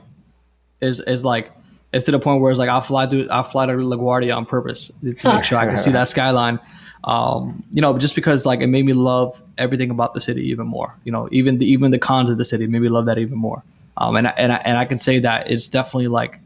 is 0.79 0.99
is 0.99 1.25
like 1.25 1.51
it's 1.91 2.05
to 2.05 2.11
the 2.11 2.19
point 2.19 2.41
where 2.41 2.51
it's 2.51 2.59
like 2.59 2.69
I'll 2.69 2.81
fly 2.81 3.07
to 3.07 3.27
I'll 3.29 3.43
fly 3.43 3.65
to 3.65 3.73
LaGuardia 3.73 4.35
on 4.35 4.45
purpose 4.45 4.89
to 5.01 5.35
make 5.35 5.43
sure 5.43 5.57
I 5.57 5.65
can 5.65 5.77
see 5.85 5.91
that 5.91 6.07
skyline. 6.07 6.59
Um, 7.03 7.63
you 7.71 7.81
know, 7.81 7.97
just 7.97 8.15
because 8.15 8.45
like 8.45 8.61
it 8.61 8.67
made 8.67 8.85
me 8.85 8.93
love 8.93 9.41
everything 9.57 9.89
about 9.89 10.13
the 10.13 10.21
city 10.21 10.41
even 10.49 10.67
more. 10.67 10.97
You 11.03 11.11
know, 11.11 11.27
even 11.31 11.57
the 11.57 11.65
even 11.65 11.91
the 11.91 11.99
cons 11.99 12.29
of 12.29 12.37
the 12.37 12.45
city 12.45 12.67
made 12.67 12.81
me 12.81 12.89
love 12.89 13.07
that 13.07 13.17
even 13.17 13.37
more. 13.37 13.63
Um, 13.97 14.17
and 14.17 14.27
I, 14.27 14.33
and 14.37 14.51
I, 14.51 14.57
and 14.57 14.77
I 14.77 14.85
can 14.85 14.97
say 14.97 15.19
that 15.19 15.49
it's 15.49 15.67
definitely 15.67 16.09
like 16.09 16.39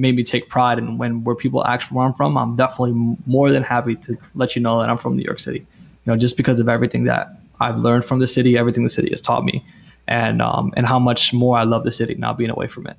made 0.00 0.16
me 0.16 0.24
take 0.24 0.48
pride 0.48 0.78
in 0.78 0.98
when 0.98 1.24
where 1.24 1.36
people 1.36 1.64
ask 1.64 1.88
where 1.88 2.06
I'm 2.06 2.14
from. 2.14 2.36
I'm 2.36 2.56
definitely 2.56 3.16
more 3.26 3.50
than 3.50 3.62
happy 3.62 3.94
to 3.96 4.16
let 4.34 4.56
you 4.56 4.62
know 4.62 4.80
that 4.80 4.88
I'm 4.90 4.98
from 4.98 5.16
New 5.16 5.22
York 5.22 5.38
City. 5.38 5.60
You 5.60 6.12
know, 6.12 6.16
just 6.16 6.36
because 6.36 6.58
of 6.58 6.68
everything 6.68 7.04
that 7.04 7.28
I've 7.60 7.78
learned 7.78 8.04
from 8.04 8.18
the 8.18 8.26
city, 8.26 8.56
everything 8.56 8.84
the 8.84 8.90
city 8.90 9.10
has 9.10 9.20
taught 9.20 9.44
me, 9.44 9.64
and 10.08 10.40
um, 10.40 10.72
and 10.76 10.86
how 10.86 10.98
much 10.98 11.32
more 11.32 11.56
I 11.58 11.64
love 11.64 11.84
the 11.84 11.92
city 11.92 12.14
now 12.14 12.32
being 12.32 12.50
away 12.50 12.66
from 12.66 12.86
it. 12.86 12.96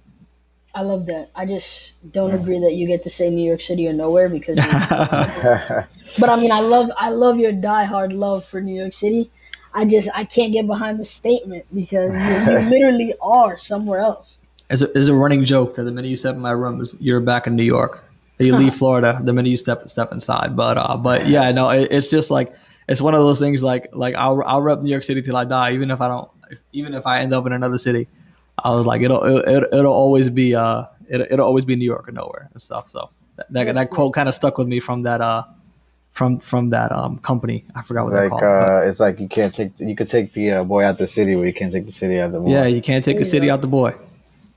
I 0.73 0.83
love 0.83 1.07
that. 1.07 1.31
I 1.35 1.45
just 1.45 1.95
don't 2.13 2.33
agree 2.33 2.59
that 2.59 2.73
you 2.73 2.87
get 2.87 3.03
to 3.03 3.09
say 3.09 3.29
New 3.29 3.45
York 3.45 3.59
City 3.59 3.87
or 3.87 3.93
nowhere 3.93 4.29
because. 4.29 4.55
but 6.19 6.29
I 6.29 6.35
mean, 6.37 6.51
I 6.51 6.59
love 6.59 6.91
I 6.97 7.09
love 7.09 7.39
your 7.39 7.51
diehard 7.51 8.13
love 8.13 8.45
for 8.45 8.61
New 8.61 8.79
York 8.79 8.93
City. 8.93 9.29
I 9.73 9.85
just 9.85 10.09
I 10.15 10.25
can't 10.25 10.53
get 10.53 10.67
behind 10.67 10.99
the 10.99 11.05
statement 11.05 11.65
because 11.73 12.11
you, 12.11 12.53
you 12.53 12.59
literally 12.69 13.13
are 13.21 13.57
somewhere 13.57 13.99
else. 13.99 14.41
There's 14.71 14.81
a, 14.83 14.87
there's 14.87 15.09
a 15.09 15.15
running 15.15 15.43
joke 15.43 15.75
that 15.75 15.83
the 15.83 15.91
minute 15.91 16.07
you 16.07 16.15
step 16.15 16.33
in 16.35 16.39
my 16.41 16.51
room, 16.51 16.81
you're 17.01 17.19
back 17.19 17.45
in 17.45 17.57
New 17.57 17.63
York. 17.63 18.05
That 18.37 18.45
You 18.45 18.55
leave 18.55 18.73
Florida 18.73 19.19
the 19.21 19.33
minute 19.33 19.49
you 19.49 19.57
step 19.57 19.87
step 19.89 20.13
inside. 20.13 20.55
But 20.55 20.77
uh, 20.77 20.95
but 20.95 21.27
yeah, 21.27 21.51
no, 21.51 21.69
it, 21.69 21.89
it's 21.91 22.09
just 22.09 22.31
like 22.31 22.55
it's 22.87 23.01
one 23.01 23.13
of 23.13 23.19
those 23.19 23.37
things. 23.39 23.63
Like 23.63 23.89
like 23.91 24.15
I'll 24.15 24.41
I'll 24.45 24.61
rep 24.61 24.79
New 24.79 24.89
York 24.89 25.03
City 25.03 25.21
till 25.21 25.35
I 25.35 25.43
die, 25.43 25.73
even 25.73 25.91
if 25.91 25.99
I 25.99 26.07
don't, 26.07 26.31
if, 26.49 26.61
even 26.71 26.93
if 26.93 27.05
I 27.05 27.19
end 27.19 27.33
up 27.33 27.45
in 27.45 27.51
another 27.51 27.77
city. 27.77 28.07
I 28.63 28.71
was 28.71 28.85
like, 28.85 29.01
it'll 29.01 29.23
it'll, 29.25 29.73
it'll 29.73 29.93
always 29.93 30.29
be 30.29 30.55
uh 30.55 30.85
it, 31.09 31.27
it'll 31.31 31.45
always 31.45 31.65
be 31.65 31.75
New 31.75 31.85
York 31.85 32.07
or 32.07 32.13
nowhere 32.13 32.49
and 32.53 32.61
stuff. 32.61 32.89
So 32.89 33.09
that 33.35 33.51
that, 33.51 33.75
that 33.75 33.89
quote 33.89 34.13
kind 34.13 34.29
of 34.29 34.35
stuck 34.35 34.57
with 34.57 34.67
me 34.69 34.79
from 34.79 35.03
that 35.03 35.19
uh 35.19 35.43
from 36.11 36.39
from 36.39 36.69
that 36.69 36.91
um 36.93 37.17
company. 37.19 37.65
I 37.75 37.81
forgot 37.81 38.05
what 38.05 38.13
It's 38.13 38.13
they're 38.13 38.29
like 38.29 38.39
called. 38.39 38.43
uh, 38.43 38.87
it's 38.87 38.99
like 39.01 39.19
you 39.19 39.27
can't 39.27 39.53
take 39.53 39.73
you 39.79 39.95
could 39.95 40.07
take 40.07 40.33
the 40.33 40.51
uh, 40.51 40.63
boy 40.63 40.83
out 40.85 40.97
the 40.97 41.07
city, 41.07 41.35
but 41.35 41.41
you 41.41 41.53
can't 41.53 41.71
take 41.73 41.85
the 41.85 41.91
city 41.91 42.19
out 42.19 42.31
the 42.31 42.39
boy. 42.39 42.51
yeah, 42.51 42.65
you 42.65 42.81
can't 42.81 43.03
take 43.03 43.17
the 43.19 43.25
city 43.25 43.49
out 43.51 43.61
the 43.61 43.67
boy. 43.67 43.93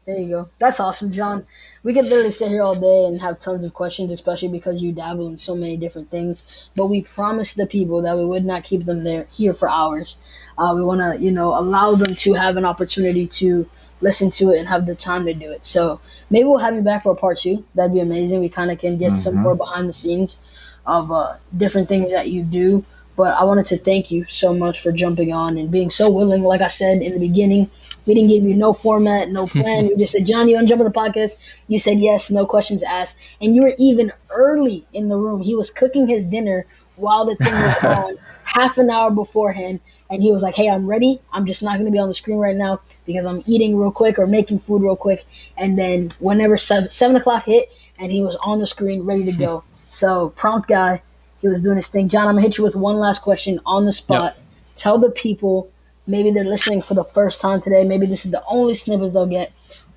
There 0.07 0.19
you 0.19 0.29
go. 0.29 0.49
That's 0.59 0.81
awesome, 0.81 1.13
John. 1.13 1.47
We 1.83 1.95
could 1.95 2.05
literally 2.05 2.31
sit 2.31 2.49
here 2.51 2.61
all 2.63 2.75
day 2.75 3.05
and 3.07 3.21
have 3.23 3.39
tons 3.39 3.65
of 3.65 3.73
questions, 3.73 4.13
especially 4.13 4.49
because 4.49 4.83
you 4.83 4.93
dabble 4.93 5.29
in 5.29 5.39
so 5.39 5.57
many 5.57 5.79
different 5.79 6.11
things. 6.11 6.69
But 6.77 6.89
we 6.89 7.03
promised 7.03 7.57
the 7.57 7.67
people 7.67 8.03
that 8.03 8.17
we 8.19 8.25
would 8.27 8.45
not 8.45 8.65
keep 8.65 8.85
them 8.85 9.03
there 9.03 9.27
here 9.33 9.55
for 9.55 9.69
hours. 9.71 10.19
Uh, 10.59 10.75
we 10.77 10.85
want 10.85 11.01
to, 11.01 11.25
you 11.25 11.31
know, 11.33 11.59
allow 11.59 11.95
them 11.95 12.15
to 12.17 12.35
have 12.35 12.59
an 12.59 12.67
opportunity 12.67 13.27
to 13.29 13.67
listen 14.03 14.31
to 14.33 14.51
it 14.53 14.59
and 14.59 14.69
have 14.69 14.85
the 14.85 14.95
time 14.95 15.25
to 15.25 15.33
do 15.33 15.51
it. 15.51 15.65
So 15.65 16.01
maybe 16.29 16.45
we'll 16.45 16.59
have 16.59 16.75
you 16.75 16.83
back 16.83 17.05
for 17.05 17.13
a 17.13 17.17
part 17.17 17.39
two. 17.39 17.65
That'd 17.75 17.95
be 17.95 18.01
amazing. 18.01 18.41
We 18.41 18.51
kind 18.51 18.71
of 18.71 18.79
can 18.79 18.99
get 18.99 19.17
some 19.17 19.37
Mhm. 19.37 19.43
more 19.43 19.55
behind 19.55 19.89
the 19.89 19.95
scenes 19.95 20.41
of 20.85 21.11
uh, 21.11 21.35
different 21.57 21.89
things 21.89 22.13
that 22.13 22.29
you 22.31 22.43
do. 22.43 22.85
But 23.17 23.37
I 23.39 23.45
wanted 23.45 23.65
to 23.67 23.79
thank 23.79 24.11
you 24.11 24.27
so 24.29 24.53
much 24.53 24.81
for 24.81 24.93
jumping 24.93 25.33
on 25.33 25.57
and 25.57 25.71
being 25.71 25.89
so 25.89 26.11
willing. 26.11 26.43
Like 26.43 26.61
I 26.61 26.67
said 26.67 27.01
in 27.01 27.15
the 27.15 27.21
beginning, 27.21 27.71
we 28.07 28.15
didn't 28.15 28.29
give 28.29 28.45
you 28.45 28.55
no 28.55 28.73
format, 28.73 29.31
no 29.31 29.47
plan. 29.49 29.89
we 29.89 29.97
just 29.97 30.13
said, 30.13 30.27
John, 30.27 30.49
you 30.49 30.57
want 30.57 30.69
to 30.69 30.75
jump 30.75 30.81
on 30.81 30.91
the 30.91 30.99
podcast? 30.99 31.65
You 31.69 31.79
said 31.79 31.99
yes, 31.99 32.31
no 32.31 32.47
questions 32.47 32.83
asked. 32.83 33.21
And 33.41 33.55
you 33.55 33.63
were 33.63 33.75
even 33.79 34.11
early 34.31 34.87
in 34.93 35.09
the 35.09 35.17
room. 35.17 35.41
He 35.41 35.55
was 35.55 35.71
cooking 35.71 36.07
his 36.07 36.27
dinner 36.27 36.67
while 36.97 37.25
the 37.25 37.37
thing 37.37 37.53
was 37.53 37.85
on, 37.85 38.19
half 38.45 38.79
an 38.79 38.91
hour 38.91 39.11
beforehand. 39.11 39.81
And 40.11 40.23
he 40.23 40.31
was 40.31 40.43
like, 40.43 40.55
hey, 40.55 40.69
I'm 40.69 40.89
ready. 40.89 41.21
I'm 41.33 41.47
just 41.47 41.63
not 41.63 41.75
going 41.75 41.87
to 41.87 41.93
be 41.93 41.99
on 41.99 42.09
the 42.09 42.15
screen 42.15 42.39
right 42.39 42.55
now 42.55 42.81
because 43.07 43.27
I'm 43.27 43.43
eating 43.47 43.77
real 43.77 43.91
quick 43.91 44.19
or 44.19 44.27
making 44.27 44.61
food 44.61 44.83
real 44.83 44.97
quick. 44.97 45.25
And 45.57 45.79
then 45.79 46.11
whenever 46.19 46.57
seven, 46.57 46.91
seven 46.91 47.17
o'clock 47.17 47.45
hit, 47.45 47.71
and 47.99 48.11
he 48.13 48.23
was 48.23 48.37
on 48.37 48.59
the 48.59 48.67
screen 48.67 49.03
ready 49.03 49.25
to 49.25 49.33
go. 49.33 49.65
so 49.89 50.31
prompt 50.31 50.69
guy. 50.69 51.03
He 51.41 51.49
was 51.49 51.63
doing 51.63 51.77
his 51.77 51.89
thing. 51.89 52.09
John, 52.09 52.27
I'm 52.27 52.35
gonna 52.35 52.43
hit 52.43 52.57
you 52.57 52.65
with 52.65 52.75
one 52.75 52.97
last 52.97 53.21
question 53.21 53.61
on 53.67 53.85
the 53.85 53.93
spot. 53.93 54.37
Tell 54.77 54.99
the 54.99 55.11
people, 55.11 55.71
maybe 56.07 56.31
they're 56.31 56.45
listening 56.45 56.83
for 56.83 56.95
the 56.95 57.05
first 57.05 57.41
time 57.41 57.61
today. 57.61 57.85
Maybe 57.85 58.07
this 58.07 58.25
is 58.25 58.31
the 58.31 58.43
only 58.49 58.75
snippet 58.75 59.13
they'll 59.13 59.27
get. 59.27 59.53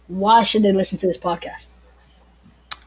Why 0.08 0.44
should 0.44 0.64
they 0.64 0.72
listen 0.72 0.98
to 1.00 1.08
this 1.08 1.18
podcast? 1.18 1.70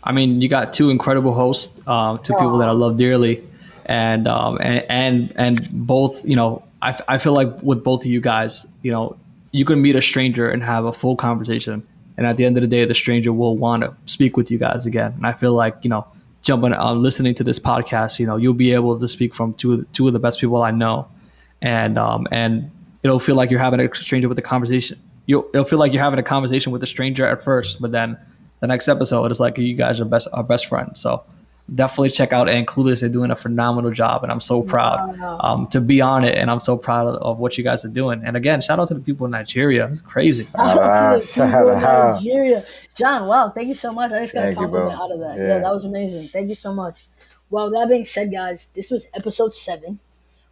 I 0.02 0.12
mean, 0.12 0.40
you 0.40 0.48
got 0.48 0.72
two 0.72 0.90
incredible 0.90 1.34
hosts, 1.34 1.80
uh, 1.86 2.16
two 2.18 2.32
people 2.34 2.58
that 2.58 2.68
I 2.68 2.72
love 2.72 2.96
dearly, 2.96 3.46
and 3.86 4.26
um, 4.26 4.58
and 4.60 4.84
and 4.88 5.32
and 5.36 5.68
both. 5.70 6.24
You 6.24 6.36
know, 6.36 6.62
I, 6.80 6.90
f- 6.90 7.02
I 7.06 7.18
feel 7.18 7.34
like 7.34 7.62
with 7.62 7.84
both 7.84 8.02
of 8.02 8.10
you 8.10 8.20
guys, 8.20 8.66
you 8.82 8.90
know, 8.90 9.18
you 9.52 9.66
can 9.66 9.82
meet 9.82 9.96
a 9.96 10.02
stranger 10.02 10.48
and 10.48 10.62
have 10.62 10.86
a 10.86 10.92
full 10.92 11.16
conversation, 11.16 11.86
and 12.16 12.26
at 12.26 12.38
the 12.38 12.46
end 12.46 12.56
of 12.56 12.62
the 12.62 12.66
day, 12.66 12.86
the 12.86 12.94
stranger 12.94 13.32
will 13.32 13.58
want 13.58 13.82
to 13.82 13.94
speak 14.06 14.38
with 14.38 14.50
you 14.50 14.56
guys 14.56 14.86
again. 14.86 15.12
And 15.12 15.26
I 15.26 15.32
feel 15.32 15.52
like 15.52 15.76
you 15.82 15.90
know, 15.90 16.06
jumping, 16.40 16.72
uh, 16.72 16.94
listening 16.94 17.34
to 17.34 17.44
this 17.44 17.58
podcast, 17.58 18.18
you 18.18 18.26
know, 18.26 18.36
you'll 18.36 18.54
be 18.54 18.72
able 18.72 18.98
to 18.98 19.06
speak 19.06 19.34
from 19.34 19.52
two 19.54 19.74
of 19.74 19.80
the, 19.80 19.84
two 19.86 20.06
of 20.06 20.14
the 20.14 20.20
best 20.20 20.40
people 20.40 20.62
I 20.62 20.70
know, 20.70 21.08
and 21.60 21.98
um, 21.98 22.26
and 22.32 22.70
it'll 23.02 23.18
feel 23.20 23.34
like 23.36 23.50
you're 23.50 23.60
having 23.60 23.80
a 23.80 23.94
stranger 23.94 24.28
with 24.28 24.38
a 24.38 24.42
conversation. 24.42 24.98
You'll 25.26 25.46
it'll 25.54 25.64
feel 25.64 25.78
like 25.78 25.92
you're 25.92 26.02
having 26.02 26.18
a 26.18 26.24
conversation 26.24 26.72
with 26.72 26.82
a 26.82 26.86
stranger 26.86 27.26
at 27.26 27.42
first, 27.42 27.80
but 27.80 27.92
then 27.92 28.16
the 28.60 28.66
next 28.66 28.88
episode 28.88 29.30
it's 29.30 29.40
like 29.40 29.56
you 29.58 29.74
guys 29.74 30.00
are 30.00 30.04
best 30.04 30.28
are 30.32 30.42
best 30.42 30.66
friends. 30.66 31.00
So 31.00 31.22
definitely 31.72 32.10
check 32.10 32.32
out 32.32 32.48
and 32.48 32.66
Clueless. 32.66 33.00
They're 33.00 33.08
doing 33.08 33.30
a 33.30 33.36
phenomenal 33.36 33.92
job, 33.92 34.24
and 34.24 34.32
I'm 34.32 34.40
so 34.40 34.62
proud 34.62 35.16
Wow. 35.18 35.38
um, 35.40 35.66
to 35.68 35.80
be 35.80 36.00
on 36.00 36.24
it. 36.24 36.34
And 36.36 36.50
I'm 36.50 36.58
so 36.58 36.76
proud 36.76 37.06
of, 37.06 37.14
of 37.22 37.38
what 37.38 37.56
you 37.56 37.62
guys 37.62 37.84
are 37.84 37.88
doing. 37.88 38.22
And 38.24 38.36
again, 38.36 38.60
shout 38.60 38.80
out 38.80 38.88
to 38.88 38.94
the 38.94 39.00
people 39.00 39.24
in 39.26 39.30
Nigeria. 39.30 39.86
It's 39.86 40.00
crazy. 40.00 40.44
Shout 40.44 40.54
out 40.56 40.78
Ah, 40.82 41.12
to 41.12 41.18
the 41.20 41.44
people 41.44 41.70
in. 41.70 41.80
Nigeria. 41.82 42.64
John, 42.96 43.28
wow, 43.28 43.50
thank 43.50 43.68
you 43.68 43.74
so 43.74 43.92
much. 43.92 44.10
I 44.10 44.18
just 44.18 44.34
got 44.34 44.40
Thank 44.42 44.54
a 44.56 44.60
compliment 44.60 44.90
bro. 44.96 45.00
out 45.04 45.12
of 45.12 45.20
that. 45.20 45.36
Yeah. 45.38 45.46
Yeah. 45.46 45.58
that 45.60 45.72
was 45.72 45.84
amazing. 45.84 46.28
Thank 46.32 46.48
you 46.48 46.56
so 46.56 46.72
much. 46.72 47.04
Well, 47.50 47.70
that 47.70 47.88
being 47.88 48.04
said, 48.04 48.32
guys, 48.32 48.66
this 48.74 48.90
was 48.90 49.08
episode 49.14 49.52
seven. 49.52 50.00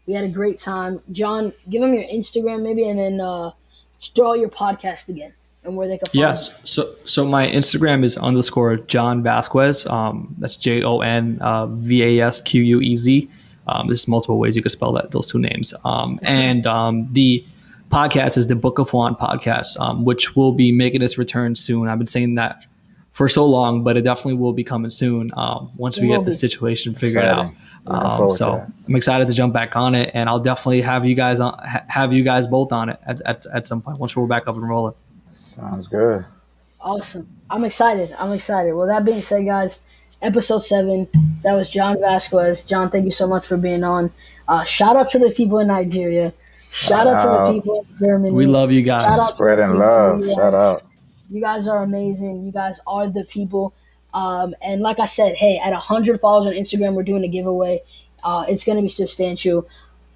We 0.09 0.14
had 0.14 0.24
a 0.24 0.28
great 0.28 0.56
time. 0.56 1.00
John, 1.12 1.52
give 1.68 1.82
them 1.82 1.92
your 1.92 2.02
Instagram 2.04 2.62
maybe, 2.62 2.88
and 2.88 2.98
then 2.98 3.20
uh, 3.20 3.52
just 4.00 4.16
throw 4.16 4.32
your 4.32 4.48
podcast 4.48 5.11
again 5.11 5.34
and 5.64 5.76
where 5.76 5.86
they 5.86 5.98
can 5.98 6.06
find 6.06 6.14
Yes. 6.14 6.61
So 6.64 6.94
so 7.04 7.26
my 7.26 7.46
Instagram 7.46 8.02
is 8.02 8.16
underscore 8.16 8.78
John 8.78 9.22
Vasquez. 9.22 9.86
Um, 9.86 10.34
that's 10.38 10.56
J 10.56 10.82
O 10.82 11.00
N 11.00 11.38
uh, 11.40 11.66
V 11.66 12.20
A 12.20 12.26
S 12.26 12.40
Q 12.40 12.62
U 12.62 12.80
E 12.80 12.96
Z. 12.96 13.30
Um, 13.66 13.86
there's 13.86 14.09
multiple 14.09 14.38
ways 14.38 14.56
you 14.56 14.62
could 14.62 14.72
spell 14.72 14.92
that 14.94 15.11
those 15.11 15.30
two 15.30 15.38
names. 15.38 15.74
Um, 15.84 16.18
and 16.22 16.66
um, 16.66 17.06
the 17.12 17.44
podcast 17.90 18.38
is 18.38 18.46
the 18.46 18.56
Book 18.56 18.78
of 18.78 18.90
Juan 18.92 19.14
podcast, 19.14 19.78
um, 19.78 20.06
which 20.06 20.34
will 20.34 20.52
be 20.52 20.72
making 20.72 21.02
its 21.02 21.18
return 21.18 21.54
soon. 21.54 21.86
I've 21.86 21.98
been 21.98 22.06
saying 22.06 22.36
that 22.36 22.64
for 23.12 23.28
so 23.28 23.44
long, 23.44 23.82
but 23.82 23.96
it 23.96 24.02
definitely 24.02 24.34
will 24.34 24.52
be 24.52 24.64
coming 24.64 24.90
soon 24.90 25.32
um, 25.36 25.70
once 25.76 25.98
It 25.98 26.02
we 26.02 26.09
will 26.09 26.20
get 26.20 26.26
the 26.26 26.32
situation 26.32 26.94
figured 26.94 27.24
out. 27.24 27.46
Exciting. 27.46 27.56
Looking 27.56 27.67
Um, 27.89 28.30
so. 28.30 28.64
I'm 28.86 28.97
excited 28.97 29.28
to 29.28 29.34
jump 29.34 29.55
back 29.55 29.76
on 29.76 29.95
it, 29.95 30.11
and 30.14 30.28
I'll 30.28 30.41
definitely 30.41 30.82
have 30.82 31.05
you 31.05 31.14
guys 31.14 31.41
on, 31.41 31.59
ha- 31.64 31.84
have 31.89 32.12
you 32.12 32.22
guys 32.22 32.47
both 32.47 32.72
on 32.72 32.91
it 32.91 33.01
at, 33.07 33.20
at, 33.22 33.47
at 33.47 33.66
some 33.66 33.80
point 33.80 33.99
once 33.99 34.16
we're 34.16 34.26
back 34.26 34.47
up 34.47 34.57
and 34.57 34.68
rolling. 34.68 34.95
Sounds 35.28 35.89
good. 35.89 36.24
Awesome. 36.80 37.28
I'm 37.51 37.64
excited. 37.64 38.14
I'm 38.18 38.32
excited. 38.32 38.74
Well, 38.74 38.86
that 38.86 39.05
being 39.05 39.22
said, 39.22 39.45
guys, 39.45 39.80
episode 40.22 40.61
seven, 40.61 41.09
that 41.43 41.55
was 41.55 41.70
John 41.70 41.99
Vasquez. 42.01 42.64
John, 42.64 42.91
thank 42.91 43.05
you 43.05 43.11
so 43.11 43.26
much 43.26 43.47
for 43.47 43.57
being 43.57 43.84
on. 43.84 44.12
Uh, 44.47 44.64
shout 44.64 44.97
out 44.97 45.09
to 45.11 45.18
the 45.18 45.30
people 45.30 45.59
in 45.59 45.68
Nigeria. 45.68 46.32
Shout 46.70 47.07
out 47.07 47.22
to 47.22 47.28
the 47.28 47.61
people 47.61 47.86
in 47.91 47.99
Germany. 47.99 48.30
We 48.30 48.47
love 48.47 48.70
you 48.70 48.82
guys. 48.82 49.05
Shout 49.07 49.18
out 49.18 49.36
Spreading 49.36 49.78
love. 49.78 50.20
in 50.20 50.26
the 50.26 50.34
Shout 50.34 50.55
out. 50.55 50.84
You 51.30 51.41
guys 51.41 51.68
are 51.68 51.82
amazing. 51.82 52.45
You 52.45 52.53
guys 52.53 52.80
are 52.86 53.07
the 53.07 53.24
people. 53.24 53.74
Um, 54.14 54.54
and 54.62 54.80
like 54.80 54.98
I 54.98 55.04
said, 55.04 55.34
hey, 55.36 55.61
at 55.62 55.72
100 55.72 56.18
followers 56.20 56.46
on 56.46 56.52
Instagram, 56.52 56.94
we're 56.94 57.02
doing 57.02 57.24
a 57.24 57.28
giveaway. 57.28 57.82
Uh, 58.22 58.44
it's 58.48 58.64
going 58.64 58.76
to 58.76 58.82
be 58.82 58.88
substantial 58.88 59.68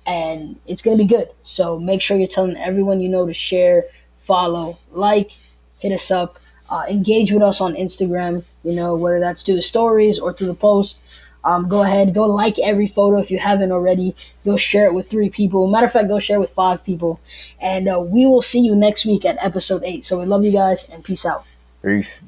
and 0.07 0.59
it's 0.67 0.83
going 0.83 0.97
to 0.97 1.05
be 1.05 1.09
good. 1.09 1.29
So 1.43 1.79
make 1.79 2.01
sure 2.01 2.17
you're 2.17 2.27
telling 2.27 2.57
everyone 2.57 3.01
you 3.01 3.09
know 3.09 3.27
to 3.27 3.35
share, 3.35 3.85
follow, 4.19 4.79
like, 4.91 5.33
hit 5.79 5.93
us 5.93 6.11
up, 6.11 6.39
uh, 6.71 6.85
engage 6.89 7.33
with 7.33 7.43
us 7.43 7.61
on 7.61 7.75
Instagram, 7.75 8.45
you 8.65 8.73
know, 8.73 8.95
whether 8.97 9.21
that's 9.21 9.43
through 9.43 9.57
the 9.57 9.63
stories 9.63 10.19
or 10.19 10.33
through 10.33 10.49
the 10.49 10.55
post. 10.55 11.03
Um, 11.45 11.69
go 11.69 11.83
ahead, 11.83 12.15
go 12.15 12.27
like 12.27 12.55
every 12.61 12.87
photo 12.87 13.19
if 13.19 13.31
you 13.31 13.39
haven't 13.39 13.73
already. 13.73 14.15
Go 14.45 14.57
share 14.57 14.87
it 14.87 14.95
with 14.95 15.11
three 15.11 15.29
people. 15.29 15.67
Matter 15.67 15.87
of 15.87 15.93
fact, 15.93 16.09
go 16.09 16.21
share 16.21 16.37
it 16.37 16.41
with 16.41 16.51
five 16.51 16.85
people. 16.85 17.21
And 17.61 17.89
uh, 17.89 17.99
we 18.01 18.27
will 18.27 18.43
see 18.43 18.61
you 18.61 18.77
next 18.77 19.05
week 19.07 19.25
at 19.25 19.45
episode 19.45 19.83
eight. 19.85 20.05
So 20.05 20.21
we 20.21 20.27
love 20.27 20.45
you 20.45 20.53
guys 20.53 20.89
and 20.89 21.03
peace 21.03 21.27
out. 21.27 21.45
Peace. 21.83 22.21